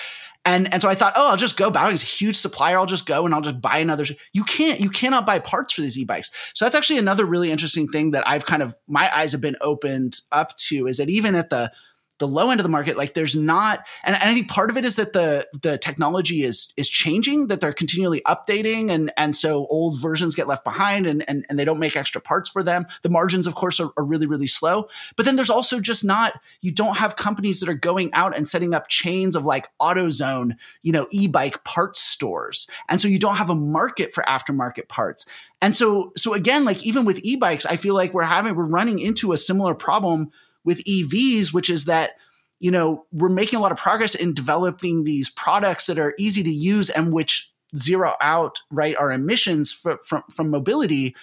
And 0.45 0.71
and 0.73 0.81
so 0.81 0.89
I 0.89 0.95
thought, 0.95 1.13
oh, 1.15 1.29
I'll 1.29 1.37
just 1.37 1.55
go. 1.55 1.71
Baofeng's 1.71 2.03
a 2.03 2.05
huge 2.05 2.35
supplier. 2.35 2.77
I'll 2.77 2.85
just 2.85 3.05
go 3.05 3.25
and 3.25 3.33
I'll 3.33 3.41
just 3.41 3.61
buy 3.61 3.77
another. 3.77 4.03
You 4.33 4.43
can't. 4.43 4.79
You 4.79 4.89
cannot 4.89 5.25
buy 5.25 5.39
parts 5.39 5.73
for 5.73 5.81
these 5.81 5.97
e-bikes. 5.97 6.31
So 6.53 6.65
that's 6.65 6.75
actually 6.75 6.99
another 6.99 7.25
really 7.25 7.51
interesting 7.51 7.87
thing 7.87 8.11
that 8.11 8.27
I've 8.27 8.45
kind 8.45 8.61
of 8.61 8.75
my 8.87 9.15
eyes 9.15 9.31
have 9.31 9.41
been 9.41 9.55
opened 9.61 10.17
up 10.31 10.57
to 10.69 10.87
is 10.87 10.97
that 10.97 11.09
even 11.09 11.35
at 11.35 11.49
the 11.49 11.71
the 12.19 12.27
low 12.27 12.49
end 12.49 12.59
of 12.59 12.63
the 12.63 12.69
market 12.69 12.97
like 12.97 13.13
there's 13.13 13.35
not 13.35 13.85
and, 14.03 14.15
and, 14.15 14.29
i 14.29 14.33
think 14.33 14.49
part 14.49 14.69
of 14.69 14.77
it 14.77 14.85
is 14.85 14.95
that 14.95 15.13
the 15.13 15.47
the 15.61 15.77
technology 15.77 16.43
is 16.43 16.71
is 16.77 16.89
changing 16.89 17.47
that 17.47 17.61
they're 17.61 17.73
continually 17.73 18.21
updating 18.21 18.89
and 18.89 19.11
and 19.17 19.35
so 19.35 19.67
old 19.69 19.99
versions 19.99 20.35
get 20.35 20.47
left 20.47 20.63
behind 20.63 21.05
and 21.05 21.27
and, 21.27 21.45
and 21.49 21.59
they 21.59 21.65
don't 21.65 21.79
make 21.79 21.95
extra 21.95 22.21
parts 22.21 22.49
for 22.49 22.63
them. 22.63 22.85
The 23.01 23.09
margins 23.09 23.47
of 23.47 23.55
course 23.55 23.79
are, 23.79 23.91
are 23.97 24.03
really 24.03 24.25
really 24.25 24.47
slow. 24.47 24.87
But 25.15 25.25
then 25.25 25.35
there's 25.35 25.49
also 25.49 25.79
just 25.79 26.03
not 26.03 26.39
you 26.61 26.71
don't 26.71 26.97
have 26.97 27.15
companies 27.15 27.59
that 27.59 27.69
are 27.69 27.73
going 27.73 28.13
out 28.13 28.35
and 28.35 28.47
setting 28.47 28.73
up 28.73 28.87
chains 28.87 29.35
of 29.35 29.45
like 29.45 29.69
AutoZone 29.81 30.55
you 30.81 30.91
know 30.91 31.07
e-bike 31.11 31.63
parts 31.63 31.99
stores. 31.99 32.67
And 32.89 33.01
so 33.01 33.07
you 33.07 33.19
don't 33.19 33.35
have 33.35 33.49
a 33.49 33.55
market 33.55 34.13
for 34.13 34.23
aftermarket 34.23 34.87
parts. 34.87 35.25
And 35.61 35.75
so 35.75 36.11
so 36.15 36.33
again 36.33 36.65
like 36.65 36.83
even 36.83 37.05
with 37.05 37.19
e-bikes 37.23 37.65
i 37.65 37.77
feel 37.77 37.93
like 37.93 38.13
we're 38.13 38.23
having 38.23 38.53
we're 38.55 38.65
running 38.65 38.99
into 38.99 39.31
a 39.31 39.37
similar 39.37 39.73
problem 39.73 40.31
with 40.63 40.83
EVs, 40.83 41.53
which 41.53 41.69
is 41.69 41.85
that 41.85 42.13
you 42.59 42.71
know 42.71 43.05
we're 43.11 43.29
making 43.29 43.59
a 43.59 43.61
lot 43.61 43.71
of 43.71 43.77
progress 43.77 44.15
in 44.15 44.33
developing 44.33 45.03
these 45.03 45.29
products 45.29 45.85
that 45.87 45.99
are 45.99 46.13
easy 46.17 46.43
to 46.43 46.51
use 46.51 46.89
and 46.89 47.11
which 47.11 47.51
zero 47.75 48.13
out 48.21 48.61
right 48.71 48.95
our 48.95 49.11
emissions 49.11 49.71
from 49.71 49.97
from, 50.05 50.23
from 50.31 50.49
mobility 50.49 51.15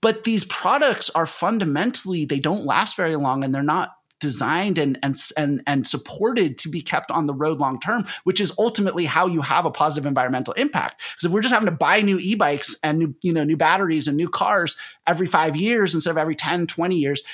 but 0.00 0.24
these 0.24 0.44
products 0.44 1.10
are 1.10 1.26
fundamentally 1.26 2.24
they 2.24 2.40
don't 2.40 2.64
last 2.64 2.96
very 2.96 3.16
long 3.16 3.44
and 3.44 3.54
they're 3.54 3.62
not 3.62 3.98
designed 4.20 4.78
and 4.78 4.98
and 5.02 5.16
and 5.36 5.62
and 5.66 5.86
supported 5.86 6.58
to 6.58 6.68
be 6.68 6.80
kept 6.80 7.10
on 7.10 7.26
the 7.26 7.34
road 7.34 7.58
long 7.58 7.78
term, 7.78 8.06
which 8.24 8.40
is 8.40 8.52
ultimately 8.58 9.04
how 9.04 9.26
you 9.26 9.40
have 9.40 9.64
a 9.64 9.70
positive 9.70 10.06
environmental 10.06 10.54
impact. 10.54 11.00
Because 11.12 11.26
if 11.26 11.32
we're 11.32 11.42
just 11.42 11.54
having 11.54 11.66
to 11.66 11.72
buy 11.72 12.00
new 12.00 12.18
e-bikes 12.18 12.76
and 12.82 12.98
new 12.98 13.14
you 13.22 13.32
know 13.32 13.44
new 13.44 13.56
batteries 13.56 14.08
and 14.08 14.16
new 14.16 14.28
cars 14.28 14.76
every 15.06 15.26
5 15.26 15.56
years 15.56 15.94
instead 15.94 16.10
of 16.10 16.18
every 16.18 16.34
10, 16.34 16.66
20 16.66 16.96
years, 16.96 17.24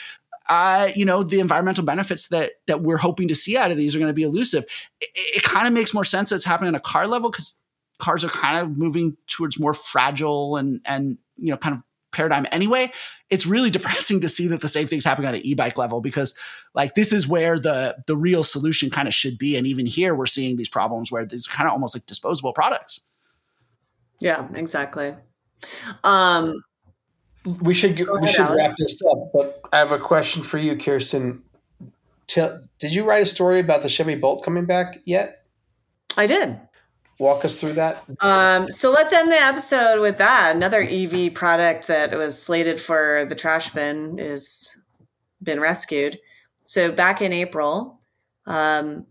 uh, 0.49 0.90
you 0.95 1.05
know, 1.05 1.22
the 1.22 1.40
environmental 1.40 1.84
benefits 1.84 2.28
that 2.28 2.53
that 2.66 2.82
we're 2.82 2.99
hoping 2.99 3.28
to 3.28 3.34
see 3.34 3.57
out 3.57 3.70
of 3.70 3.76
these 3.76 3.97
are 3.97 3.99
going 3.99 4.11
to 4.11 4.14
be 4.14 4.22
elusive. 4.22 4.64
It, 5.01 5.09
it 5.14 5.42
kind 5.42 5.66
of 5.66 5.72
makes 5.72 5.95
more 5.95 6.05
sense 6.05 6.30
that's 6.30 6.45
happening 6.45 6.68
on 6.68 6.74
a 6.74 6.80
car 6.80 7.07
level 7.07 7.30
because 7.30 7.59
cars 7.99 8.24
are 8.24 8.28
kind 8.28 8.59
of 8.59 8.76
moving 8.76 9.16
towards 9.26 9.59
more 9.59 9.74
fragile 9.74 10.57
and 10.57 10.80
and 10.84 11.18
you 11.36 11.51
know 11.51 11.57
kind 11.57 11.76
of 11.76 11.82
paradigm 12.12 12.47
anyway. 12.53 12.92
It's 13.30 13.47
really 13.47 13.70
depressing 13.78 14.20
to 14.20 14.28
see 14.28 14.47
that 14.49 14.61
the 14.61 14.68
same 14.68 14.86
thing's 14.86 15.05
happening 15.05 15.28
on 15.28 15.34
an 15.34 15.45
e-bike 15.45 15.78
level 15.78 16.01
because 16.01 16.34
like 16.74 16.95
this 16.95 17.12
is 17.12 17.26
where 17.26 17.59
the 17.59 17.97
the 18.07 18.16
real 18.16 18.45
solution 18.45 18.90
kind 18.90 19.09
of 19.09 19.14
should 19.14 19.38
be. 19.38 19.57
And 19.57 19.66
even 19.66 19.86
here 19.86 20.14
we're 20.14 20.26
seeing 20.26 20.57
these 20.57 20.68
problems 20.68 21.11
where 21.11 21.24
these 21.24 21.47
kind 21.47 21.66
of 21.66 21.72
almost 21.72 21.95
like 21.95 22.07
disposable 22.07 22.53
products. 22.53 23.01
Yeah, 24.20 24.47
exactly. 24.55 25.14
Um 26.03 26.62
we 27.45 27.74
should 27.74 27.97
get, 27.97 28.09
we 28.20 28.26
should 28.26 28.40
Alex. 28.40 28.57
wrap 28.57 28.76
this 28.78 28.99
up, 29.11 29.32
but 29.32 29.61
I 29.72 29.78
have 29.78 29.92
a 29.92 29.99
question 29.99 30.42
for 30.42 30.59
you, 30.59 30.76
Kirsten. 30.76 31.42
Tell, 32.26 32.61
did 32.78 32.95
you 32.95 33.05
write 33.05 33.22
a 33.22 33.26
story 33.26 33.61
about 33.61 33.82
the 33.82 33.88
Chevy 33.88 34.14
Bolt 34.14 34.42
coming 34.45 34.64
back 34.64 35.01
yet? 35.05 35.45
I 36.16 36.26
did. 36.26 36.59
Walk 37.18 37.45
us 37.45 37.57
through 37.57 37.74
that. 37.74 38.03
Um, 38.20 38.70
so 38.70 38.90
let's 38.90 39.12
end 39.12 39.30
the 39.30 39.36
episode 39.36 40.01
with 40.01 40.18
that. 40.18 40.57
Another 40.57 40.82
EV 40.82 41.34
product 41.34 41.86
that 41.88 42.16
was 42.16 42.40
slated 42.40 42.80
for 42.80 43.26
the 43.28 43.34
trash 43.34 43.70
bin 43.70 44.18
is 44.18 44.84
been 45.42 45.61
rescued. 45.61 46.18
So 46.64 46.90
back 46.90 47.20
in 47.20 47.32
April, 47.32 48.01
um, 48.47 49.07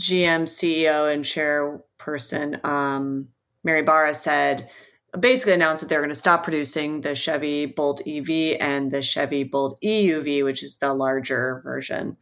GM 0.00 0.44
CEO 0.44 1.12
and 1.12 1.24
chairperson 1.24 2.64
um, 2.64 3.28
Mary 3.64 3.82
Barra 3.82 4.14
said 4.14 4.70
basically 5.18 5.52
announced 5.52 5.82
that 5.82 5.88
they're 5.88 6.00
going 6.00 6.08
to 6.08 6.14
stop 6.14 6.42
producing 6.42 7.02
the 7.02 7.14
Chevy 7.14 7.66
Bolt 7.66 8.00
EV 8.06 8.56
and 8.60 8.90
the 8.90 9.02
Chevy 9.02 9.44
Bolt 9.44 9.78
EUV, 9.82 10.44
which 10.44 10.62
is 10.62 10.76
the 10.76 10.94
larger 10.94 11.60
version. 11.64 12.16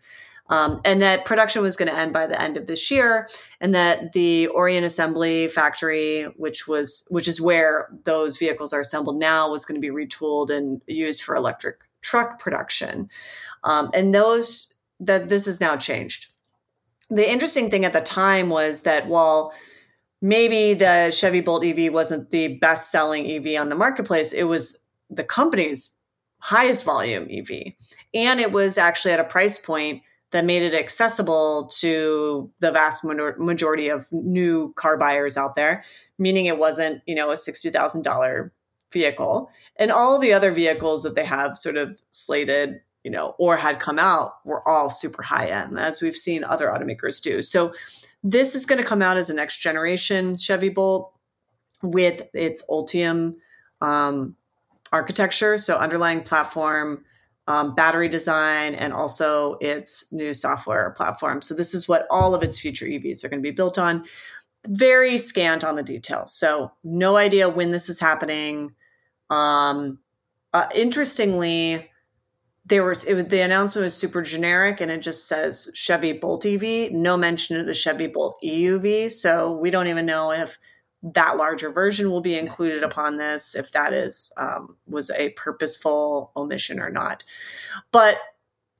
Um, 0.48 0.80
and 0.84 1.00
that 1.00 1.24
production 1.24 1.62
was 1.62 1.76
going 1.76 1.88
to 1.88 1.96
end 1.96 2.12
by 2.12 2.26
the 2.26 2.40
end 2.40 2.56
of 2.56 2.66
this 2.66 2.90
year, 2.90 3.28
and 3.60 3.72
that 3.72 4.12
the 4.12 4.48
Orion 4.48 4.82
Assembly 4.82 5.46
Factory, 5.46 6.24
which 6.36 6.66
was 6.66 7.06
which 7.08 7.28
is 7.28 7.40
where 7.40 7.88
those 8.02 8.36
vehicles 8.36 8.72
are 8.72 8.80
assembled 8.80 9.20
now, 9.20 9.48
was 9.48 9.64
going 9.64 9.80
to 9.80 9.86
be 9.86 9.94
retooled 9.94 10.50
and 10.50 10.82
used 10.88 11.22
for 11.22 11.36
electric 11.36 11.76
truck 12.02 12.40
production. 12.40 13.08
Um, 13.62 13.90
and 13.94 14.12
those 14.12 14.74
that 14.98 15.28
this 15.28 15.46
has 15.46 15.60
now 15.60 15.76
changed. 15.76 16.32
The 17.10 17.30
interesting 17.30 17.70
thing 17.70 17.84
at 17.84 17.92
the 17.92 18.00
time 18.00 18.50
was 18.50 18.82
that 18.82 19.06
while 19.06 19.52
maybe 20.20 20.74
the 20.74 21.10
Chevy 21.10 21.40
Bolt 21.40 21.64
EV 21.64 21.92
wasn't 21.92 22.30
the 22.30 22.58
best 22.58 22.90
selling 22.90 23.30
EV 23.30 23.60
on 23.60 23.68
the 23.68 23.76
marketplace. 23.76 24.32
It 24.32 24.44
was 24.44 24.82
the 25.08 25.24
company's 25.24 25.98
highest 26.38 26.84
volume 26.84 27.28
EV. 27.30 27.72
And 28.14 28.40
it 28.40 28.52
was 28.52 28.78
actually 28.78 29.12
at 29.12 29.20
a 29.20 29.24
price 29.24 29.58
point 29.58 30.02
that 30.32 30.44
made 30.44 30.62
it 30.62 30.74
accessible 30.74 31.68
to 31.78 32.50
the 32.60 32.70
vast 32.70 33.04
majority 33.04 33.88
of 33.88 34.06
new 34.12 34.72
car 34.74 34.96
buyers 34.96 35.36
out 35.36 35.56
there, 35.56 35.82
meaning 36.18 36.46
it 36.46 36.58
wasn't, 36.58 37.02
you 37.06 37.14
know, 37.16 37.30
a 37.30 37.34
$60,000 37.34 38.50
vehicle. 38.92 39.50
And 39.76 39.90
all 39.90 40.18
the 40.18 40.32
other 40.32 40.52
vehicles 40.52 41.02
that 41.02 41.16
they 41.16 41.24
have 41.24 41.56
sort 41.56 41.76
of 41.76 42.00
slated, 42.12 42.80
you 43.04 43.10
know, 43.10 43.34
or 43.38 43.56
had 43.56 43.80
come 43.80 43.98
out 43.98 44.34
were 44.44 44.66
all 44.68 44.90
super 44.90 45.22
high 45.22 45.46
end, 45.46 45.78
as 45.78 46.02
we've 46.02 46.16
seen 46.16 46.44
other 46.44 46.68
automakers 46.68 47.22
do. 47.22 47.42
So 47.42 47.72
this 48.22 48.54
is 48.54 48.66
going 48.66 48.80
to 48.80 48.86
come 48.86 49.02
out 49.02 49.16
as 49.16 49.30
a 49.30 49.34
next 49.34 49.58
generation 49.58 50.36
Chevy 50.36 50.68
Bolt 50.68 51.12
with 51.82 52.28
its 52.34 52.62
Ultium 52.68 53.36
um, 53.80 54.36
architecture, 54.92 55.56
so 55.56 55.76
underlying 55.76 56.22
platform, 56.22 57.04
um, 57.46 57.74
battery 57.74 58.08
design, 58.08 58.74
and 58.74 58.92
also 58.92 59.56
its 59.60 60.12
new 60.12 60.34
software 60.34 60.90
platform. 60.90 61.40
So 61.40 61.54
this 61.54 61.74
is 61.74 61.88
what 61.88 62.06
all 62.10 62.34
of 62.34 62.42
its 62.42 62.58
future 62.58 62.86
EVs 62.86 63.24
are 63.24 63.28
going 63.28 63.42
to 63.42 63.48
be 63.48 63.54
built 63.54 63.78
on. 63.78 64.04
Very 64.66 65.16
scant 65.16 65.64
on 65.64 65.76
the 65.76 65.82
details, 65.82 66.34
so 66.34 66.70
no 66.84 67.16
idea 67.16 67.48
when 67.48 67.70
this 67.70 67.88
is 67.88 67.98
happening. 67.98 68.74
Um, 69.30 70.00
uh, 70.52 70.66
interestingly, 70.74 71.89
there 72.70 72.84
was 72.84 73.04
it 73.04 73.14
was 73.14 73.26
the 73.26 73.40
announcement 73.40 73.84
was 73.84 73.94
super 73.94 74.22
generic 74.22 74.80
and 74.80 74.90
it 74.90 75.02
just 75.02 75.28
says 75.28 75.70
Chevy 75.74 76.12
Bolt 76.12 76.46
EV, 76.46 76.92
no 76.92 77.16
mention 77.16 77.60
of 77.60 77.66
the 77.66 77.74
Chevy 77.74 78.06
Bolt 78.06 78.38
EUV. 78.42 79.10
So 79.10 79.52
we 79.52 79.70
don't 79.70 79.88
even 79.88 80.06
know 80.06 80.32
if 80.32 80.58
that 81.02 81.36
larger 81.36 81.70
version 81.70 82.10
will 82.10 82.20
be 82.20 82.38
included 82.38 82.82
upon 82.82 83.16
this, 83.16 83.54
if 83.54 83.72
that 83.72 83.92
is 83.92 84.32
um, 84.38 84.76
was 84.86 85.10
a 85.10 85.30
purposeful 85.30 86.30
omission 86.36 86.78
or 86.80 86.90
not. 86.90 87.24
But 87.90 88.18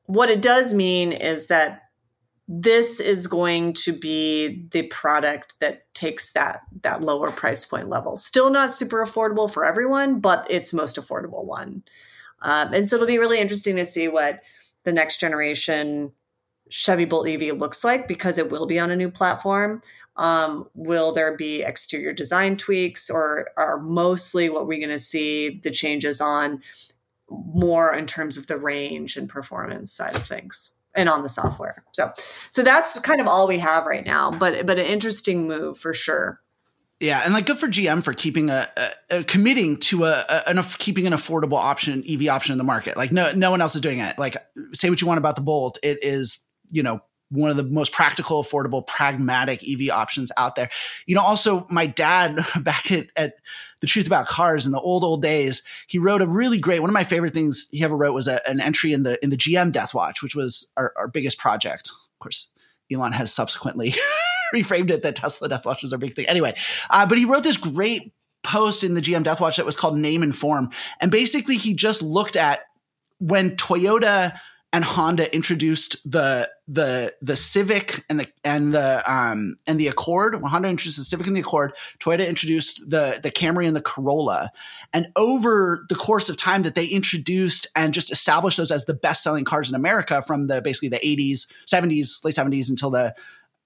what 0.07 0.31
it 0.31 0.41
does 0.41 0.73
mean 0.73 1.13
is 1.13 1.49
that 1.49 1.83
this 2.47 3.01
is 3.01 3.27
going 3.27 3.73
to 3.73 3.93
be 3.93 4.67
the 4.71 4.83
product 4.89 5.59
that 5.61 5.93
takes 5.95 6.33
that 6.33 6.63
that 6.83 7.03
lower 7.03 7.31
price 7.31 7.65
point 7.65 7.89
level. 7.89 8.17
Still 8.17 8.51
not 8.51 8.71
super 8.71 9.05
affordable 9.05 9.51
for 9.51 9.65
everyone, 9.65 10.21
but 10.21 10.47
it's 10.49 10.73
most 10.73 10.97
affordable 10.97 11.45
one. 11.45 11.83
Um, 12.43 12.73
and 12.73 12.89
so 12.89 12.97
it'll 12.97 13.07
be 13.07 13.19
really 13.19 13.41
interesting 13.41 13.77
to 13.77 13.85
see 13.85 14.09
what 14.09 14.43
the 14.85 14.93
next 14.93 15.21
generation 15.21 16.13
Chevy 16.71 17.05
Bolt 17.05 17.29
EV 17.29 17.59
looks 17.59 17.85
like 17.85 18.09
because 18.09 18.39
it 18.39 18.51
will 18.51 18.67
be 18.67 18.79
on 18.79 18.91
a 18.91 18.97
new 18.97 19.11
platform. 19.11 19.83
Um, 20.17 20.69
will 20.75 21.13
there 21.13 21.37
be 21.37 21.63
exterior 21.63 22.13
design 22.13 22.57
tweaks, 22.57 23.11
or 23.11 23.49
are 23.57 23.79
mostly 23.79 24.49
what 24.51 24.67
we're 24.67 24.79
going 24.79 24.91
to 24.91 24.99
see 24.99 25.61
the 25.63 25.71
changes 25.71 26.21
on 26.21 26.63
more 27.29 27.95
in 27.95 28.07
terms 28.07 28.37
of 28.37 28.47
the 28.47 28.59
range 28.59 29.17
and 29.17 29.29
performance 29.29 29.93
side 29.93 30.15
of 30.17 30.23
things? 30.23 30.77
and 30.97 31.09
on 31.09 31.23
the 31.23 31.29
software. 31.29 31.85
So 31.93 32.13
so 32.51 32.65
that's 32.65 32.99
kind 32.99 33.21
of 33.21 33.29
all 33.29 33.47
we 33.47 33.59
have 33.61 33.87
right 33.87 34.05
now, 34.05 34.33
but 34.33 34.67
but 34.67 34.79
an 34.79 34.87
interesting 34.87 35.47
move 35.47 35.79
for 35.79 35.95
sure. 35.95 36.41
Yeah, 37.01 37.23
and 37.25 37.33
like 37.33 37.47
good 37.47 37.59
for 37.59 37.67
GM 37.67 38.05
for 38.05 38.13
keeping 38.13 38.51
a, 38.51 38.69
a, 38.77 39.19
a 39.21 39.25
committing 39.25 39.79
to 39.79 40.05
a, 40.05 40.23
a 40.29 40.49
an, 40.51 40.63
keeping 40.79 41.07
an 41.07 41.15
affordable 41.15 41.57
option 41.57 42.05
EV 42.07 42.29
option 42.29 42.53
in 42.53 42.59
the 42.59 42.65
market. 42.65 42.97
Like 42.97 43.11
no 43.11 43.33
no 43.33 43.51
one 43.51 43.63
else 43.63 43.75
is 43.75 43.81
doing 43.81 44.01
it. 44.01 44.19
Like 44.19 44.37
say 44.75 44.91
what 44.91 45.01
you 45.01 45.07
want 45.07 45.19
about 45.19 45.37
the 45.37 45.43
Bolt, 45.43 45.79
it 45.83 46.05
is 46.05 46.41
you 46.71 46.83
know 46.83 47.01
one 47.31 47.51
of 47.51 47.57
the 47.57 47.63
most 47.63 47.93
practical, 47.93 48.43
affordable, 48.43 48.87
pragmatic 48.87 49.63
EV 49.67 49.91
options 49.91 50.31
out 50.37 50.57
there. 50.57 50.69
You 51.07 51.15
know, 51.15 51.23
also 51.23 51.67
my 51.71 51.87
dad 51.87 52.45
back 52.61 52.93
at, 52.93 53.07
at 53.17 53.35
the 53.81 53.87
truth 53.87 54.07
about 54.07 54.27
cars 54.27 54.67
in 54.67 54.73
the 54.73 54.81
old 54.81 55.03
old 55.03 55.23
days, 55.23 55.63
he 55.87 55.99
wrote 55.99 56.21
a 56.21 56.27
really 56.27 56.59
great. 56.59 56.81
One 56.81 56.91
of 56.91 56.95
my 56.95 57.05
favorite 57.05 57.33
things 57.33 57.67
he 57.71 57.83
ever 57.83 57.97
wrote 57.97 58.13
was 58.13 58.29
a, 58.29 58.47
an 58.47 58.61
entry 58.61 58.93
in 58.93 59.05
the 59.05 59.19
in 59.25 59.31
the 59.31 59.39
GM 59.39 59.73
Death 59.73 59.95
Watch, 59.95 60.23
which 60.23 60.35
was 60.35 60.69
our, 60.77 60.93
our 60.99 61.09
biggest 61.09 61.39
project. 61.39 61.89
Of 61.89 62.19
course, 62.19 62.49
Elon 62.93 63.13
has 63.13 63.33
subsequently 63.33 63.95
reframed 64.55 64.91
it 64.91 65.03
that 65.03 65.17
Tesla 65.17 65.49
Death 65.49 65.65
Watch 65.65 65.83
was 65.83 65.93
our 65.93 65.99
big 65.99 66.15
thing. 66.15 66.27
Anyway, 66.27 66.55
uh, 66.91 67.07
but 67.07 67.19
he 67.19 67.25
wrote 67.25 67.43
this 67.43 67.57
great 67.57 68.13
post 68.43 68.85
in 68.85 68.95
the 68.95 69.01
GM 69.01 69.23
Death 69.23 69.41
Watch 69.41 69.57
that 69.57 69.67
was 69.67 69.77
called 69.77 69.99
Name 69.99 70.23
and 70.23 70.35
Form. 70.35 70.71
And 71.01 71.11
basically, 71.11 71.57
he 71.57 71.75
just 71.75 72.03
looked 72.03 72.37
at 72.37 72.61
when 73.19 73.57
Toyota 73.57 74.39
and 74.73 74.85
Honda 74.85 75.33
introduced 75.35 75.97
the 76.11 76.49
the 76.69 77.13
the 77.21 77.35
Civic 77.35 78.05
and 78.09 78.21
the 78.21 78.29
and 78.45 78.73
the 78.73 79.03
um 79.13 79.57
and 79.67 79.81
the 79.81 79.89
Accord. 79.89 80.41
When 80.41 80.51
Honda 80.51 80.69
introduced 80.69 80.99
the 80.99 81.05
Civic 81.05 81.27
and 81.27 81.37
the 81.37 81.41
Accord, 81.41 81.73
Toyota 81.99 82.27
introduced 82.27 82.89
the 82.89 83.19
the 83.21 83.33
Camry 83.33 83.67
and 83.67 83.75
the 83.75 83.83
Corolla. 83.83 84.51
And 84.93 85.09
over 85.17 85.85
the 85.89 85.97
course 85.97 86.29
of 86.29 86.37
time 86.37 86.63
that 86.63 86.77
they 86.77 86.87
introduced 86.87 87.67
and 87.75 87.93
just 87.93 88.13
established 88.13 88.59
those 88.59 88.71
as 88.71 88.85
the 88.85 88.95
best 88.95 89.25
selling 89.25 89.45
cars 89.45 89.69
in 89.69 89.75
America 89.75 90.23
from 90.23 90.47
the 90.47 90.63
basically 90.63 90.89
the 90.89 90.99
80s, 90.99 91.47
70s, 91.67 92.25
late 92.25 92.37
70s 92.37 92.71
until 92.71 92.91
the 92.91 93.15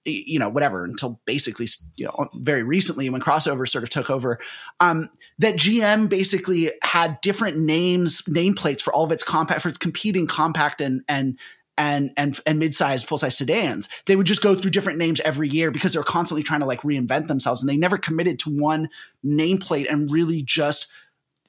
you 0.05 0.39
know 0.39 0.49
whatever 0.49 0.85
until 0.85 1.19
basically 1.25 1.67
you 1.95 2.05
know 2.05 2.29
very 2.35 2.63
recently 2.63 3.09
when 3.09 3.21
crossover 3.21 3.67
sort 3.67 3.83
of 3.83 3.89
took 3.89 4.09
over 4.09 4.39
um, 4.79 5.09
that 5.39 5.55
gm 5.55 6.07
basically 6.07 6.71
had 6.83 7.19
different 7.21 7.57
names 7.57 8.21
nameplates 8.23 8.81
for 8.81 8.93
all 8.93 9.03
of 9.03 9.11
its 9.11 9.23
compact 9.23 9.61
for 9.61 9.69
its 9.69 9.77
competing 9.77 10.27
compact 10.27 10.79
and 10.79 11.01
and 11.07 11.37
and 11.77 12.13
and 12.17 12.39
and 12.45 12.59
mid-sized 12.59 13.07
full-size 13.07 13.37
sedans. 13.37 13.89
They 14.05 14.15
would 14.15 14.27
just 14.27 14.41
go 14.41 14.55
through 14.55 14.71
different 14.71 14.99
names 14.99 15.19
every 15.21 15.49
year 15.49 15.71
because 15.71 15.93
they're 15.93 16.03
constantly 16.03 16.43
trying 16.43 16.61
to 16.61 16.65
like 16.65 16.81
reinvent 16.81 17.27
themselves 17.27 17.61
and 17.61 17.69
they 17.69 17.77
never 17.77 17.97
committed 17.97 18.39
to 18.39 18.49
one 18.49 18.89
nameplate 19.25 19.91
and 19.91 20.11
really 20.11 20.41
just 20.41 20.87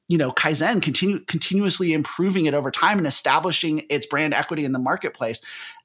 you 0.09 0.19
know 0.19 0.31
kaizen 0.31 0.83
continue 0.83 1.21
continuously 1.21 1.93
improving 1.93 2.47
it 2.47 2.55
over 2.55 2.71
time 2.71 2.99
and 2.99 3.07
establishing 3.07 3.85
its 3.89 4.07
brand 4.07 4.35
equity 4.35 4.65
in 4.65 4.73
the 4.73 4.79
marketplace. 4.79 5.41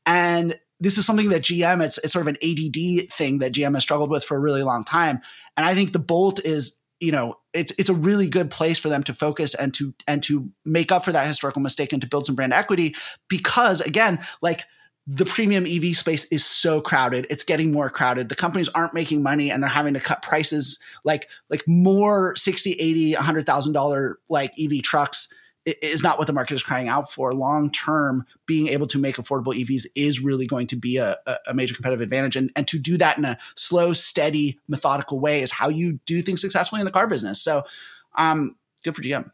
And 0.06 0.60
this 0.82 0.98
is 0.98 1.06
something 1.06 1.30
that 1.30 1.44
GM 1.44 1.84
it's, 1.84 1.98
it's 2.00 2.12
sort 2.12 2.28
of 2.28 2.36
an 2.36 2.38
ADD 2.44 3.14
thing 3.14 3.40
that 3.40 3.54
GM 3.54 3.76
has 3.76 3.84
struggled 3.84 4.10
with 4.10 4.24
for 4.24 4.36
a 4.36 4.40
really 4.40 4.64
long 4.64 4.84
time. 4.84 5.22
And 5.56 5.66
I 5.66 5.74
think 5.74 5.94
the 5.94 6.00
Bolt 6.00 6.44
is 6.44 6.78
you 7.00 7.12
know 7.12 7.36
it's 7.54 7.72
it's 7.80 7.90
a 7.90 7.94
really 7.94 8.28
good 8.28 8.52
place 8.52 8.78
for 8.78 8.90
them 8.90 9.04
to 9.04 9.14
focus 9.14 9.56
and 9.56 9.74
to 9.76 9.94
and 10.08 10.22
to 10.24 10.52
make 10.66 10.92
up 10.92 11.06
for 11.06 11.12
that 11.12 11.28
historical 11.28 11.62
mistake 11.62 11.94
and 11.94 12.02
to 12.02 12.08
build 12.08 12.26
some 12.26 12.36
brand 12.36 12.54
equity 12.54 12.96
because 13.28 13.82
again 13.82 14.20
like 14.42 14.66
the 15.08 15.26
premium 15.26 15.66
EV 15.66 15.96
space 15.98 16.26
is 16.26 16.46
so 16.46 16.80
crowded. 16.80 17.26
It's 17.32 17.44
getting 17.44 17.72
more 17.72 17.90
crowded. 17.90 18.30
The 18.30 18.36
companies 18.36 18.70
aren't 18.70 18.94
making 18.94 19.24
money 19.24 19.50
and 19.50 19.62
they're 19.62 19.70
having 19.70 19.96
to 19.96 20.00
cut 20.00 20.22
prices 20.22 20.80
like 21.04 21.28
like 21.50 21.68
more 21.68 22.36
60, 22.36 22.74
80, 22.74 23.14
$100,000 23.16 24.14
like 24.30 24.54
EV 24.60 24.84
trucks 24.84 25.28
is 25.66 26.02
not 26.02 26.18
what 26.18 26.28
the 26.28 26.34
market 26.34 26.56
is 26.56 26.64
crying 26.64 26.88
out 26.88 27.12
for. 27.12 27.34
Long 27.34 27.70
term, 27.72 28.26
being 28.46 28.68
able 28.68 28.88
to 28.88 28.98
make 28.98 29.18
affordable 29.18 29.54
EVs 29.54 29.86
is 29.96 30.20
really 30.20 30.48
going 30.48 30.68
to 30.68 30.76
be 30.76 30.98
a, 30.98 31.18
a, 31.48 31.54
major 31.54 31.76
competitive 31.76 32.02
advantage. 32.02 32.36
And, 32.36 32.52
and 32.56 32.68
to 32.68 32.80
do 32.80 32.98
that 32.98 33.18
in 33.18 33.26
a 33.26 33.38
slow, 33.56 33.94
steady, 33.94 34.60
methodical 34.68 35.20
way 35.20 35.42
is 35.42 35.52
how 35.52 35.70
you 35.70 36.00
do 36.06 36.22
things 36.22 36.42
successfully 36.42 36.82
in 36.82 36.86
the 36.86 36.92
car 36.92 37.08
business. 37.08 37.42
So, 37.42 37.64
um, 38.16 38.56
good 38.84 38.96
for 38.96 39.04
GM. 39.04 39.30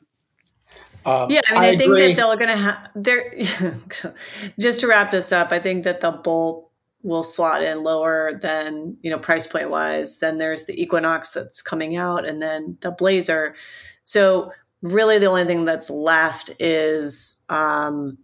Um, 1.05 1.31
yeah, 1.31 1.39
I 1.47 1.53
mean, 1.53 1.61
I, 1.61 1.67
I 1.67 1.77
think 1.77 1.83
agree. 1.83 2.13
that 2.13 2.17
they're 2.17 2.47
going 2.47 2.57
to 2.57 2.63
have. 2.63 2.91
They're 2.93 3.33
just 4.59 4.81
to 4.81 4.87
wrap 4.87 5.11
this 5.11 5.31
up. 5.31 5.53
I 5.53 5.59
think 5.59 5.85
that 5.85 6.01
the 6.01 6.11
Bolt 6.11 6.69
will 7.03 7.23
slot 7.23 7.63
in 7.63 7.83
lower 7.83 8.37
than 8.41 8.97
you 9.01 9.09
know 9.09 9.17
price 9.17 9.47
point 9.47 9.69
wise. 9.69 10.19
Then 10.19 10.37
there's 10.37 10.65
the 10.65 10.81
Equinox 10.81 11.31
that's 11.31 11.61
coming 11.61 11.95
out, 11.95 12.27
and 12.27 12.41
then 12.41 12.77
the 12.81 12.91
Blazer. 12.91 13.55
So 14.03 14.51
really 14.81 15.17
the 15.19 15.25
only 15.25 15.45
thing 15.45 15.65
that's 15.65 15.89
left 15.89 16.51
is 16.59 17.43
um, 17.49 18.17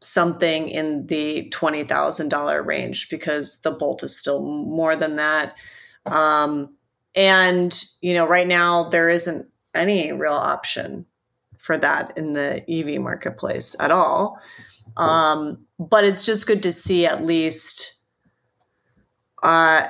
something 0.00 0.68
in 0.68 1.06
the 1.06 1.50
$20,000 1.50 2.64
range 2.64 3.08
because 3.10 3.60
the 3.62 3.70
Bolt 3.70 4.02
is 4.02 4.18
still 4.18 4.42
more 4.42 4.96
than 4.96 5.16
that. 5.16 5.56
Um, 6.06 6.74
and, 7.14 7.84
you 8.00 8.14
know, 8.14 8.26
right 8.26 8.46
now 8.46 8.88
there 8.90 9.08
isn't 9.08 9.50
any 9.74 10.12
real 10.12 10.32
option 10.32 11.06
for 11.58 11.76
that 11.78 12.16
in 12.16 12.32
the 12.32 12.62
EV 12.70 13.00
marketplace 13.00 13.74
at 13.80 13.90
all. 13.90 14.38
Um, 14.96 15.66
but 15.78 16.04
it's 16.04 16.24
just 16.24 16.46
good 16.46 16.62
to 16.62 16.72
see 16.72 17.06
at 17.06 17.24
least 17.24 18.00
uh, 19.42 19.86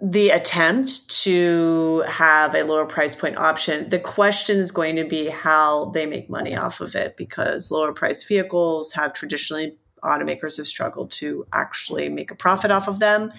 the 0.00 0.30
attempt 0.30 1.10
to 1.22 2.04
have 2.08 2.54
a 2.54 2.62
lower 2.62 2.86
price 2.86 3.14
point 3.14 3.36
option. 3.36 3.88
The 3.88 3.98
question 3.98 4.58
is 4.58 4.70
going 4.70 4.96
to 4.96 5.04
be 5.04 5.28
how 5.28 5.86
they 5.86 6.06
make 6.06 6.30
money 6.30 6.56
off 6.56 6.80
of 6.80 6.94
it 6.94 7.16
because 7.16 7.70
lower 7.70 7.92
price 7.92 8.24
vehicles 8.24 8.92
have 8.92 9.12
traditionally 9.12 9.76
automakers 10.02 10.56
have 10.56 10.66
struggled 10.66 11.10
to 11.10 11.46
actually 11.52 12.08
make 12.08 12.30
a 12.30 12.36
profit 12.36 12.70
off 12.70 12.88
of 12.88 13.00
them. 13.00 13.32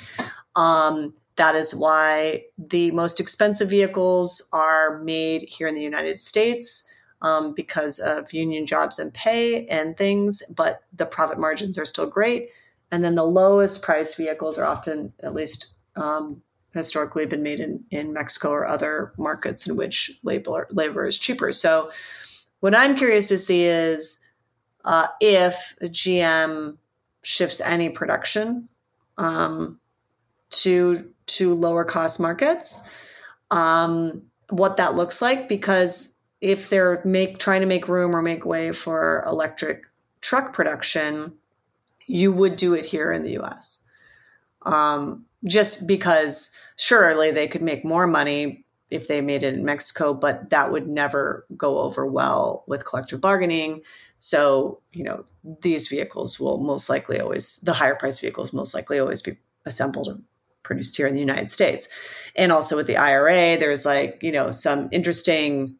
Um, 0.55 1.13
that 1.37 1.55
is 1.55 1.73
why 1.73 2.43
the 2.57 2.91
most 2.91 3.19
expensive 3.19 3.69
vehicles 3.69 4.47
are 4.51 4.99
made 4.99 5.43
here 5.47 5.67
in 5.67 5.75
the 5.75 5.81
United 5.81 6.19
States 6.19 6.91
um, 7.21 7.53
because 7.53 7.99
of 7.99 8.33
union 8.33 8.65
jobs 8.65 8.99
and 8.99 9.13
pay 9.13 9.65
and 9.67 9.97
things, 9.97 10.43
but 10.55 10.81
the 10.93 11.05
profit 11.05 11.39
margins 11.39 11.77
are 11.77 11.85
still 11.85 12.07
great. 12.07 12.49
And 12.91 13.03
then 13.03 13.15
the 13.15 13.23
lowest 13.23 13.83
price 13.83 14.15
vehicles 14.15 14.57
are 14.57 14.65
often, 14.65 15.13
at 15.21 15.33
least 15.33 15.76
um, 15.97 16.41
historically 16.73 17.25
been 17.25 17.43
made 17.43 17.59
in, 17.59 17.83
in 17.91 18.13
Mexico 18.13 18.51
or 18.51 18.67
other 18.67 19.13
markets 19.17 19.67
in 19.67 19.75
which 19.75 20.11
labor, 20.23 20.67
labor 20.71 21.05
is 21.05 21.19
cheaper. 21.19 21.51
So, 21.51 21.91
what 22.59 22.75
I'm 22.75 22.95
curious 22.95 23.27
to 23.27 23.37
see 23.37 23.65
is 23.65 24.31
uh, 24.85 25.07
if 25.21 25.75
GM 25.81 26.77
shifts 27.21 27.61
any 27.61 27.89
production 27.89 28.69
um, 29.17 29.79
to 30.49 31.11
to 31.27 31.53
lower 31.53 31.83
cost 31.83 32.19
markets, 32.19 32.89
um, 33.51 34.21
what 34.49 34.77
that 34.77 34.95
looks 34.95 35.21
like. 35.21 35.49
Because 35.49 36.17
if 36.41 36.69
they're 36.69 37.01
make 37.03 37.37
trying 37.37 37.61
to 37.61 37.67
make 37.67 37.87
room 37.87 38.15
or 38.15 38.21
make 38.21 38.45
way 38.45 38.71
for 38.71 39.23
electric 39.27 39.83
truck 40.21 40.53
production, 40.53 41.33
you 42.05 42.31
would 42.31 42.55
do 42.55 42.73
it 42.73 42.85
here 42.85 43.11
in 43.11 43.23
the 43.23 43.31
U.S. 43.31 43.89
Um, 44.63 45.25
just 45.47 45.87
because 45.87 46.55
surely 46.77 47.31
they 47.31 47.47
could 47.47 47.61
make 47.61 47.83
more 47.83 48.07
money 48.07 48.65
if 48.89 49.07
they 49.07 49.19
made 49.19 49.43
it 49.43 49.53
in 49.53 49.65
Mexico, 49.65 50.13
but 50.13 50.49
that 50.49 50.71
would 50.71 50.87
never 50.87 51.45
go 51.57 51.79
over 51.79 52.05
well 52.05 52.63
with 52.67 52.85
collective 52.85 53.19
bargaining. 53.19 53.81
So, 54.17 54.79
you 54.93 55.03
know, 55.03 55.25
these 55.61 55.87
vehicles 55.87 56.39
will 56.39 56.59
most 56.59 56.89
likely 56.89 57.19
always, 57.19 57.59
the 57.61 57.73
higher 57.73 57.95
price 57.95 58.19
vehicles 58.19 58.53
most 58.53 58.73
likely 58.73 58.99
always 58.99 59.21
be 59.21 59.37
assembled 59.65 60.07
and 60.07 60.23
produced 60.63 60.95
here 60.95 61.07
in 61.07 61.13
the 61.13 61.19
United 61.19 61.49
States. 61.49 61.89
And 62.35 62.51
also 62.51 62.77
with 62.77 62.87
the 62.87 62.97
IRA, 62.97 63.57
there's 63.57 63.85
like, 63.85 64.19
you 64.21 64.31
know, 64.31 64.51
some 64.51 64.87
interesting, 64.91 65.75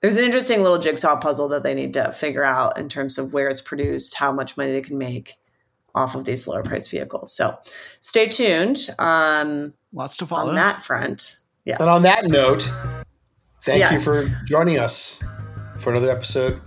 there's 0.00 0.16
an 0.16 0.24
interesting 0.24 0.62
little 0.62 0.78
jigsaw 0.78 1.16
puzzle 1.16 1.48
that 1.48 1.62
they 1.62 1.74
need 1.74 1.94
to 1.94 2.12
figure 2.12 2.44
out 2.44 2.78
in 2.78 2.88
terms 2.88 3.18
of 3.18 3.32
where 3.34 3.48
it's 3.48 3.60
produced, 3.60 4.14
how 4.14 4.32
much 4.32 4.56
money 4.56 4.72
they 4.72 4.82
can 4.82 4.98
make 4.98 5.34
off 5.94 6.14
of 6.14 6.24
these 6.24 6.48
lower 6.48 6.62
price 6.62 6.88
vehicles. 6.88 7.32
So 7.34 7.56
stay 8.00 8.28
tuned. 8.28 8.88
Um, 8.98 9.74
Lots 9.92 10.16
to 10.18 10.26
follow 10.26 10.50
on 10.50 10.56
that 10.56 10.82
front. 10.82 11.38
Yes. 11.64 11.78
And 11.80 11.88
on 11.88 12.02
that 12.02 12.26
note, 12.26 12.70
thank 13.62 13.78
yes. 13.78 13.92
you 13.92 13.98
for 13.98 14.44
joining 14.44 14.78
us 14.78 15.22
for 15.78 15.90
another 15.90 16.10
episode 16.10 16.60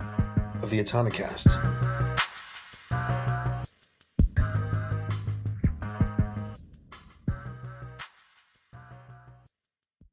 of 0.62 0.70
the 0.70 0.80
Autonocast. 0.80 1.87